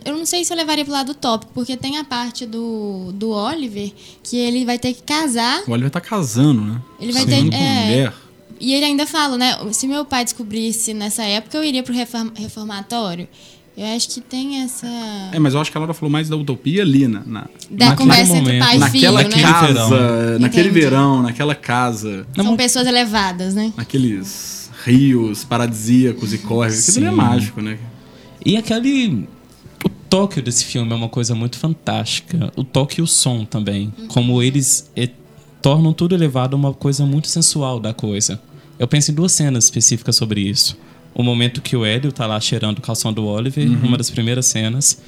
Eu 0.05 0.17
não 0.17 0.25
sei 0.25 0.45
se 0.45 0.53
eu 0.53 0.57
levaria 0.57 0.85
pro 0.85 0.93
lado 0.93 1.15
tópico, 1.15 1.53
porque 1.53 1.77
tem 1.77 1.99
a 1.99 2.05
parte 2.05 2.47
do, 2.47 3.11
do 3.13 3.31
Oliver 3.31 3.93
que 4.23 4.37
ele 4.37 4.65
vai 4.65 4.79
ter 4.79 4.95
que 4.95 5.03
casar. 5.03 5.63
O 5.67 5.73
Oliver 5.73 5.91
tá 5.91 6.01
casando, 6.01 6.61
né? 6.61 6.81
Ele 7.01 7.13
vai 7.13 7.25
ter. 7.25 7.39
É, 7.53 7.85
mulher. 7.85 8.15
E 8.61 8.75
ele 8.75 8.85
ainda 8.85 9.07
fala, 9.07 9.39
né? 9.39 9.57
Se 9.73 9.89
meu 9.89 10.05
pai 10.05 10.23
descobrisse 10.23 10.93
nessa 10.93 11.25
época, 11.25 11.57
eu 11.57 11.65
iria 11.65 11.83
pro 11.83 11.95
reformatório. 11.95 13.27
Eu 13.77 13.87
acho 13.97 14.09
que 14.09 14.21
tem 14.21 14.63
essa. 14.63 14.87
É, 15.33 15.39
mas 15.39 15.55
eu 15.55 15.61
acho 15.61 15.71
que 15.71 15.77
a 15.77 15.81
Laura 15.81 15.95
falou 15.95 16.11
mais 16.11 16.29
da 16.29 16.37
utopia 16.37 16.83
ali, 16.83 17.07
na, 17.07 17.23
na 17.25 17.47
da 17.71 17.97
conversa 17.97 18.37
entre 18.37 18.59
pai 18.59 18.77
e 18.77 18.91
filho, 18.91 19.13
naquela 19.13 19.37
né? 19.37 19.43
casa, 19.43 20.39
naquele 20.39 20.69
verão, 20.71 21.23
naquela 21.23 21.55
casa. 21.55 22.27
São 22.35 22.57
pessoas 22.57 22.87
elevadas, 22.87 23.55
né? 23.55 23.73
Naqueles 23.77 24.71
rios 24.85 25.45
paradisíacos 25.45 26.33
e 26.33 26.39
córregos. 26.39 26.89
Aquilo 26.89 27.07
é 27.07 27.11
mágico, 27.11 27.61
né? 27.61 27.79
E 28.45 28.57
aquele. 28.57 29.29
O 29.85 29.89
toque 29.89 30.43
desse 30.43 30.65
filme 30.65 30.91
é 30.93 30.95
uma 30.95 31.09
coisa 31.09 31.35
muito 31.35 31.57
fantástica. 31.57 32.53
O 32.57 32.65
toque 32.65 33.01
e 33.01 33.03
o 33.03 33.07
som 33.07 33.45
também. 33.45 33.93
Uhum. 33.97 34.09
Como 34.09 34.43
eles 34.43 34.91
e, 34.97 35.09
tornam 35.63 35.93
tudo 35.93 36.15
elevado 36.15 36.55
a 36.55 36.59
uma 36.59 36.75
coisa 36.75 37.07
muito 37.07 37.29
sensual 37.29 37.79
da 37.79 37.95
coisa. 37.95 38.43
Eu 38.79 38.89
penso 38.89 39.11
em 39.11 39.15
duas 39.15 39.33
cenas 39.33 39.65
específicas 39.65 40.17
sobre 40.17 40.41
isso 40.41 40.77
o 41.15 41.23
momento 41.23 41.61
que 41.61 41.77
o 41.77 41.85
Hélio 41.85 42.13
tá 42.13 42.27
lá 42.27 42.41
cheirando 42.41 42.79
o 42.79 42.83
calção 42.83 43.13
do 43.13 43.27
Oliver, 43.27 43.67
uhum. 43.67 43.81
uma 43.83 43.99
das 43.99 44.11
primeiras 44.11 44.47
cenas, 44.47 44.99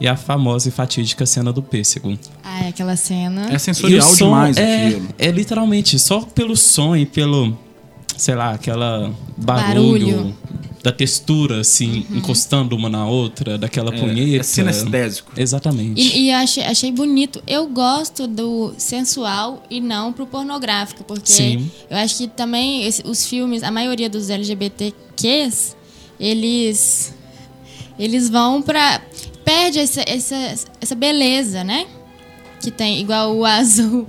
e 0.00 0.08
a 0.08 0.16
famosa 0.16 0.68
e 0.68 0.72
fatídica 0.72 1.24
cena 1.24 1.52
do 1.52 1.62
pêssego. 1.62 2.18
Ah, 2.42 2.64
é 2.64 2.68
aquela 2.68 2.96
cena. 2.96 3.52
É 3.52 3.58
sensorial 3.58 4.14
demais 4.14 4.56
é, 4.56 4.86
aquilo. 4.86 5.08
É 5.18 5.30
literalmente, 5.30 5.98
só 5.98 6.20
pelo 6.20 6.56
som 6.56 6.96
e 6.96 7.06
pelo, 7.06 7.56
sei 8.16 8.34
lá, 8.34 8.52
aquela 8.52 9.12
barulho, 9.36 10.06
barulho 10.06 10.36
da 10.82 10.90
textura, 10.90 11.60
assim, 11.60 12.04
uhum. 12.10 12.18
encostando 12.18 12.74
uma 12.74 12.88
na 12.88 13.06
outra, 13.06 13.56
daquela 13.56 13.94
é, 13.94 13.98
punheta. 13.98 14.40
É 14.40 14.42
sinestésico. 14.42 15.32
Exatamente. 15.36 16.00
E, 16.00 16.24
e 16.24 16.32
achei, 16.32 16.64
achei 16.64 16.90
bonito. 16.90 17.40
Eu 17.46 17.68
gosto 17.68 18.26
do 18.26 18.74
sensual 18.76 19.62
e 19.70 19.80
não 19.80 20.12
pro 20.12 20.26
pornográfico, 20.26 21.04
porque 21.04 21.32
Sim. 21.32 21.70
eu 21.88 21.96
acho 21.96 22.16
que 22.18 22.26
também 22.26 22.88
os 23.04 23.24
filmes, 23.24 23.62
a 23.62 23.70
maioria 23.70 24.10
dos 24.10 24.28
LGBTQs, 25.22 25.76
eles 26.18 27.14
eles 27.98 28.28
vão 28.28 28.62
pra. 28.62 29.00
perde 29.44 29.78
essa, 29.78 30.02
essa, 30.06 30.54
essa 30.80 30.94
beleza, 30.94 31.62
né? 31.62 31.86
Que 32.60 32.70
tem, 32.70 33.00
igual 33.00 33.36
o 33.36 33.44
azul. 33.44 34.08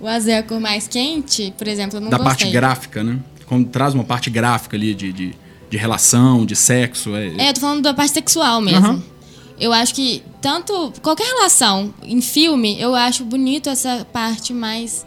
O 0.00 0.06
azul 0.06 0.32
é 0.32 0.38
a 0.38 0.42
cor 0.42 0.60
mais 0.60 0.88
quente, 0.88 1.54
por 1.56 1.68
exemplo, 1.68 1.98
eu 1.98 2.00
não 2.00 2.10
Da 2.10 2.18
gostei. 2.18 2.36
parte 2.36 2.50
gráfica, 2.52 3.04
né? 3.04 3.18
Quando 3.46 3.68
traz 3.68 3.94
uma 3.94 4.04
parte 4.04 4.30
gráfica 4.30 4.76
ali 4.76 4.94
de, 4.94 5.12
de 5.12 5.42
de 5.72 5.78
relação, 5.78 6.44
de 6.44 6.54
sexo. 6.54 7.16
É, 7.16 7.28
é 7.28 7.48
eu 7.48 7.54
tô 7.54 7.60
falando 7.62 7.80
da 7.80 7.94
parte 7.94 8.12
sexual 8.12 8.60
mesmo. 8.60 8.90
Uhum. 8.90 9.02
Eu 9.58 9.72
acho 9.72 9.94
que 9.94 10.22
tanto 10.38 10.92
qualquer 11.00 11.24
relação 11.24 11.94
em 12.02 12.20
filme, 12.20 12.78
eu 12.78 12.94
acho 12.94 13.24
bonito 13.24 13.70
essa 13.70 14.06
parte 14.12 14.52
mais 14.52 15.06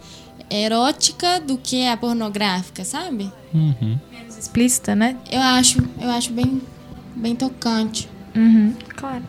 erótica 0.49 1.39
do 1.39 1.55
que 1.55 1.85
a 1.85 1.95
pornográfica, 1.95 2.83
sabe? 2.83 3.31
Uhum. 3.53 3.99
Explícita, 4.45 4.95
né? 4.95 5.17
Eu 5.31 5.41
acho, 5.41 5.79
eu 5.99 6.09
acho 6.11 6.31
bem, 6.31 6.61
bem 7.15 7.35
tocante. 7.35 8.07
Uhum. 8.35 8.73
Claro. 8.95 9.23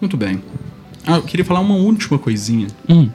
Muito 0.00 0.16
bem. 0.16 0.42
Ah, 1.06 1.16
eu 1.16 1.22
queria 1.22 1.44
falar 1.44 1.60
uma 1.60 1.74
última 1.74 2.18
coisinha. 2.18 2.68
Hum. 2.88 3.10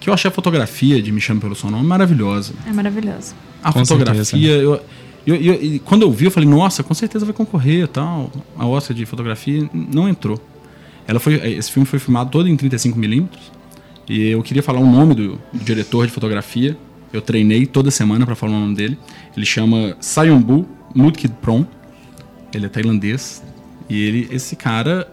Que 0.00 0.08
eu 0.08 0.14
achei 0.14 0.30
a 0.30 0.32
fotografia 0.32 1.02
de 1.02 1.12
Me 1.12 1.20
Chame 1.20 1.38
Pelo 1.38 1.54
Seu 1.54 1.70
Nome 1.70 1.86
maravilhosa. 1.86 2.54
É 2.66 2.72
maravilhosa. 2.72 3.34
A 3.62 3.70
Com 3.70 3.84
fotografia, 3.84 4.24
certeza. 4.24 4.52
eu, 4.54 4.82
e, 5.26 5.32
e, 5.32 5.74
e, 5.74 5.78
quando 5.80 6.02
eu 6.02 6.10
vi, 6.10 6.24
eu 6.24 6.30
falei, 6.30 6.48
nossa, 6.48 6.82
com 6.82 6.94
certeza 6.94 7.26
vai 7.26 7.34
concorrer 7.34 7.86
tal. 7.86 8.32
A 8.56 8.66
Oscar 8.66 8.96
de 8.96 9.04
fotografia 9.04 9.68
não 9.74 10.08
entrou. 10.08 10.40
Ela 11.06 11.20
foi, 11.20 11.34
esse 11.34 11.70
filme 11.70 11.84
foi 11.84 11.98
filmado 11.98 12.30
todo 12.30 12.48
em 12.48 12.56
35mm. 12.56 13.28
E 14.08 14.30
eu 14.30 14.42
queria 14.42 14.62
falar 14.62 14.80
o 14.80 14.90
nome 14.90 15.14
do, 15.14 15.38
do 15.52 15.62
diretor 15.62 16.06
de 16.06 16.12
fotografia. 16.12 16.74
Eu 17.12 17.20
treinei 17.20 17.66
toda 17.66 17.90
semana 17.90 18.24
para 18.24 18.34
falar 18.34 18.52
o 18.52 18.60
nome 18.60 18.74
dele. 18.74 18.98
Ele 19.36 19.46
chama 19.46 19.96
Sayonbu 20.00 20.66
Mutkidpron. 20.94 21.66
Ele 22.54 22.66
é 22.66 22.68
tailandês. 22.68 23.42
E 23.88 24.00
ele, 24.00 24.28
esse 24.30 24.54
cara 24.54 25.08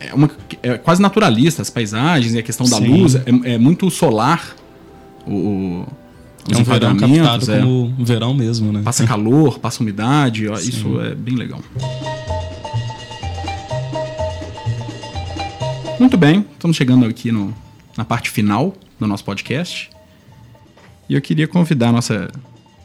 é, 0.00 0.14
uma, 0.14 0.30
é 0.62 0.78
quase 0.78 1.02
naturalista. 1.02 1.62
As 1.62 1.70
paisagens 1.70 2.34
e 2.34 2.38
a 2.38 2.42
questão 2.42 2.66
da 2.66 2.78
Sim. 2.78 2.86
luz 2.86 3.14
é, 3.14 3.22
é 3.44 3.58
muito 3.58 3.90
solar. 3.90 4.56
O, 5.26 5.84
é 6.50 6.58
um 6.58 6.64
verão 6.64 6.96
captado 6.96 7.52
é. 7.52 7.60
como 7.60 7.94
verão 7.98 8.34
mesmo, 8.34 8.70
né? 8.72 8.82
Passa 8.82 9.06
calor, 9.06 9.58
passa 9.58 9.82
umidade, 9.82 10.46
ó, 10.46 10.54
isso 10.58 11.00
é 11.00 11.14
bem 11.14 11.36
legal. 11.36 11.60
Muito 15.98 16.18
bem, 16.18 16.44
estamos 16.52 16.76
chegando 16.76 17.06
aqui 17.06 17.32
no, 17.32 17.54
na 17.96 18.04
parte 18.04 18.28
final 18.28 18.74
do 19.00 19.06
nosso 19.06 19.24
podcast. 19.24 19.93
E 21.08 21.14
eu 21.14 21.20
queria 21.20 21.46
convidar 21.46 21.88
a 21.88 21.92
nossa 21.92 22.30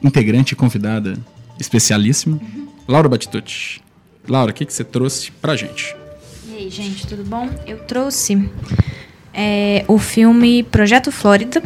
integrante 0.03 0.53
e 0.53 0.55
convidada 0.55 1.17
especialíssima, 1.59 2.39
Laura 2.87 3.07
Batitucci. 3.07 3.81
Laura, 4.27 4.51
o 4.51 4.53
que, 4.53 4.65
que 4.65 4.73
você 4.73 4.83
trouxe 4.83 5.31
pra 5.31 5.55
gente? 5.55 5.95
E 6.47 6.55
aí, 6.55 6.69
gente, 6.69 7.07
tudo 7.07 7.23
bom? 7.23 7.49
Eu 7.65 7.79
trouxe 7.79 8.49
é, 9.33 9.83
o 9.87 9.97
filme 9.97 10.63
Projeto 10.63 11.11
Flórida, 11.11 11.61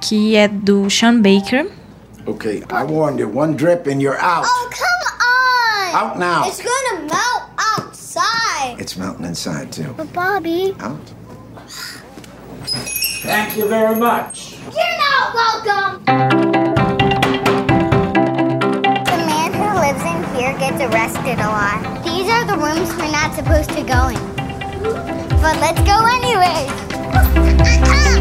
que 0.00 0.36
é 0.36 0.48
do 0.48 0.88
Sean 0.88 1.20
Baker. 1.20 1.70
Okay, 2.26 2.62
I 2.70 2.84
warned 2.84 3.20
you. 3.20 3.28
One 3.36 3.54
drip 3.54 3.88
and 3.88 4.00
you're 4.00 4.20
out. 4.20 4.46
Oh, 4.46 4.70
come 4.70 5.02
on! 5.20 5.94
Out 5.94 6.18
now! 6.18 6.46
It's 6.46 6.60
gonna 6.62 7.06
melt 7.06 7.50
outside! 7.76 8.80
It's 8.80 8.96
melting 8.96 9.26
inside, 9.26 9.72
too. 9.72 9.92
But 9.96 10.12
Bobby... 10.12 10.74
Out. 10.78 11.00
Thank 13.24 13.56
you 13.56 13.68
very 13.68 13.96
much. 13.96 14.51
Not 15.22 15.34
welcome! 15.34 16.04
The 19.04 19.18
man 19.30 19.52
who 19.54 19.68
lives 19.78 20.02
in 20.02 20.18
here 20.34 20.52
gets 20.58 20.82
arrested 20.82 21.38
a 21.38 21.46
lot. 21.46 22.02
These 22.02 22.28
are 22.28 22.44
the 22.44 22.56
rooms 22.56 22.90
we're 22.96 23.12
not 23.12 23.32
supposed 23.32 23.70
to 23.70 23.84
go 23.84 24.08
in. 24.08 24.18
But 25.40 25.60
let's 25.60 25.80
go 25.82 26.04
anyway. 26.18 26.66
Ah! 27.86 28.18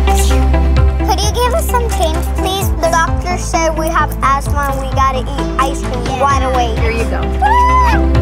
Could 1.10 1.20
you 1.22 1.32
give 1.34 1.54
us 1.56 1.68
some 1.68 1.90
change, 1.90 2.24
please? 2.38 2.70
The 2.82 2.92
doctor 2.92 3.36
said 3.40 3.76
we 3.80 3.88
have 3.88 4.16
asthma 4.22 4.70
and 4.70 4.80
we 4.80 4.94
gotta 4.94 5.22
eat 5.22 5.60
ice 5.60 5.82
cream 5.82 6.06
yeah. 6.06 6.22
right 6.22 6.44
away. 6.54 6.76
Here 6.82 6.92
you 6.92 7.10
go. 7.10 7.22
Ah! 7.42 8.21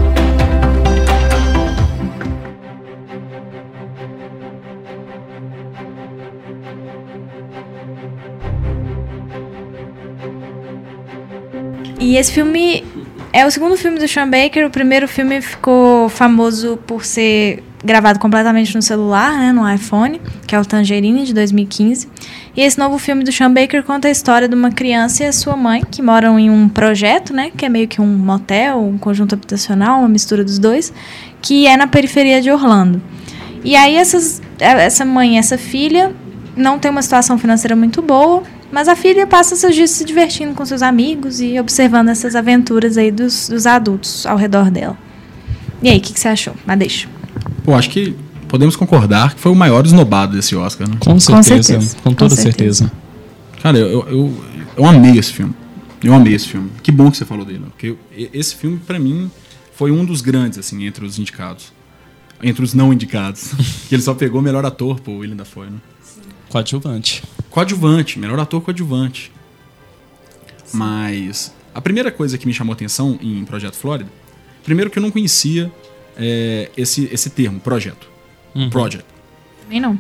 E 12.10 12.18
esse 12.18 12.32
filme 12.32 12.84
é 13.32 13.46
o 13.46 13.52
segundo 13.52 13.78
filme 13.78 14.00
do 14.00 14.08
Sean 14.08 14.28
Baker. 14.28 14.66
O 14.66 14.72
primeiro 14.72 15.08
filme 15.08 15.40
ficou 15.42 16.10
famoso 16.10 16.76
por 16.88 17.06
ser 17.06 17.64
gravado 17.86 18.18
completamente 18.18 18.74
no 18.76 18.82
celular, 18.82 19.38
né, 19.38 19.52
no 19.52 19.72
iPhone, 19.72 20.20
que 20.48 20.56
é 20.56 20.60
o 20.60 20.66
Tangerine, 20.66 21.24
de 21.24 21.36
2015. 21.36 22.10
E 22.58 22.62
esse 22.62 22.80
novo 22.80 22.98
filme 22.98 23.24
do 23.24 23.32
Sean 23.32 23.54
Baker 23.54 23.84
conta 23.84 24.08
a 24.08 24.12
história 24.12 24.48
de 24.48 24.56
uma 24.56 24.72
criança 24.72 25.24
e 25.24 25.28
a 25.28 25.32
sua 25.32 25.56
mãe, 25.56 25.84
que 25.92 26.02
moram 26.02 26.40
em 26.40 26.50
um 26.50 26.68
projeto, 26.68 27.32
né, 27.32 27.52
que 27.56 27.64
é 27.64 27.70
meio 27.70 27.88
que 27.88 28.02
um 28.02 28.08
motel, 28.08 28.82
um 28.82 28.98
conjunto 28.98 29.36
habitacional, 29.36 30.00
uma 30.00 30.10
mistura 30.10 30.44
dos 30.44 30.58
dois, 30.58 30.92
que 31.44 31.68
é 31.68 31.78
na 31.78 31.86
periferia 31.86 32.42
de 32.42 32.50
Orlando. 32.50 33.00
E 33.64 33.76
aí 33.76 33.96
essas, 33.96 34.42
essa 34.58 35.06
mãe 35.06 35.36
e 35.36 35.38
essa 35.38 35.60
filha 35.60 36.12
não 36.58 36.80
tem 36.80 36.90
uma 36.90 37.04
situação 37.04 37.38
financeira 37.38 37.76
muito 37.76 38.02
boa, 38.02 38.42
mas 38.72 38.88
a 38.88 38.96
filha 38.96 39.26
passa 39.26 39.56
seus 39.56 39.76
dias 39.76 39.90
se 39.92 40.06
divertindo 40.06 40.54
com 40.54 40.66
seus 40.66 40.82
amigos 40.82 41.42
e 41.42 41.60
observando 41.60 42.10
essas 42.10 42.36
aventuras 42.36 42.98
aí 42.98 43.12
dos, 43.12 43.50
dos 43.50 43.66
adultos 43.66 44.26
ao 44.26 44.38
redor 44.38 44.70
dela. 44.70 44.98
E 45.82 45.90
aí, 45.90 45.98
o 45.98 46.02
que, 46.02 46.14
que, 46.14 46.20
você 46.20 46.28
achou? 46.28 46.54
Mas 46.66 46.78
deixa. 46.78 47.10
Pô, 47.64 47.74
acho 47.74 47.90
que 47.90 48.16
podemos 48.48 48.76
concordar 48.76 49.34
que 49.34 49.40
foi 49.40 49.52
o 49.52 49.56
maior 49.56 49.86
esnobado 49.86 50.36
desse 50.36 50.56
Oscar, 50.56 50.88
né? 50.88 50.98
Com 51.00 51.20
certeza. 51.20 51.36
Com, 51.38 51.64
certeza. 51.64 51.98
com 52.04 52.14
toda 52.14 52.36
com 52.36 52.42
certeza. 52.42 52.86
certeza. 52.86 52.92
Cara, 53.62 53.78
eu, 53.78 54.08
eu, 54.08 54.44
eu 54.78 54.86
amei 54.86 55.18
esse 55.18 55.34
filme. 55.34 55.54
Eu 56.04 56.14
amei 56.14 56.34
esse 56.34 56.48
filme. 56.48 56.70
Que 56.82 56.92
bom 56.92 57.10
que 57.10 57.18
você 57.18 57.26
falou 57.26 57.46
dele. 57.46 57.64
Porque 57.70 57.96
esse 58.34 58.56
filme, 58.56 58.80
para 58.86 59.00
mim, 59.00 59.30
foi 59.74 59.92
um 59.92 60.06
dos 60.06 60.22
grandes, 60.22 60.60
assim, 60.60 60.86
entre 60.86 61.06
os 61.06 61.18
indicados. 61.18 61.72
Entre 62.42 62.64
os 62.64 62.74
não 62.74 62.94
indicados. 62.94 63.52
que 63.88 63.96
ele 63.96 64.02
só 64.02 64.14
pegou 64.14 64.42
melhor 64.42 64.66
ator, 64.66 65.00
pô, 65.00 65.12
o 65.12 65.18
William 65.20 65.38
Dafoe, 65.38 65.68
né? 65.68 65.78
Coadjuvante. 66.50 67.24
Coadjuvante, 67.50 68.20
melhor 68.20 68.40
ator 68.40 68.62
coadjuvante. 68.62 69.32
Sim. 70.66 70.78
Mas 70.78 71.54
a 71.74 71.82
primeira 71.82 72.12
coisa 72.12 72.38
que 72.38 72.46
me 72.46 72.54
chamou 72.54 72.74
a 72.74 72.76
atenção 72.76 73.18
em 73.22 73.44
Projeto 73.46 73.76
Flórida, 73.76 74.10
primeiro 74.64 74.90
que 74.90 75.00
eu 75.00 75.04
não 75.04 75.12
conhecia 75.12 75.72
é, 76.18 76.70
esse, 76.78 77.10
esse 77.12 77.30
termo, 77.30 77.60
projeto. 77.60 78.10
Uhum. 78.54 78.70
Project. 78.70 79.06
Também 79.64 79.80
não. 79.80 80.00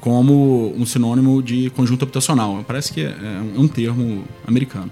Como 0.00 0.74
um 0.76 0.86
sinônimo 0.86 1.42
de 1.42 1.70
conjunto 1.70 2.04
habitacional. 2.04 2.64
Parece 2.66 2.92
que 2.92 3.02
é, 3.02 3.10
é 3.10 3.40
um 3.58 3.68
termo 3.68 4.24
americano. 4.46 4.90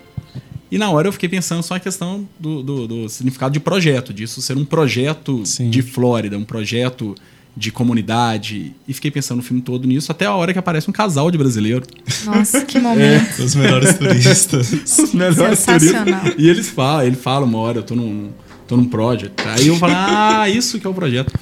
E 0.70 0.76
na 0.76 0.90
hora 0.90 1.08
eu 1.08 1.12
fiquei 1.12 1.28
pensando 1.28 1.62
só 1.62 1.76
a 1.76 1.80
questão 1.80 2.28
do, 2.38 2.62
do, 2.62 2.86
do 2.86 3.08
significado 3.08 3.54
de 3.54 3.60
projeto, 3.60 4.12
disso 4.12 4.42
ser 4.42 4.56
um 4.56 4.66
projeto 4.66 5.44
Sim. 5.46 5.70
de 5.70 5.80
Flórida, 5.80 6.36
um 6.36 6.44
projeto 6.44 7.14
de 7.58 7.72
comunidade. 7.72 8.72
E 8.86 8.94
fiquei 8.94 9.10
pensando 9.10 9.40
o 9.40 9.42
filme 9.42 9.60
todo 9.60 9.86
nisso, 9.86 10.12
até 10.12 10.26
a 10.26 10.32
hora 10.32 10.52
que 10.52 10.58
aparece 10.60 10.88
um 10.88 10.92
casal 10.92 11.28
de 11.28 11.36
brasileiro. 11.36 11.84
Nossa, 12.24 12.64
que 12.64 12.78
momento. 12.78 13.42
É. 13.42 13.44
Os 13.44 13.54
melhores 13.56 13.98
turistas. 13.98 14.72
Os 14.72 15.12
melhores 15.12 15.64
turistas. 15.64 16.34
E 16.38 16.48
eles 16.48 16.70
falam, 16.70 17.04
ele 17.04 17.16
fala 17.16 17.44
uma 17.44 17.58
hora, 17.58 17.78
eu 17.78 17.82
tô 17.82 17.96
num, 17.96 18.30
tô 18.68 18.76
num 18.76 18.84
project. 18.84 19.42
Aí 19.44 19.66
eu 19.66 19.76
falo, 19.76 19.92
ah, 19.96 20.48
isso 20.48 20.78
que 20.78 20.86
é 20.86 20.90
o 20.90 20.94
projeto. 20.94 21.32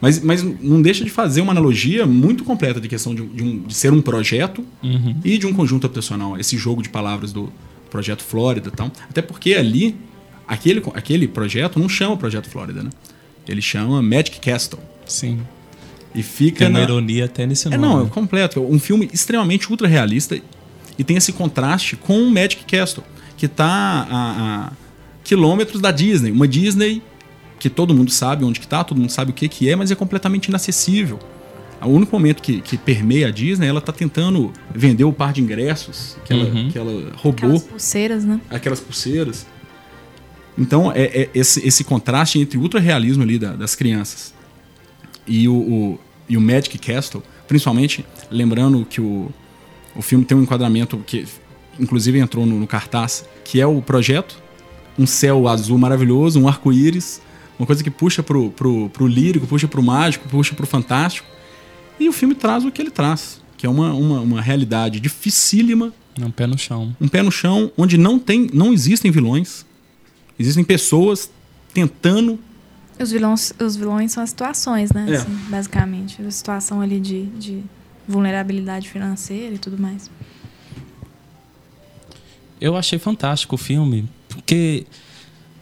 Mas, 0.00 0.20
mas 0.20 0.42
não 0.42 0.80
deixa 0.80 1.04
de 1.04 1.10
fazer 1.10 1.42
uma 1.42 1.52
analogia 1.52 2.06
muito 2.06 2.44
completa 2.44 2.80
de 2.80 2.88
questão 2.88 3.14
de, 3.14 3.26
de, 3.26 3.42
um, 3.42 3.62
de 3.62 3.74
ser 3.74 3.92
um 3.92 4.00
projeto 4.00 4.64
uhum. 4.82 5.16
e 5.22 5.36
de 5.36 5.46
um 5.46 5.52
conjunto 5.52 5.86
habitacional. 5.86 6.38
Esse 6.38 6.56
jogo 6.56 6.82
de 6.82 6.88
palavras 6.88 7.30
do 7.30 7.52
projeto 7.90 8.22
Flórida 8.22 8.68
e 8.68 8.72
tal. 8.72 8.90
Até 9.10 9.20
porque 9.20 9.54
ali, 9.54 9.96
aquele, 10.46 10.82
aquele 10.94 11.28
projeto 11.28 11.78
não 11.78 11.88
chama 11.88 12.16
Projeto 12.16 12.48
Flórida, 12.48 12.82
né? 12.82 12.90
Ele 13.46 13.60
chama 13.60 14.00
Magic 14.00 14.40
Castle. 14.40 14.80
Sim. 15.04 15.40
E 16.18 16.22
fica. 16.22 16.58
Tem 16.58 16.68
uma 16.68 16.80
na... 16.80 16.84
ironia 16.84 17.26
até 17.26 17.46
nesse 17.46 17.68
nome. 17.68 17.76
É, 17.76 17.78
não, 17.78 18.04
é 18.04 18.08
completo. 18.08 18.60
Um 18.60 18.80
filme 18.80 19.08
extremamente 19.12 19.70
ultra 19.70 19.86
realista 19.86 20.36
e 20.98 21.04
tem 21.04 21.16
esse 21.16 21.32
contraste 21.32 21.94
com 21.94 22.20
o 22.20 22.28
Magic 22.28 22.64
Castle, 22.64 23.04
que 23.36 23.46
está 23.46 23.64
a, 23.64 24.08
a, 24.10 24.72
quilômetros 25.22 25.80
da 25.80 25.92
Disney. 25.92 26.32
Uma 26.32 26.48
Disney 26.48 27.00
que 27.60 27.70
todo 27.70 27.94
mundo 27.94 28.10
sabe 28.10 28.44
onde 28.44 28.58
está, 28.58 28.82
todo 28.82 28.98
mundo 28.98 29.10
sabe 29.10 29.30
o 29.30 29.34
que, 29.34 29.48
que 29.48 29.70
é, 29.70 29.76
mas 29.76 29.92
é 29.92 29.94
completamente 29.94 30.48
inacessível. 30.48 31.20
O 31.80 31.90
único 31.90 32.10
momento 32.16 32.42
que, 32.42 32.60
que 32.60 32.76
permeia 32.76 33.28
a 33.28 33.30
Disney, 33.30 33.68
ela 33.68 33.78
está 33.78 33.92
tentando 33.92 34.52
vender 34.74 35.04
o 35.04 35.12
par 35.12 35.32
de 35.32 35.40
ingressos 35.40 36.16
que, 36.24 36.32
ela, 36.32 36.44
uhum. 36.44 36.68
que 36.68 36.76
ela 36.76 37.12
roubou. 37.14 37.50
Aquelas 37.50 37.62
pulseiras, 37.62 38.24
né? 38.24 38.40
Aquelas 38.50 38.80
pulseiras. 38.80 39.46
Então, 40.56 40.90
é, 40.90 41.02
é 41.04 41.30
esse, 41.32 41.64
esse 41.64 41.84
contraste 41.84 42.40
entre 42.40 42.58
o 42.58 42.60
ultra 42.60 42.80
realismo 42.80 43.22
ali 43.22 43.38
da, 43.38 43.52
das 43.52 43.76
crianças 43.76 44.34
e 45.28 45.46
o, 45.46 45.54
o, 45.54 46.00
e 46.28 46.36
o 46.36 46.40
Magic 46.40 46.76
Castle, 46.78 47.22
principalmente 47.46 48.04
lembrando 48.30 48.84
que 48.84 49.00
o, 49.00 49.30
o 49.96 50.02
filme 50.02 50.24
tem 50.24 50.36
um 50.36 50.42
enquadramento 50.42 50.98
que 51.06 51.26
inclusive 51.78 52.18
entrou 52.18 52.44
no, 52.44 52.58
no 52.58 52.66
cartaz, 52.66 53.24
que 53.44 53.60
é 53.60 53.66
o 53.66 53.80
projeto, 53.80 54.40
um 54.98 55.06
céu 55.06 55.46
azul 55.46 55.78
maravilhoso, 55.78 56.40
um 56.40 56.48
arco-íris, 56.48 57.20
uma 57.58 57.66
coisa 57.66 57.82
que 57.82 57.90
puxa 57.90 58.22
pro, 58.22 58.50
pro, 58.50 58.88
pro 58.90 59.06
lírico, 59.06 59.46
puxa 59.46 59.68
pro 59.68 59.82
mágico, 59.82 60.28
puxa 60.28 60.54
pro 60.54 60.66
fantástico. 60.66 61.26
E 61.98 62.08
o 62.08 62.12
filme 62.12 62.34
traz 62.34 62.64
o 62.64 62.70
que 62.70 62.80
ele 62.80 62.90
traz, 62.90 63.40
que 63.56 63.66
é 63.66 63.68
uma, 63.68 63.92
uma, 63.92 64.20
uma 64.20 64.40
realidade 64.40 65.00
dificílima. 65.00 65.92
Um 66.20 66.30
pé 66.30 66.46
no 66.46 66.58
chão. 66.58 66.94
Um 67.00 67.08
pé 67.08 67.22
no 67.22 67.30
chão, 67.30 67.70
onde 67.76 67.96
não 67.96 68.18
tem, 68.18 68.48
não 68.52 68.72
existem 68.72 69.10
vilões. 69.10 69.64
Existem 70.38 70.64
pessoas 70.64 71.30
tentando 71.72 72.38
os 73.00 73.10
vilões, 73.10 73.52
os 73.60 73.76
vilões 73.76 74.12
são 74.12 74.22
as 74.22 74.30
situações, 74.30 74.92
né? 74.92 75.06
É. 75.08 75.16
Assim, 75.16 75.32
basicamente. 75.48 76.22
A 76.22 76.30
situação 76.30 76.80
ali 76.80 77.00
de, 77.00 77.26
de 77.26 77.62
vulnerabilidade 78.06 78.88
financeira 78.88 79.54
e 79.54 79.58
tudo 79.58 79.80
mais. 79.80 80.10
Eu 82.60 82.76
achei 82.76 82.98
fantástico 82.98 83.54
o 83.54 83.58
filme, 83.58 84.08
porque 84.28 84.86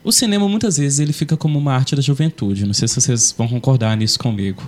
o 0.03 0.11
cinema 0.11 0.47
muitas 0.47 0.77
vezes 0.77 0.99
ele 0.99 1.13
fica 1.13 1.37
como 1.37 1.59
uma 1.59 1.73
arte 1.73 1.95
da 1.95 2.01
juventude. 2.01 2.65
Não 2.65 2.73
sei 2.73 2.87
se 2.87 2.99
vocês 2.99 3.35
vão 3.37 3.47
concordar 3.47 3.95
nisso 3.95 4.17
comigo. 4.17 4.63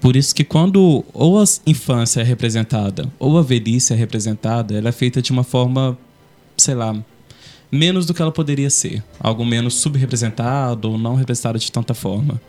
Por 0.00 0.14
isso 0.14 0.34
que 0.34 0.44
quando 0.44 1.04
ou 1.12 1.40
a 1.40 1.44
infância 1.66 2.20
é 2.20 2.22
representada 2.22 3.10
ou 3.18 3.38
a 3.38 3.42
velhice 3.42 3.92
é 3.92 3.96
representada, 3.96 4.76
ela 4.76 4.90
é 4.90 4.92
feita 4.92 5.20
de 5.20 5.32
uma 5.32 5.42
forma, 5.42 5.98
sei 6.56 6.74
lá, 6.74 6.94
menos 7.70 8.06
do 8.06 8.14
que 8.14 8.22
ela 8.22 8.32
poderia 8.32 8.70
ser, 8.70 9.02
algo 9.18 9.44
menos 9.44 9.74
subrepresentado 9.74 10.90
ou 10.90 10.98
não 10.98 11.14
representado 11.14 11.58
de 11.58 11.70
tanta 11.70 11.94
forma. 11.94 12.40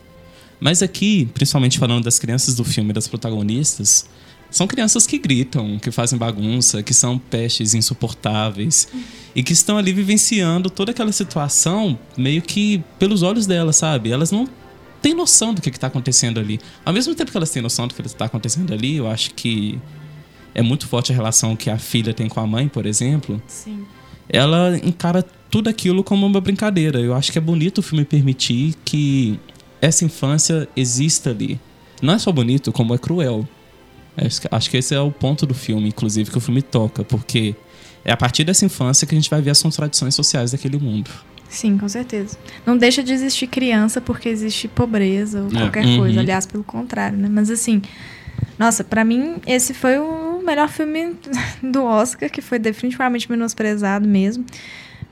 Mas 0.59 0.81
aqui, 0.81 1.29
principalmente 1.33 1.77
falando 1.77 2.03
das 2.03 2.17
crianças 2.17 2.55
do 2.55 2.63
filme, 2.63 2.91
das 2.91 3.07
protagonistas, 3.07 4.07
são 4.49 4.65
crianças 4.65 5.05
que 5.05 5.17
gritam, 5.17 5.77
que 5.77 5.91
fazem 5.91 6.17
bagunça, 6.17 6.81
que 6.81 6.93
são 6.93 7.17
pestes 7.17 7.73
insuportáveis 7.73 8.87
e 9.35 9.43
que 9.43 9.53
estão 9.53 9.77
ali 9.77 9.91
vivenciando 9.91 10.69
toda 10.69 10.91
aquela 10.91 11.11
situação 11.11 11.99
meio 12.17 12.41
que 12.41 12.81
pelos 12.97 13.21
olhos 13.21 13.45
delas, 13.45 13.75
sabe? 13.75 14.11
Elas 14.11 14.31
não 14.31 14.47
têm 15.01 15.13
noção 15.13 15.53
do 15.53 15.61
que 15.61 15.69
está 15.69 15.87
acontecendo 15.87 16.39
ali. 16.39 16.59
Ao 16.83 16.93
mesmo 16.93 17.13
tempo 17.13 17.29
que 17.29 17.37
elas 17.37 17.49
têm 17.49 17.61
noção 17.61 17.87
do 17.87 17.93
que 17.93 18.01
está 18.01 18.25
acontecendo 18.25 18.73
ali, 18.73 18.95
eu 18.95 19.07
acho 19.07 19.33
que 19.33 19.79
é 20.55 20.61
muito 20.61 20.87
forte 20.87 21.11
a 21.11 21.15
relação 21.15 21.55
que 21.55 21.69
a 21.69 21.77
filha 21.77 22.13
tem 22.13 22.27
com 22.27 22.39
a 22.39 22.47
mãe, 22.47 22.67
por 22.67 22.85
exemplo. 22.85 23.41
Sim 23.47 23.85
ela 24.29 24.77
encara 24.83 25.23
tudo 25.49 25.69
aquilo 25.69 26.03
como 26.03 26.25
uma 26.25 26.41
brincadeira. 26.41 26.99
Eu 26.99 27.15
acho 27.15 27.31
que 27.31 27.37
é 27.37 27.41
bonito 27.41 27.79
o 27.79 27.81
filme 27.81 28.05
permitir 28.05 28.75
que 28.83 29.39
essa 29.81 30.03
infância 30.03 30.67
exista 30.75 31.29
ali. 31.29 31.59
Não 32.01 32.13
é 32.13 32.19
só 32.19 32.31
bonito, 32.31 32.71
como 32.71 32.93
é 32.93 32.97
cruel. 32.97 33.47
Acho 34.51 34.69
que 34.69 34.77
esse 34.77 34.95
é 34.95 34.99
o 34.99 35.11
ponto 35.11 35.45
do 35.45 35.53
filme, 35.53 35.89
inclusive, 35.89 36.31
que 36.31 36.37
o 36.37 36.41
filme 36.41 36.61
toca, 36.61 37.03
porque 37.03 37.55
é 38.03 38.11
a 38.11 38.17
partir 38.17 38.43
dessa 38.43 38.65
infância 38.65 39.05
que 39.05 39.13
a 39.13 39.17
gente 39.17 39.29
vai 39.29 39.41
ver 39.41 39.51
as 39.51 39.61
contradições 39.61 40.15
sociais 40.15 40.51
daquele 40.51 40.77
mundo. 40.77 41.09
Sim, 41.49 41.77
com 41.77 41.87
certeza. 41.87 42.37
Não 42.65 42.77
deixa 42.77 43.03
de 43.03 43.13
existir 43.13 43.47
criança 43.47 44.01
porque 44.01 44.27
existe 44.27 44.67
pobreza 44.67 45.43
ou 45.43 45.47
é. 45.49 45.51
qualquer 45.51 45.85
uhum. 45.85 45.99
coisa. 45.99 46.19
Aliás, 46.19 46.45
pelo 46.45 46.63
contrário, 46.63 47.17
né? 47.17 47.29
Mas 47.31 47.49
assim, 47.49 47.81
nossa, 48.59 48.83
para 48.83 49.05
mim 49.05 49.35
esse 49.45 49.73
foi 49.73 49.97
o 49.97 50.26
melhor 50.47 50.69
filme 50.69 51.15
do 51.61 51.83
Oscar, 51.83 52.29
que 52.29 52.41
foi 52.41 52.57
definitivamente 52.57 53.29
menosprezado 53.29 54.07
mesmo. 54.07 54.45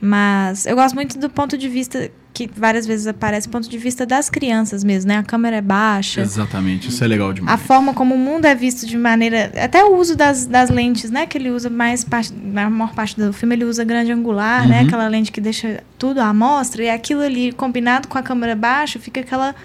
Mas 0.02 0.66
eu 0.66 0.76
gosto 0.76 0.96
muito 0.96 1.18
do 1.18 1.30
ponto 1.30 1.58
de 1.58 1.70
vista 1.70 2.12
que 2.36 2.50
várias 2.54 2.86
vezes 2.86 3.08
aparece, 3.08 3.48
ponto 3.48 3.70
de 3.70 3.78
vista 3.78 4.06
das 4.06 4.30
crianças 4.30 4.84
mesmo, 4.84 5.08
né? 5.08 5.18
A 5.18 5.24
câmera 5.24 5.56
é 5.56 5.62
baixa. 5.62 6.20
Exatamente, 6.20 6.90
isso 6.90 7.02
é 7.02 7.08
legal 7.08 7.32
demais. 7.32 7.54
A 7.54 7.58
forma 7.58 7.94
como 7.94 8.14
o 8.14 8.18
mundo 8.18 8.44
é 8.46 8.54
visto 8.54 8.86
de 8.86 8.98
maneira. 8.98 9.54
Até 9.56 9.86
o 9.86 9.96
uso 9.96 10.18
das, 10.18 10.46
das 10.46 10.70
lentes, 10.70 11.10
né? 11.10 11.26
Que 11.26 11.38
ele 11.38 11.50
usa 11.50 11.70
mais 11.70 12.04
parte. 12.04 12.34
Na 12.34 12.70
maior 12.70 12.94
parte 12.94 13.16
do 13.16 13.32
filme, 13.32 13.56
ele 13.56 13.64
usa 13.64 13.86
grande 13.86 14.12
angular, 14.12 14.68
né? 14.68 14.80
uhum. 14.80 14.82
né? 14.82 14.88
Aquela 14.88 15.08
lente 15.08 15.32
que 15.32 15.40
deixa 15.40 15.82
tudo 15.98 16.20
à 16.20 16.34
mostra. 16.34 16.84
E 16.84 16.90
aquilo 16.90 17.22
ali, 17.22 17.54
combinado 17.54 18.10
com 18.10 18.18
a 18.18 18.22
câmera 18.22 18.54
baixa, 18.54 19.00
fica 19.00 19.22
aquela 19.22 19.56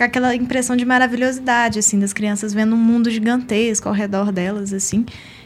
com 0.00 0.04
aquela 0.04 0.34
impressão 0.34 0.74
de 0.76 0.84
maravilhosidade, 0.86 1.78
assim, 1.78 1.98
das 1.98 2.14
crianças 2.14 2.54
vendo 2.54 2.74
um 2.74 2.78
mundo 2.78 3.10
gigantesco 3.10 3.86
ao 3.86 3.94
redor 3.94 4.32
delas, 4.32 4.72
assim. 4.72 5.04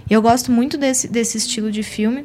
E 0.08 0.14
eu 0.14 0.22
gosto 0.22 0.52
muito 0.52 0.78
desse, 0.78 1.08
desse 1.08 1.36
estilo 1.36 1.72
de 1.72 1.82
filme. 1.82 2.24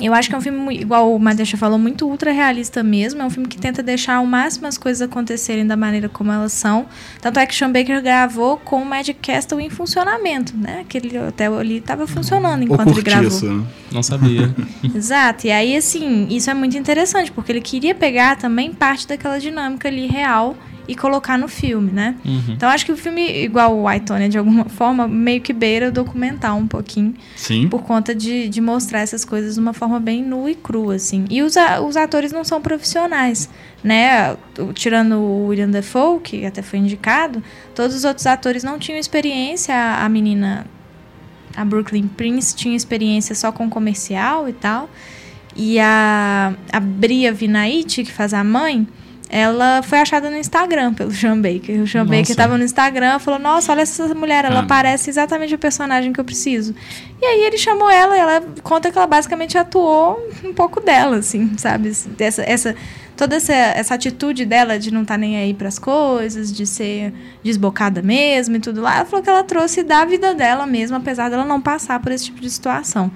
Eu 0.00 0.14
acho 0.14 0.30
que 0.30 0.34
é 0.34 0.38
um 0.38 0.40
filme, 0.40 0.80
igual 0.80 1.14
o 1.14 1.18
Madeixa 1.18 1.58
falou, 1.58 1.78
muito 1.78 2.08
ultra 2.08 2.32
realista 2.32 2.82
mesmo. 2.82 3.20
É 3.20 3.24
um 3.26 3.28
filme 3.28 3.46
que 3.46 3.58
tenta 3.58 3.82
deixar 3.82 4.14
ao 4.14 4.24
máximo 4.24 4.66
as 4.66 4.78
coisas 4.78 5.02
acontecerem 5.02 5.66
da 5.66 5.76
maneira 5.76 6.08
como 6.08 6.32
elas 6.32 6.54
são. 6.54 6.86
Tanto 7.20 7.38
é 7.38 7.44
que 7.44 7.54
Sean 7.54 7.70
Baker 7.70 8.02
gravou 8.02 8.56
com 8.56 8.80
o 8.80 8.86
Magic 8.86 9.20
Castle 9.20 9.60
em 9.60 9.68
funcionamento, 9.68 10.56
né? 10.56 10.80
Aquele 10.80 11.18
hotel 11.18 11.58
ali 11.58 11.76
estava 11.76 12.06
funcionando 12.06 12.62
enquanto 12.62 12.88
ele 12.88 13.02
gravou. 13.02 13.28
Isso, 13.28 13.52
né? 13.52 13.66
Não 13.92 14.02
sabia. 14.02 14.54
Exato. 14.94 15.46
E 15.46 15.50
aí, 15.50 15.76
assim, 15.76 16.26
isso 16.30 16.48
é 16.48 16.54
muito 16.54 16.78
interessante, 16.78 17.30
porque 17.30 17.52
ele 17.52 17.60
queria 17.60 17.94
pegar 17.94 18.36
também 18.36 18.72
parte 18.72 19.06
daquela 19.06 19.38
dinâmica 19.38 19.88
ali 19.88 20.06
real 20.06 20.56
e 20.90 20.96
colocar 20.96 21.38
no 21.38 21.46
filme, 21.46 21.92
né? 21.92 22.16
Uhum. 22.24 22.42
Então 22.48 22.68
acho 22.68 22.84
que 22.84 22.90
o 22.90 22.96
filme, 22.96 23.44
igual 23.44 23.78
o 23.78 23.86
Aitonia, 23.86 24.28
de 24.28 24.36
alguma 24.36 24.64
forma, 24.68 25.06
meio 25.06 25.40
que 25.40 25.52
beira 25.52 25.88
o 25.88 25.92
documental 25.92 26.56
um 26.56 26.66
pouquinho. 26.66 27.14
Sim. 27.36 27.68
Por 27.68 27.82
conta 27.82 28.12
de, 28.12 28.48
de 28.48 28.60
mostrar 28.60 28.98
essas 28.98 29.24
coisas 29.24 29.54
de 29.54 29.60
uma 29.60 29.72
forma 29.72 30.00
bem 30.00 30.20
nua 30.20 30.50
e 30.50 30.56
crua, 30.56 30.96
assim. 30.96 31.26
E 31.30 31.42
os, 31.42 31.54
os 31.86 31.96
atores 31.96 32.32
não 32.32 32.42
são 32.42 32.60
profissionais, 32.60 33.48
né? 33.84 34.36
Tirando 34.74 35.12
o 35.12 35.46
William 35.46 35.70
Dafoe, 35.70 36.18
que 36.18 36.44
até 36.44 36.60
foi 36.60 36.80
indicado, 36.80 37.40
todos 37.72 37.94
os 37.94 38.04
outros 38.04 38.26
atores 38.26 38.64
não 38.64 38.76
tinham 38.76 38.98
experiência. 38.98 39.72
A, 39.72 40.04
a 40.04 40.08
menina, 40.08 40.66
a 41.56 41.64
Brooklyn 41.64 42.08
Prince, 42.08 42.56
tinha 42.56 42.76
experiência 42.76 43.32
só 43.36 43.52
com 43.52 43.70
comercial 43.70 44.48
e 44.48 44.52
tal. 44.52 44.90
E 45.54 45.78
a, 45.78 46.52
a 46.72 46.80
Bria 46.80 47.32
Vinaite, 47.32 48.02
que 48.02 48.10
faz 48.10 48.34
a 48.34 48.42
mãe, 48.42 48.88
ela 49.32 49.80
foi 49.82 50.00
achada 50.00 50.28
no 50.28 50.36
Instagram 50.36 50.92
pelo 50.92 51.12
Sean 51.12 51.40
Baker. 51.40 51.80
O 51.80 51.86
Sean 51.86 52.00
nossa. 52.00 52.16
Baker 52.16 52.30
estava 52.32 52.58
no 52.58 52.64
Instagram 52.64 53.16
e 53.16 53.20
falou: 53.20 53.38
Nossa, 53.38 53.70
olha 53.70 53.82
essa 53.82 54.12
mulher, 54.12 54.44
ela 54.44 54.60
ah. 54.60 54.66
parece 54.66 55.08
exatamente 55.08 55.54
o 55.54 55.58
personagem 55.58 56.12
que 56.12 56.18
eu 56.18 56.24
preciso. 56.24 56.74
E 57.22 57.24
aí 57.24 57.44
ele 57.44 57.56
chamou 57.56 57.88
ela 57.88 58.16
e 58.16 58.18
ela 58.18 58.42
conta 58.64 58.90
que 58.90 58.98
ela 58.98 59.06
basicamente 59.06 59.56
atuou 59.56 60.20
um 60.44 60.52
pouco 60.52 60.80
dela, 60.80 61.18
assim, 61.18 61.56
sabe? 61.56 61.92
Essa, 62.18 62.42
essa, 62.42 62.74
toda 63.16 63.36
essa, 63.36 63.54
essa 63.54 63.94
atitude 63.94 64.44
dela 64.44 64.80
de 64.80 64.90
não 64.90 65.02
estar 65.02 65.14
tá 65.14 65.18
nem 65.18 65.36
aí 65.36 65.54
para 65.54 65.68
as 65.68 65.78
coisas, 65.78 66.52
de 66.52 66.66
ser 66.66 67.14
desbocada 67.44 68.02
mesmo 68.02 68.56
e 68.56 68.60
tudo 68.60 68.80
lá. 68.80 68.96
Ela 68.96 69.04
falou 69.04 69.22
que 69.22 69.30
ela 69.30 69.44
trouxe 69.44 69.84
da 69.84 70.04
vida 70.04 70.34
dela 70.34 70.66
mesmo, 70.66 70.96
apesar 70.96 71.28
dela 71.30 71.44
não 71.44 71.60
passar 71.60 72.00
por 72.00 72.10
esse 72.10 72.24
tipo 72.24 72.40
de 72.40 72.50
situação. 72.50 73.12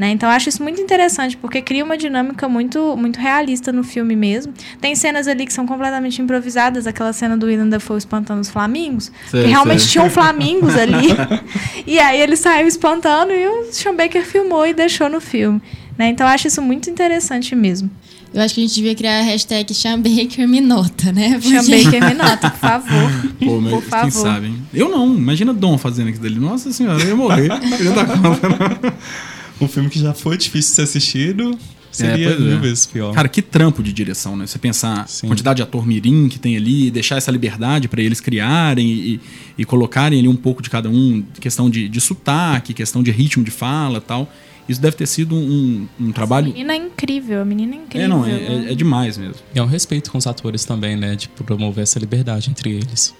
Né? 0.00 0.12
Então 0.12 0.30
eu 0.30 0.34
acho 0.34 0.48
isso 0.48 0.62
muito 0.62 0.80
interessante, 0.80 1.36
porque 1.36 1.60
cria 1.60 1.84
uma 1.84 1.94
dinâmica 1.94 2.48
muito, 2.48 2.96
muito 2.96 3.20
realista 3.20 3.70
no 3.70 3.84
filme 3.84 4.16
mesmo. 4.16 4.50
Tem 4.80 4.94
cenas 4.94 5.28
ali 5.28 5.44
que 5.44 5.52
são 5.52 5.66
completamente 5.66 6.22
improvisadas, 6.22 6.86
aquela 6.86 7.12
cena 7.12 7.36
do 7.36 7.44
William 7.44 7.68
Dafoe 7.68 7.98
espantando 7.98 8.40
os 8.40 8.48
flamingos, 8.48 9.12
sei, 9.30 9.42
que 9.42 9.48
realmente 9.50 9.82
sei. 9.82 9.90
tinham 9.90 10.08
flamingos 10.08 10.74
ali. 10.74 11.08
e 11.86 12.00
aí 12.00 12.18
ele 12.18 12.34
saiu 12.34 12.66
espantando 12.66 13.30
e 13.30 13.46
o 13.46 13.70
Sean 13.72 13.94
Baker 13.94 14.24
filmou 14.24 14.66
e 14.66 14.72
deixou 14.72 15.10
no 15.10 15.20
filme. 15.20 15.60
Né? 15.98 16.08
Então 16.08 16.26
eu 16.26 16.32
acho 16.32 16.46
isso 16.46 16.62
muito 16.62 16.88
interessante 16.88 17.54
mesmo. 17.54 17.90
Eu 18.32 18.40
acho 18.40 18.54
que 18.54 18.60
a 18.62 18.64
gente 18.64 18.74
devia 18.74 18.94
criar 18.94 19.18
a 19.18 19.22
hashtag 19.22 19.70
Baker 19.98 20.48
Minota, 20.48 21.12
né? 21.12 21.38
Baker 21.38 22.08
Minota, 22.08 22.48
por 22.48 22.58
favor. 22.58 23.10
Pô, 23.44 23.60
mas 23.60 23.72
por 23.74 23.82
favor. 23.82 24.02
quem 24.02 24.10
sabe, 24.10 24.46
hein? 24.46 24.62
Eu 24.72 24.88
não. 24.88 25.14
Imagina 25.14 25.52
Dom 25.52 25.76
fazendo 25.76 26.08
aquilo 26.08 26.22
dali. 26.22 26.38
Nossa 26.38 26.72
senhora, 26.72 27.02
eu 27.02 27.08
ia 27.08 27.16
morrer. 27.16 27.50
Eu 27.78 27.84
ia 27.86 27.90
dar 27.92 28.06
conta. 28.06 28.94
um 29.64 29.68
filme 29.68 29.88
que 29.88 29.98
já 29.98 30.14
foi 30.14 30.36
difícil 30.36 30.70
de 30.70 30.76
ser 30.76 30.82
assistido. 30.82 31.58
Seria 31.90 32.30
é, 32.30 32.38
mil 32.38 32.56
é. 32.56 32.60
vezes 32.60 32.86
pior. 32.86 33.12
Cara, 33.12 33.28
que 33.28 33.42
trampo 33.42 33.82
de 33.82 33.92
direção, 33.92 34.36
né? 34.36 34.46
Você 34.46 34.58
pensar 34.58 35.00
a 35.00 35.26
quantidade 35.26 35.56
de 35.56 35.62
ator 35.62 35.84
mirim 35.84 36.28
que 36.28 36.38
tem 36.38 36.56
ali, 36.56 36.90
deixar 36.90 37.16
essa 37.16 37.32
liberdade 37.32 37.88
para 37.88 38.00
eles 38.00 38.20
criarem 38.20 38.86
e, 38.86 39.20
e, 39.58 39.64
colocarem 39.64 40.20
ali 40.20 40.28
um 40.28 40.36
pouco 40.36 40.62
de 40.62 40.70
cada 40.70 40.88
um, 40.88 41.24
questão 41.40 41.68
de, 41.68 41.88
de 41.88 42.00
sotaque, 42.00 42.72
questão 42.72 43.02
de 43.02 43.10
ritmo 43.10 43.42
de 43.42 43.50
fala 43.50 44.00
tal. 44.00 44.32
Isso 44.68 44.80
deve 44.80 44.96
ter 44.96 45.06
sido 45.06 45.34
um, 45.34 45.88
um 45.98 46.12
trabalho. 46.12 46.46
A 46.46 46.52
menina 46.52 46.74
é 46.74 46.76
incrível, 46.76 47.42
a 47.42 47.44
menina 47.44 47.74
é 47.74 47.78
incrível. 47.78 48.04
É, 48.04 48.08
não, 48.08 48.24
é, 48.24 48.68
é, 48.68 48.72
é 48.72 48.74
demais 48.76 49.18
mesmo. 49.18 49.42
E 49.52 49.58
é 49.58 49.62
um 49.62 49.66
respeito 49.66 50.12
com 50.12 50.18
os 50.18 50.28
atores 50.28 50.64
também, 50.64 50.94
né? 50.94 51.16
De 51.16 51.28
promover 51.28 51.82
essa 51.82 51.98
liberdade 51.98 52.50
entre 52.50 52.70
eles. 52.70 53.12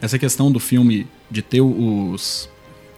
Essa 0.00 0.16
questão 0.16 0.52
do 0.52 0.60
filme 0.60 1.08
de 1.28 1.42
ter 1.42 1.60
os. 1.60 2.48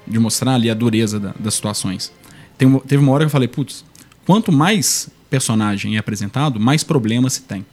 de 0.07 0.19
mostrar 0.19 0.55
ali 0.55 0.69
a 0.69 0.75
dureza 0.75 1.19
da, 1.19 1.35
das 1.39 1.55
situações. 1.55 2.13
Tem, 2.59 2.79
teve 2.81 3.03
uma 3.03 3.13
hora 3.13 3.25
que 3.25 3.29
eu 3.29 3.31
falei, 3.31 3.49
putz, 3.49 3.85
quanto 4.27 4.53
mais 4.53 5.09
personagem 5.31 5.97
é 5.97 5.99
apresentado, 5.99 6.59
mais 6.59 6.83
problema 6.83 7.31
se 7.31 7.43
tem. 7.43 7.65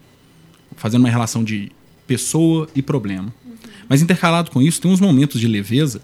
Fazendo 0.78 1.02
uma 1.02 1.10
relação 1.10 1.44
de 1.44 1.72
pessoa 2.06 2.70
e 2.76 2.82
problema. 2.82 3.34
Uhum. 3.46 3.56
Mas 3.90 4.02
intercalado 4.02 4.52
com 4.52 4.62
isso, 4.62 4.80
tem 4.80 4.92
uns 4.92 5.00
momentos 5.02 5.42
de 5.42 5.48
leveza. 5.48 6.02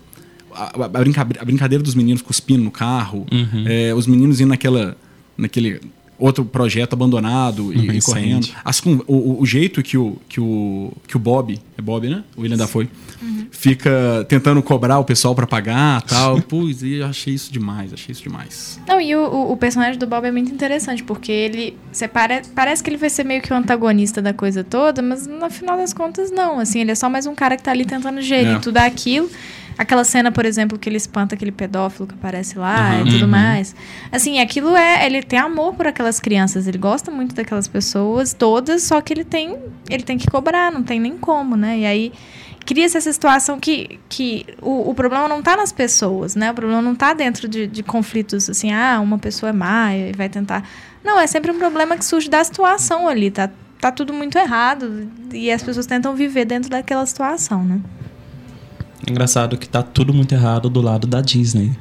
A, 0.53 0.85
a, 0.85 0.87
brinca, 0.87 1.21
a 1.21 1.45
brincadeira 1.45 1.83
dos 1.83 1.95
meninos 1.95 2.21
cuspindo 2.21 2.63
no 2.63 2.71
carro, 2.71 3.25
uhum. 3.31 3.65
é, 3.67 3.93
os 3.93 4.07
meninos 4.07 4.41
indo 4.41 4.49
naquela, 4.49 4.97
naquele 5.37 5.79
outro 6.21 6.45
projeto 6.45 6.93
abandonado 6.93 7.73
e, 7.73 7.97
e 7.97 8.01
correndo. 8.01 8.47
As, 8.63 8.79
o, 8.85 9.41
o, 9.41 9.45
jeito 9.45 9.81
que 9.81 9.97
o, 9.97 10.17
que, 10.29 10.39
o, 10.39 10.93
que 11.07 11.17
o 11.17 11.19
Bob, 11.19 11.59
é 11.77 11.81
Bob, 11.81 12.07
né? 12.07 12.23
O 12.37 12.41
William 12.41 12.57
Dafoe, 12.57 12.87
uhum. 13.21 13.47
fica 13.49 14.25
tentando 14.29 14.61
cobrar 14.61 14.99
o 14.99 15.03
pessoal 15.03 15.33
para 15.33 15.47
pagar 15.47 16.01
tal. 16.03 16.39
Putz, 16.43 16.83
e 16.83 16.95
eu 16.95 17.07
achei 17.07 17.33
isso 17.33 17.51
demais, 17.51 17.91
achei 17.91 18.11
isso 18.11 18.21
demais. 18.21 18.79
Não, 18.87 19.01
e 19.01 19.15
o, 19.15 19.51
o 19.51 19.57
personagem 19.57 19.97
do 19.97 20.05
Bob 20.05 20.25
é 20.25 20.31
muito 20.31 20.51
interessante, 20.51 21.03
porque 21.03 21.31
ele. 21.31 21.77
Você 21.91 22.07
pare, 22.07 22.43
parece 22.55 22.83
que 22.83 22.89
ele 22.89 22.97
vai 22.97 23.09
ser 23.09 23.23
meio 23.23 23.41
que 23.41 23.51
o 23.51 23.55
antagonista 23.55 24.21
da 24.21 24.33
coisa 24.33 24.63
toda, 24.63 25.01
mas 25.01 25.25
no 25.25 25.49
final 25.49 25.77
das 25.77 25.91
contas, 25.91 26.31
não. 26.31 26.59
Assim, 26.59 26.79
ele 26.79 26.91
é 26.91 26.95
só 26.95 27.09
mais 27.09 27.25
um 27.25 27.33
cara 27.33 27.57
que 27.57 27.63
tá 27.63 27.71
ali 27.71 27.85
tentando 27.85 28.21
gerir 28.21 28.55
é. 28.55 28.59
tudo 28.59 28.77
aquilo. 28.77 29.29
Aquela 29.81 30.03
cena, 30.03 30.31
por 30.31 30.45
exemplo, 30.45 30.77
que 30.77 30.87
ele 30.87 30.97
espanta 30.97 31.33
aquele 31.33 31.51
pedófilo 31.51 32.05
que 32.05 32.13
aparece 32.13 32.55
lá 32.55 32.91
uhum. 32.91 33.07
e 33.07 33.11
tudo 33.13 33.23
uhum. 33.23 33.31
mais. 33.31 33.75
Assim, 34.11 34.39
aquilo 34.39 34.75
é. 34.75 35.03
Ele 35.07 35.23
tem 35.23 35.39
amor 35.39 35.73
por 35.73 35.87
aquelas 35.87 36.19
crianças. 36.19 36.67
Ele 36.67 36.77
gosta 36.77 37.09
muito 37.09 37.33
daquelas 37.33 37.67
pessoas, 37.67 38.31
todas, 38.31 38.83
só 38.83 39.01
que 39.01 39.11
ele 39.11 39.23
tem. 39.23 39.57
Ele 39.89 40.03
tem 40.03 40.19
que 40.19 40.29
cobrar, 40.29 40.71
não 40.71 40.83
tem 40.83 40.99
nem 40.99 41.17
como, 41.17 41.55
né? 41.55 41.79
E 41.79 41.85
aí 41.87 42.13
cria-se 42.63 42.95
essa 42.95 43.11
situação 43.11 43.59
que, 43.59 43.99
que 44.07 44.45
o, 44.61 44.91
o 44.91 44.93
problema 44.93 45.27
não 45.27 45.39
está 45.39 45.57
nas 45.57 45.71
pessoas, 45.71 46.35
né? 46.35 46.51
O 46.51 46.53
problema 46.53 46.79
não 46.79 46.93
está 46.93 47.15
dentro 47.15 47.47
de, 47.47 47.65
de 47.65 47.81
conflitos 47.81 48.51
assim, 48.51 48.71
ah, 48.71 48.99
uma 49.01 49.17
pessoa 49.17 49.49
é 49.49 49.53
má 49.53 49.95
e 49.95 50.11
vai 50.11 50.29
tentar. 50.29 50.63
Não, 51.03 51.19
é 51.19 51.25
sempre 51.25 51.49
um 51.49 51.57
problema 51.57 51.97
que 51.97 52.05
surge 52.05 52.29
da 52.29 52.43
situação 52.43 53.07
ali, 53.07 53.31
tá? 53.31 53.49
Tá 53.79 53.91
tudo 53.91 54.13
muito 54.13 54.37
errado 54.37 55.09
e 55.33 55.51
as 55.51 55.63
pessoas 55.63 55.87
tentam 55.87 56.13
viver 56.13 56.45
dentro 56.45 56.69
daquela 56.69 57.03
situação, 57.03 57.63
né? 57.63 57.81
Engraçado 59.09 59.57
que 59.57 59.67
tá 59.67 59.81
tudo 59.81 60.13
muito 60.13 60.33
errado 60.33 60.69
do 60.69 60.81
lado 60.81 61.07
da 61.07 61.21
Disney. 61.21 61.71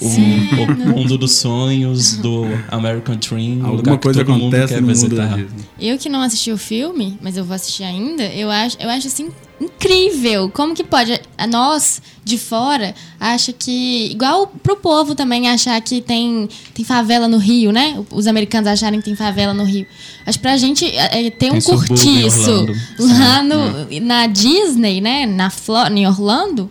O, 0.00 0.06
o, 0.06 0.96
mundo 0.96 1.16
dos 1.16 1.36
sonhos, 1.36 2.16
do 2.16 2.44
American 2.68 3.16
Dream. 3.16 3.64
Alguma 3.64 3.96
coisa 3.96 4.22
acontece 4.22 4.80
no 4.80 4.88
mundo 4.88 5.14
da 5.14 5.26
Disney. 5.26 5.64
Eu 5.80 5.98
que 5.98 6.08
não 6.08 6.20
assisti 6.20 6.50
o 6.50 6.58
filme, 6.58 7.16
mas 7.22 7.36
eu 7.36 7.44
vou 7.44 7.54
assistir 7.54 7.84
ainda, 7.84 8.24
eu 8.24 8.50
acho, 8.50 8.76
eu 8.80 8.90
acho 8.90 9.06
assim 9.06 9.30
incrível. 9.60 10.50
Como 10.50 10.74
que 10.74 10.82
pode 10.82 11.18
a 11.38 11.46
nós 11.46 12.02
de 12.24 12.36
fora 12.38 12.94
acha 13.20 13.52
que 13.52 14.10
igual 14.10 14.46
pro 14.46 14.76
povo 14.76 15.14
também 15.14 15.48
achar 15.48 15.80
que 15.80 16.00
tem 16.00 16.48
tem 16.72 16.84
favela 16.84 17.28
no 17.28 17.38
Rio, 17.38 17.72
né? 17.72 18.02
Os 18.10 18.26
americanos 18.26 18.66
acharem 18.68 19.00
que 19.00 19.06
tem 19.06 19.14
favela 19.16 19.54
no 19.54 19.64
Rio. 19.64 19.86
Acho 20.26 20.40
pra 20.40 20.56
gente 20.56 20.84
é, 20.84 21.26
é 21.26 21.30
ter 21.30 21.52
um 21.52 21.60
curtiço 21.60 22.66
lá 22.98 23.42
no, 23.42 23.92
é. 23.92 24.00
na 24.00 24.26
Disney, 24.26 25.00
né? 25.00 25.26
Na 25.26 25.50
Flórida, 25.50 25.98
em 25.98 26.06
Orlando. 26.06 26.70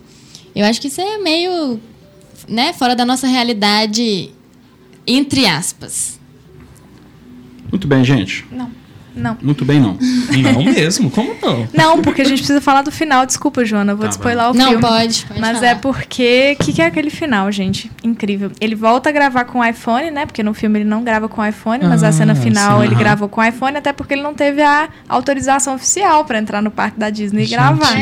Eu 0.54 0.64
acho 0.66 0.80
que 0.80 0.88
isso 0.88 1.00
é 1.00 1.18
meio 1.18 1.80
né, 2.48 2.72
fora 2.72 2.94
da 2.94 3.04
nossa 3.04 3.26
realidade, 3.26 4.30
entre 5.06 5.46
aspas. 5.46 6.18
Muito 7.70 7.86
bem, 7.88 8.04
gente. 8.04 8.44
Não. 8.50 8.70
Não. 9.16 9.38
Muito 9.40 9.64
bem, 9.64 9.78
não. 9.78 9.96
Não 10.42 10.64
mesmo? 10.64 11.08
Como 11.08 11.36
não? 11.40 11.68
Não, 11.72 12.02
porque 12.02 12.20
a 12.22 12.24
gente 12.24 12.38
precisa 12.38 12.60
falar 12.60 12.82
do 12.82 12.90
final. 12.90 13.24
Desculpa, 13.24 13.64
Joana, 13.64 13.92
eu 13.92 13.96
vou 13.96 14.06
Tá, 14.06 14.10
te 14.10 14.16
spoiler 14.16 14.50
o 14.50 14.54
Não, 14.54 14.66
filme. 14.70 14.80
pode, 14.80 15.24
pode 15.26 15.40
Mas 15.40 15.58
falar. 15.58 15.70
é 15.70 15.74
porque. 15.76 16.56
O 16.60 16.64
que, 16.64 16.72
que 16.72 16.82
é 16.82 16.86
aquele 16.86 17.10
final, 17.10 17.50
gente? 17.52 17.88
Incrível. 18.02 18.50
Ele 18.60 18.74
volta 18.74 19.10
a 19.10 19.12
gravar 19.12 19.44
com 19.44 19.60
o 19.60 19.64
iPhone, 19.64 20.10
né? 20.10 20.26
Porque 20.26 20.42
no 20.42 20.52
filme 20.52 20.80
ele 20.80 20.88
não 20.88 21.04
grava 21.04 21.28
com 21.28 21.40
o 21.40 21.46
iPhone, 21.46 21.84
mas 21.86 22.02
Ah, 22.02 22.08
a 22.08 22.12
cena 22.12 22.34
final 22.34 22.78
sim, 22.80 22.86
ele 22.86 22.94
aham. 22.96 22.98
gravou 23.04 23.28
com 23.28 23.40
o 23.40 23.44
iPhone, 23.44 23.76
até 23.76 23.92
porque 23.92 24.14
ele 24.14 24.22
não 24.22 24.34
teve 24.34 24.60
a 24.62 24.88
autorização 25.08 25.76
oficial 25.76 26.24
pra 26.24 26.40
entrar 26.40 26.60
no 26.60 26.72
parque 26.72 26.98
da 26.98 27.08
Disney 27.08 27.44
e 27.44 27.46
gravar. 27.46 27.94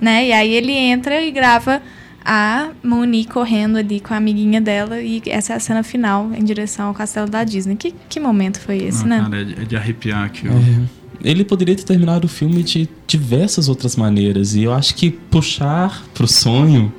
Né? 0.00 0.26
E 0.26 0.32
aí 0.32 0.52
ele 0.52 0.72
entra 0.72 1.22
e 1.22 1.30
grava 1.30 1.80
a 2.26 2.70
Mooney 2.82 3.24
correndo 3.24 3.76
ali 3.78 4.00
com 4.00 4.12
a 4.12 4.16
amiguinha 4.16 4.60
dela. 4.60 5.00
E 5.00 5.22
essa 5.26 5.52
é 5.52 5.56
a 5.56 5.60
cena 5.60 5.84
final 5.84 6.32
em 6.34 6.42
direção 6.42 6.88
ao 6.88 6.94
castelo 6.94 7.30
da 7.30 7.44
Disney. 7.44 7.76
Que, 7.76 7.94
que 8.08 8.18
momento 8.18 8.58
foi 8.60 8.78
esse, 8.78 9.04
Ah, 9.04 9.06
né? 9.06 9.20
Cara, 9.22 9.40
é 9.40 9.44
de, 9.44 9.52
é 9.62 9.64
de 9.64 9.76
arrepiar 9.76 10.24
aqui, 10.24 10.48
ó. 10.48 10.52
É. 10.52 11.06
Ele 11.22 11.44
poderia 11.44 11.74
ter 11.74 11.84
terminado 11.84 12.26
o 12.26 12.28
filme 12.28 12.62
de 12.62 12.88
diversas 13.06 13.68
outras 13.68 13.94
maneiras. 13.94 14.54
E 14.54 14.64
eu 14.64 14.74
acho 14.74 14.94
que 14.96 15.10
puxar 15.10 16.04
pro 16.12 16.26
sonho, 16.26 16.92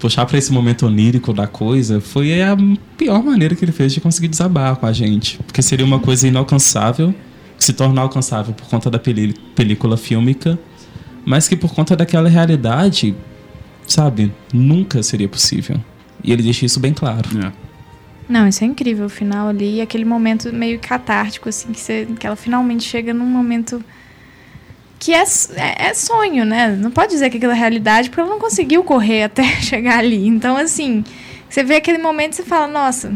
puxar 0.00 0.26
pra 0.26 0.36
esse 0.36 0.52
momento 0.52 0.86
onírico 0.86 1.32
da 1.32 1.46
coisa, 1.46 2.00
foi 2.00 2.42
a 2.42 2.56
pior 2.96 3.22
maneira 3.22 3.54
que 3.54 3.64
ele 3.64 3.72
fez 3.72 3.92
de 3.92 4.00
conseguir 4.00 4.28
desabar 4.28 4.76
com 4.76 4.86
a 4.86 4.92
gente. 4.92 5.38
Porque 5.46 5.62
seria 5.62 5.86
uma 5.86 6.00
coisa 6.00 6.26
inalcançável, 6.28 7.14
que 7.56 7.64
se 7.64 7.72
torna 7.72 8.00
alcançável 8.00 8.52
por 8.52 8.66
conta 8.66 8.90
da 8.90 8.98
película 8.98 9.96
fílmica, 9.96 10.58
mas 11.24 11.48
que 11.48 11.56
por 11.56 11.72
conta 11.72 11.96
daquela 11.96 12.28
realidade, 12.28 13.14
sabe, 13.86 14.32
nunca 14.52 15.02
seria 15.02 15.28
possível. 15.28 15.80
E 16.22 16.32
ele 16.32 16.42
deixa 16.42 16.64
isso 16.64 16.80
bem 16.80 16.92
claro. 16.92 17.28
É. 17.46 17.52
Não, 18.28 18.48
isso 18.48 18.64
é 18.64 18.66
incrível, 18.66 19.06
o 19.06 19.10
final 19.10 19.48
ali, 19.48 19.76
e 19.76 19.80
aquele 19.80 20.04
momento 20.04 20.52
meio 20.52 20.78
catártico, 20.78 21.48
assim, 21.48 21.72
que, 21.72 21.80
você, 21.80 22.08
que 22.18 22.26
ela 22.26 22.36
finalmente 22.36 22.84
chega 22.84 23.12
num 23.12 23.26
momento 23.26 23.84
que 24.98 25.12
é, 25.12 25.22
é, 25.56 25.88
é 25.88 25.94
sonho, 25.94 26.46
né? 26.46 26.74
Não 26.74 26.90
pode 26.90 27.12
dizer 27.12 27.28
que 27.28 27.36
aquilo 27.36 27.52
é 27.52 27.56
realidade, 27.56 28.08
porque 28.08 28.20
ela 28.20 28.30
não 28.30 28.38
conseguiu 28.38 28.82
correr 28.82 29.24
até 29.28 29.44
chegar 29.60 29.98
ali. 29.98 30.26
Então, 30.26 30.56
assim, 30.56 31.04
você 31.48 31.62
vê 31.62 31.76
aquele 31.76 31.98
momento 31.98 32.32
e 32.32 32.36
você 32.36 32.42
fala, 32.42 32.66
nossa, 32.66 33.12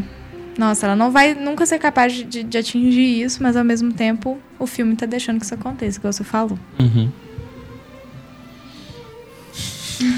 nossa, 0.57 0.85
ela 0.85 0.95
não 0.95 1.09
vai 1.09 1.33
nunca 1.33 1.65
ser 1.65 1.79
capaz 1.79 2.13
de, 2.13 2.43
de, 2.43 2.57
atingir 2.57 3.21
isso, 3.23 3.41
mas 3.41 3.55
ao 3.55 3.63
mesmo 3.63 3.91
tempo 3.91 4.37
o 4.59 4.67
filme 4.67 4.95
tá 4.95 5.05
deixando 5.05 5.39
que 5.39 5.45
isso 5.45 5.53
aconteça, 5.53 5.99
como 5.99 6.13
você 6.13 6.23
falou. 6.23 6.59
Uhum. 6.77 7.09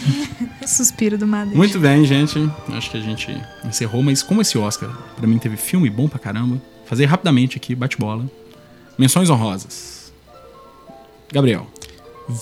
Suspiro 0.65 1.17
do 1.17 1.27
Madeira. 1.27 1.57
Muito 1.57 1.79
bem, 1.79 2.05
gente. 2.05 2.37
Acho 2.69 2.91
que 2.91 2.97
a 2.97 3.01
gente 3.01 3.35
encerrou, 3.65 4.01
mas 4.03 4.21
como 4.23 4.41
esse 4.41 4.57
Oscar, 4.57 4.89
pra 5.15 5.27
mim, 5.27 5.37
teve 5.37 5.57
filme 5.57 5.89
bom 5.89 6.07
pra 6.07 6.19
caramba, 6.19 6.61
fazer 6.85 7.05
rapidamente 7.05 7.57
aqui, 7.57 7.73
bate-bola. 7.75 8.25
Menções 8.97 9.29
honrosas. 9.29 10.11
Gabriel. 11.31 11.65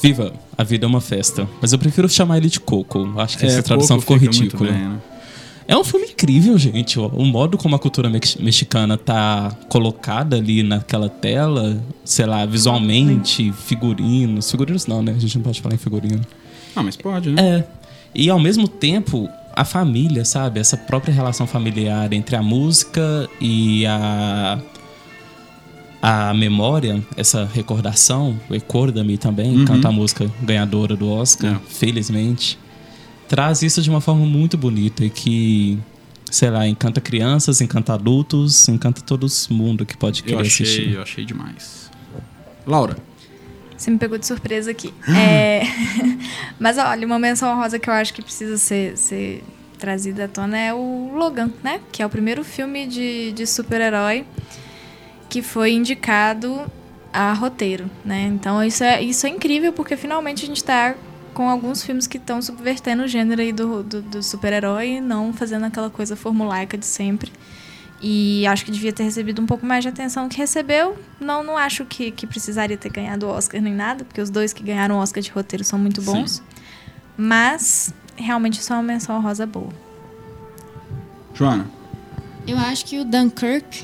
Viva, 0.02 0.34
a 0.58 0.64
vida 0.64 0.86
é 0.86 0.88
uma 0.88 1.02
festa. 1.02 1.48
Mas 1.62 1.72
eu 1.74 1.80
prefiro 1.80 2.08
chamar 2.10 2.38
ele 2.38 2.50
de 2.50 2.60
Coco. 2.60 3.14
Acho 3.20 3.38
que 3.38 3.46
É, 3.46 3.48
essa 3.48 3.64
tradução 3.64 3.98
Coco 4.00 4.20
ficou 4.20 4.34
ridícula. 4.34 4.72
bem, 4.72 4.80
né? 4.80 5.00
É 5.68 5.78
um 5.78 5.84
filme 5.84 6.08
incrível, 6.08 6.58
gente. 6.58 7.00
O 7.00 7.24
modo 7.26 7.56
como 7.58 7.76
a 7.76 7.80
cultura 7.80 8.10
mex- 8.10 8.36
mexicana 8.38 8.98
tá 8.98 9.56
colocada 9.70 10.36
ali 10.36 10.64
naquela 10.64 11.08
tela, 11.08 11.82
sei 12.04 12.26
lá, 12.26 12.44
visualmente, 12.46 13.52
figurinos. 13.54 14.50
Figurinos 14.50 14.88
não, 14.88 15.04
né? 15.04 15.14
A 15.16 15.20
gente 15.20 15.36
não 15.38 15.44
pode 15.44 15.62
falar 15.62 15.76
em 15.76 15.78
figurino. 15.78 16.22
Ah, 16.80 16.84
mas 16.84 16.96
pode, 16.96 17.30
né? 17.32 17.42
É. 17.60 17.68
E 18.16 18.30
ao 18.30 18.40
mesmo 18.40 18.68
tempo, 18.68 19.30
a 19.56 19.64
família, 19.66 20.24
sabe? 20.26 20.60
Essa 20.60 20.78
própria 20.78 21.14
relação 21.14 21.46
familiar 21.46 22.12
entre 22.14 22.36
a 22.36 22.42
música 22.42 23.30
e 23.40 23.86
a. 23.86 24.60
A 26.02 26.34
memória, 26.34 27.04
essa 27.18 27.44
recordação, 27.54 28.40
o 28.50 28.54
Recorda-me 28.54 29.18
também, 29.18 29.58
Uhum. 29.58 29.66
canta 29.66 29.90
a 29.90 29.92
música 29.92 30.32
ganhadora 30.42 30.96
do 30.96 31.10
Oscar, 31.12 31.56
É. 31.56 31.60
felizmente, 31.68 32.58
traz 33.28 33.62
isso 33.64 33.82
de 33.82 33.90
uma 33.90 34.00
forma 34.00 34.26
muito 34.26 34.58
bonita 34.58 35.04
e 35.04 35.10
que, 35.10 35.78
sei 36.32 36.50
lá, 36.50 36.66
encanta 36.66 37.02
crianças, 37.02 37.60
encanta 37.60 37.94
adultos, 37.96 38.70
encanta 38.70 39.02
todo 39.02 39.28
mundo 39.50 39.86
que 39.86 39.98
pode 39.98 40.22
Eu 40.22 40.26
querer 40.28 40.40
achei, 40.42 40.66
assistir. 40.66 40.94
eu 40.94 41.02
achei 41.02 41.26
demais. 41.26 41.92
Laura. 42.66 42.96
Você 43.80 43.90
me 43.90 43.98
pegou 43.98 44.18
de 44.18 44.28
surpresa 44.28 44.70
aqui. 44.70 44.94
É, 45.10 45.62
Mas 46.60 46.78
olha, 46.78 47.08
uma 47.08 47.18
menção 47.18 47.52
honrosa 47.52 47.80
que 47.80 47.90
eu 47.90 47.94
acho 47.94 48.14
que 48.14 48.22
precisa 48.22 48.58
ser, 48.58 48.98
ser 48.98 49.44
trazida 49.78 50.26
à 50.26 50.28
tona 50.28 50.58
é 50.58 50.74
o 50.74 51.12
Logan, 51.14 51.50
né? 51.64 51.80
Que 51.92 52.04
é 52.04 52.06
o 52.06 52.10
primeiro 52.10 52.44
filme 52.44 52.86
de, 52.86 53.32
de 53.32 53.48
super-herói 53.48 54.26
que 55.30 55.42
foi 55.42 55.72
indicado 55.72 56.70
a 57.14 57.32
roteiro, 57.34 57.90
né? 58.04 58.24
Então 58.24 58.64
isso 58.64 58.84
é, 58.84 59.02
isso 59.02 59.26
é 59.26 59.30
incrível 59.30 59.72
porque 59.72 59.96
finalmente 59.96 60.44
a 60.44 60.48
gente 60.48 60.64
tá 60.64 60.96
com 61.34 61.50
alguns 61.50 61.84
filmes 61.84 62.06
que 62.08 62.18
estão 62.18 62.42
subvertendo 62.42 63.04
o 63.04 63.08
gênero 63.08 63.42
aí 63.42 63.54
do, 63.54 63.84
do, 63.84 64.02
do 64.02 64.24
super-herói 64.24 64.96
e 64.96 65.02
não 65.02 65.32
fazendo 65.32 65.66
aquela 65.66 65.90
coisa 65.90 66.16
formulaica 66.16 66.78
de 66.78 66.86
sempre. 66.86 67.32
E 68.02 68.48
acho 68.48 68.64
que 68.64 68.72
devia 68.72 68.94
ter 68.94 69.04
recebido 69.04 69.42
um 69.42 69.46
pouco 69.46 69.66
mais 69.66 69.84
de 69.84 69.90
atenção 69.90 70.30
que 70.30 70.38
recebeu. 70.38 70.98
Não, 71.20 71.44
não 71.44 71.58
acho 71.58 71.84
que, 71.86 72.12
que 72.12 72.26
precisaria 72.26 72.78
ter 72.78 72.90
ganhado 72.90 73.26
o 73.26 73.30
Oscar 73.30 73.62
nem 73.62 73.74
nada, 73.74 74.06
porque 74.06 74.22
os 74.22 74.30
dois 74.30 74.54
que 74.54 74.64
ganharam 74.64 74.96
o 74.96 75.00
Oscar 75.00 75.22
de 75.22 75.30
roteiro 75.30 75.64
são 75.66 75.78
muito 75.78 76.02
bons. 76.02 76.42
Mas 77.18 77.94
realmente 78.16 78.64
só 78.64 78.76
uma 78.76 78.84
menção 78.84 79.22
rosa 79.22 79.46
boa. 79.46 79.74
Joana. 81.34 81.68
Eu 82.48 82.58
acho 82.58 82.86
que 82.86 83.00
o 83.00 83.06
Dunkirk 83.06 83.84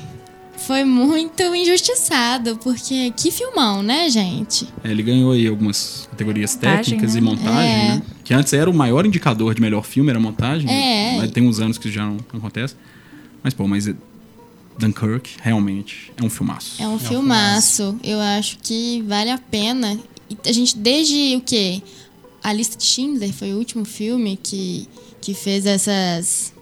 foi 0.56 0.84
muito 0.84 1.42
injustiçado, 1.54 2.56
porque 2.56 3.12
que 3.16 3.30
filmão, 3.30 3.82
né, 3.82 4.08
gente? 4.08 4.66
É, 4.82 4.90
Ele 4.90 5.02
ganhou 5.02 5.32
aí 5.32 5.46
algumas 5.46 6.08
categorias 6.10 6.54
Montagem, 6.54 6.76
técnicas 6.78 7.14
né? 7.14 7.20
e 7.20 7.22
montagem, 7.22 7.70
É. 7.72 7.88
né? 7.96 8.02
Que 8.24 8.32
antes 8.34 8.52
era 8.54 8.68
o 8.68 8.74
maior 8.74 9.04
indicador 9.06 9.54
de 9.54 9.60
melhor 9.60 9.84
filme, 9.84 10.08
era 10.10 10.18
montagem. 10.18 10.68
É. 10.70 11.18
Mas 11.18 11.30
tem 11.30 11.46
uns 11.46 11.60
anos 11.60 11.76
que 11.78 11.86
isso 11.86 11.94
já 11.94 12.04
não 12.06 12.16
acontece. 12.32 12.74
Mas, 13.46 13.54
pô, 13.54 13.68
mas 13.68 13.86
é- 13.86 13.94
Dunkirk 14.76 15.36
realmente 15.40 16.10
é 16.16 16.24
um 16.24 16.28
filmaço. 16.28 16.82
É 16.82 16.88
um 16.88 16.98
filmaço. 16.98 17.96
Eu 18.02 18.18
acho 18.18 18.58
que 18.60 19.02
vale 19.06 19.30
a 19.30 19.38
pena. 19.38 19.96
A 20.44 20.50
gente, 20.50 20.76
desde 20.76 21.36
o 21.36 21.40
quê? 21.40 21.80
A 22.42 22.52
Lista 22.52 22.76
de 22.76 22.82
Schindler 22.84 23.32
foi 23.32 23.52
o 23.52 23.56
último 23.56 23.84
filme 23.84 24.36
que, 24.42 24.88
que 25.20 25.32
fez 25.32 25.64
essas, 25.64 26.52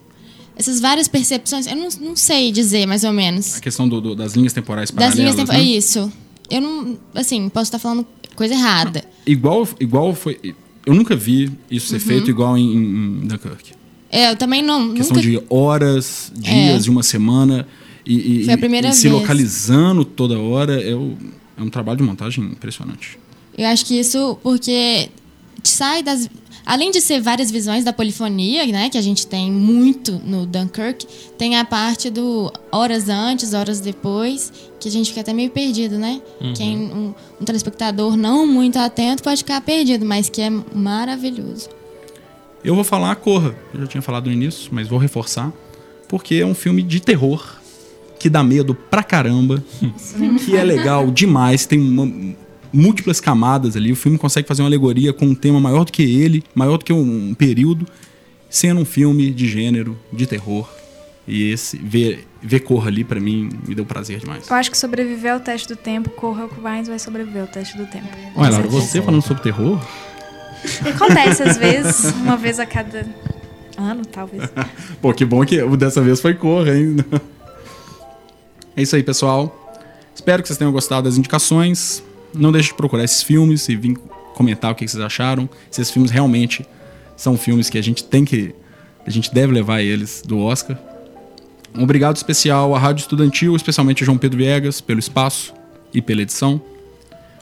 essas 0.54 0.78
várias 0.78 1.08
percepções. 1.08 1.66
Eu 1.66 1.74
não, 1.74 1.88
não 2.02 2.14
sei 2.16 2.52
dizer, 2.52 2.84
mais 2.84 3.02
ou 3.02 3.14
menos. 3.14 3.56
A 3.56 3.60
questão 3.60 3.88
do- 3.88 3.98
do- 4.02 4.14
das 4.14 4.34
linhas 4.34 4.52
temporais 4.52 4.90
Das 4.90 4.94
paralelas, 4.94 5.18
linhas 5.18 5.36
tempo- 5.36 5.52
né? 5.52 5.58
É 5.58 5.62
isso. 5.62 6.12
Eu 6.50 6.60
não. 6.60 6.98
Assim, 7.14 7.48
posso 7.48 7.64
estar 7.68 7.78
falando 7.78 8.06
coisa 8.36 8.52
errada. 8.52 9.02
Igual, 9.26 9.66
igual 9.80 10.14
foi... 10.14 10.38
Eu 10.84 10.92
nunca 10.94 11.16
vi 11.16 11.50
isso 11.70 11.94
Uhum. 11.94 11.98
ser 11.98 12.06
feito 12.06 12.28
igual 12.28 12.58
em, 12.58 12.74
em 12.74 13.26
Dunkirk. 13.26 13.72
É, 14.14 14.30
eu 14.30 14.36
também 14.36 14.62
não. 14.62 14.94
Questão 14.94 15.16
nunca, 15.16 15.28
de 15.28 15.42
horas, 15.50 16.32
dias, 16.34 16.54
É. 16.76 16.78
de 16.78 16.90
uma 16.90 17.02
semana. 17.02 17.66
E, 18.06 18.42
e- 18.42 18.44
Foi 18.44 18.54
a 18.54 18.58
primeira 18.58 18.88
e 18.88 18.92
se 18.92 19.08
vez. 19.08 19.14
localizando 19.20 20.04
toda 20.04 20.38
hora. 20.38 20.80
É, 20.82 20.94
o- 20.94 21.16
é 21.56 21.62
um 21.62 21.68
trabalho 21.70 21.98
de 21.98 22.04
montagem 22.04 22.44
impressionante. 22.44 23.18
Eu 23.56 23.66
acho 23.68 23.84
que 23.86 23.98
isso 23.98 24.38
porque 24.42 25.08
sai 25.62 26.02
das. 26.02 26.28
Além 26.66 26.90
de 26.90 26.98
ser 27.00 27.20
várias 27.20 27.50
visões 27.50 27.84
da 27.84 27.92
polifonia, 27.92 28.64
né, 28.66 28.88
que 28.88 28.96
a 28.96 29.02
gente 29.02 29.26
tem 29.26 29.52
muito 29.52 30.12
no 30.24 30.46
Dunkirk, 30.46 31.06
tem 31.36 31.56
a 31.58 31.64
parte 31.64 32.08
do 32.08 32.50
horas 32.72 33.08
antes, 33.10 33.52
horas 33.52 33.80
depois, 33.80 34.50
que 34.80 34.88
a 34.88 34.90
gente 34.90 35.10
fica 35.10 35.20
até 35.20 35.34
meio 35.34 35.50
perdido, 35.50 35.98
né? 35.98 36.22
Quem 36.56 36.78
um, 36.78 37.14
um 37.38 37.44
telespectador 37.44 38.16
não 38.16 38.46
muito 38.46 38.78
atento 38.78 39.22
pode 39.22 39.38
ficar 39.38 39.60
perdido, 39.60 40.06
mas 40.06 40.30
que 40.30 40.40
é 40.40 40.50
maravilhoso. 40.74 41.68
Eu 42.64 42.74
vou 42.74 42.84
falar 42.84 43.14
Corra. 43.16 43.54
Eu 43.74 43.80
já 43.80 43.86
tinha 43.86 44.02
falado 44.02 44.26
no 44.26 44.32
início, 44.32 44.70
mas 44.72 44.88
vou 44.88 44.98
reforçar. 44.98 45.52
Porque 46.08 46.36
é 46.36 46.46
um 46.46 46.54
filme 46.54 46.82
de 46.82 47.00
terror 47.00 47.56
que 48.18 48.30
dá 48.30 48.42
medo 48.42 48.74
pra 48.74 49.02
caramba. 49.02 49.62
que 50.44 50.56
é 50.56 50.64
legal 50.64 51.10
demais. 51.10 51.66
Tem 51.66 51.78
uma- 51.78 52.34
múltiplas 52.72 53.20
camadas 53.20 53.76
ali. 53.76 53.92
O 53.92 53.96
filme 53.96 54.18
consegue 54.18 54.48
fazer 54.48 54.62
uma 54.62 54.68
alegoria 54.68 55.12
com 55.12 55.26
um 55.26 55.34
tema 55.34 55.60
maior 55.60 55.84
do 55.84 55.92
que 55.92 56.02
ele, 56.02 56.42
maior 56.54 56.76
do 56.78 56.84
que 56.84 56.92
um, 56.92 57.28
um 57.30 57.34
período, 57.34 57.86
sendo 58.50 58.80
um 58.80 58.84
filme 58.84 59.30
de 59.30 59.46
gênero, 59.46 59.96
de 60.12 60.26
terror. 60.26 60.68
E 61.26 61.50
esse, 61.50 61.76
ver, 61.78 62.26
ver 62.42 62.60
Corra 62.60 62.88
ali, 62.88 63.02
pra 63.04 63.18
mim, 63.20 63.48
me 63.66 63.74
deu 63.74 63.86
prazer 63.86 64.18
demais. 64.18 64.48
Eu 64.48 64.56
acho 64.56 64.70
que 64.70 64.76
sobreviver 64.76 65.32
ao 65.32 65.40
teste 65.40 65.68
do 65.68 65.76
tempo, 65.76 66.10
Corra 66.10 66.46
Vines 66.48 66.88
vai 66.88 66.98
sobreviver 66.98 67.42
ao 67.42 67.48
teste 67.48 67.76
do 67.78 67.86
tempo. 67.86 68.08
Olha, 68.36 68.50
Laura, 68.50 68.68
você 68.68 69.00
falando 69.00 69.22
sobre 69.22 69.42
terror, 69.42 69.80
Acontece 70.94 71.42
às 71.42 71.56
vezes, 71.56 72.12
uma 72.12 72.36
vez 72.36 72.58
a 72.58 72.66
cada 72.66 73.06
ano, 73.76 74.04
talvez. 74.04 74.42
Pô, 75.00 75.12
que 75.12 75.24
bom 75.24 75.44
que 75.44 75.62
dessa 75.76 76.00
vez 76.00 76.20
foi 76.20 76.34
Corra 76.34 76.72
ainda. 76.72 77.04
É 78.76 78.82
isso 78.82 78.96
aí, 78.96 79.02
pessoal. 79.02 79.60
Espero 80.14 80.42
que 80.42 80.48
vocês 80.48 80.58
tenham 80.58 80.72
gostado 80.72 81.08
das 81.08 81.16
indicações. 81.16 82.02
Não 82.32 82.50
deixe 82.50 82.68
de 82.68 82.74
procurar 82.74 83.04
esses 83.04 83.22
filmes 83.22 83.68
e 83.68 83.76
vir 83.76 83.96
comentar 84.34 84.72
o 84.72 84.74
que 84.74 84.86
vocês 84.86 85.02
acharam. 85.02 85.48
Se 85.70 85.80
esses 85.80 85.92
filmes 85.92 86.10
realmente 86.10 86.66
são 87.16 87.36
filmes 87.36 87.70
que 87.70 87.78
a 87.78 87.82
gente 87.82 88.04
tem 88.04 88.24
que. 88.24 88.54
A 89.06 89.10
gente 89.10 89.32
deve 89.32 89.52
levar 89.52 89.82
eles 89.82 90.22
do 90.26 90.38
Oscar. 90.38 90.78
Um 91.76 91.82
obrigado 91.82 92.16
especial 92.16 92.74
à 92.74 92.78
Rádio 92.78 93.02
Estudantil, 93.02 93.54
especialmente 93.54 94.02
a 94.02 94.06
João 94.06 94.16
Pedro 94.16 94.38
Viegas, 94.38 94.80
pelo 94.80 95.00
espaço 95.00 95.52
e 95.92 96.00
pela 96.00 96.22
edição. 96.22 96.60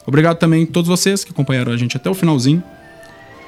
Obrigado 0.06 0.38
também 0.38 0.64
a 0.64 0.66
todos 0.66 0.88
vocês 0.88 1.22
que 1.22 1.30
acompanharam 1.30 1.72
a 1.72 1.76
gente 1.76 1.96
até 1.96 2.10
o 2.10 2.14
finalzinho. 2.14 2.62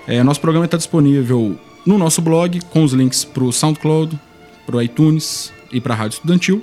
É, 0.06 0.22
nosso 0.22 0.40
programa 0.40 0.66
está 0.66 0.76
disponível 0.76 1.58
no 1.86 1.98
nosso 1.98 2.20
blog, 2.20 2.60
com 2.70 2.84
os 2.84 2.92
links 2.92 3.24
para 3.24 3.44
o 3.44 3.52
SoundCloud, 3.52 4.18
para 4.66 4.76
o 4.76 4.82
iTunes 4.82 5.52
e 5.72 5.80
para 5.80 5.94
a 5.94 5.96
Rádio 5.96 6.16
Estudantil. 6.16 6.62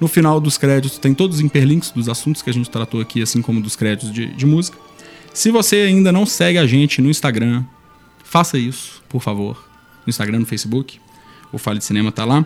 No 0.00 0.08
final 0.08 0.40
dos 0.40 0.58
créditos 0.58 0.98
tem 0.98 1.14
todos 1.14 1.36
os 1.36 1.42
hiperlinks 1.42 1.90
dos 1.90 2.08
assuntos 2.08 2.42
que 2.42 2.50
a 2.50 2.52
gente 2.52 2.68
tratou 2.68 3.00
aqui, 3.00 3.22
assim 3.22 3.40
como 3.40 3.60
dos 3.60 3.76
créditos 3.76 4.12
de, 4.12 4.26
de 4.26 4.46
música. 4.46 4.76
Se 5.32 5.50
você 5.50 5.76
ainda 5.76 6.10
não 6.10 6.24
segue 6.24 6.58
a 6.58 6.66
gente 6.66 7.00
no 7.00 7.10
Instagram, 7.10 7.62
faça 8.24 8.58
isso, 8.58 9.02
por 9.08 9.20
favor. 9.22 9.62
No 10.06 10.10
Instagram, 10.10 10.40
no 10.40 10.46
Facebook. 10.46 10.98
O 11.52 11.58
Fale 11.58 11.78
de 11.78 11.84
Cinema 11.84 12.10
tá 12.10 12.24
lá. 12.24 12.44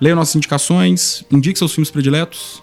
Leia 0.00 0.14
nossas 0.14 0.36
indicações, 0.36 1.24
indique 1.30 1.58
seus 1.58 1.72
filmes 1.72 1.90
prediletos. 1.90 2.62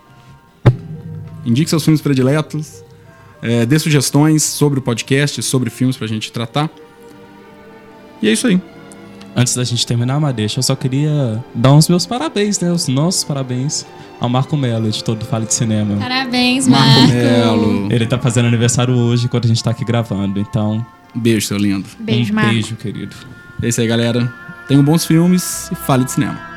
Indique 1.45 1.69
seus 1.69 1.83
filmes 1.83 2.01
prediletos. 2.01 2.83
É, 3.43 3.65
dê 3.65 3.77
sugestões 3.77 4.41
sobre 4.41 4.79
o 4.79 4.81
podcast, 4.81 5.43
sobre 5.43 5.69
filmes 5.69 5.97
pra 5.97 6.07
gente 6.07 6.31
tratar. 6.31 6.69
E 8.21 8.29
é 8.29 8.31
isso 8.31 8.47
aí. 8.47 8.59
Antes 9.35 9.53
da 9.53 9.65
gente 9.65 9.85
terminar, 9.85 10.17
Madeixa, 10.17 10.59
eu 10.59 10.63
só 10.63 10.75
queria 10.75 11.43
dar 11.53 11.73
os 11.73 11.89
meus 11.89 12.05
parabéns, 12.05 12.57
né? 12.61 12.71
Os 12.71 12.87
nossos 12.87 13.25
parabéns 13.25 13.85
ao 14.21 14.29
Marco 14.29 14.55
Melo, 14.55 14.87
editor 14.87 15.15
do 15.15 15.25
Fale 15.25 15.45
de 15.45 15.53
Cinema. 15.53 15.97
Parabéns, 15.97 16.69
Marco. 16.69 16.99
Marco 16.99 17.13
Melo. 17.13 17.91
Ele 17.91 18.05
tá 18.05 18.17
fazendo 18.17 18.45
aniversário 18.45 18.95
hoje, 18.95 19.27
quando 19.27 19.43
a 19.45 19.47
gente 19.49 19.61
tá 19.61 19.71
aqui 19.71 19.83
gravando, 19.83 20.39
então... 20.39 20.85
Beijo, 21.13 21.45
seu 21.45 21.57
lindo. 21.57 21.85
Beijo, 21.99 22.31
um 22.31 22.35
Marco. 22.35 22.51
beijo, 22.51 22.75
querido. 22.77 23.15
É 23.61 23.67
isso 23.67 23.81
aí, 23.81 23.87
galera. 23.87 24.31
Tenham 24.69 24.83
bons 24.83 25.05
filmes 25.05 25.69
e 25.69 25.75
fale 25.75 26.05
de 26.05 26.11
cinema. 26.11 26.52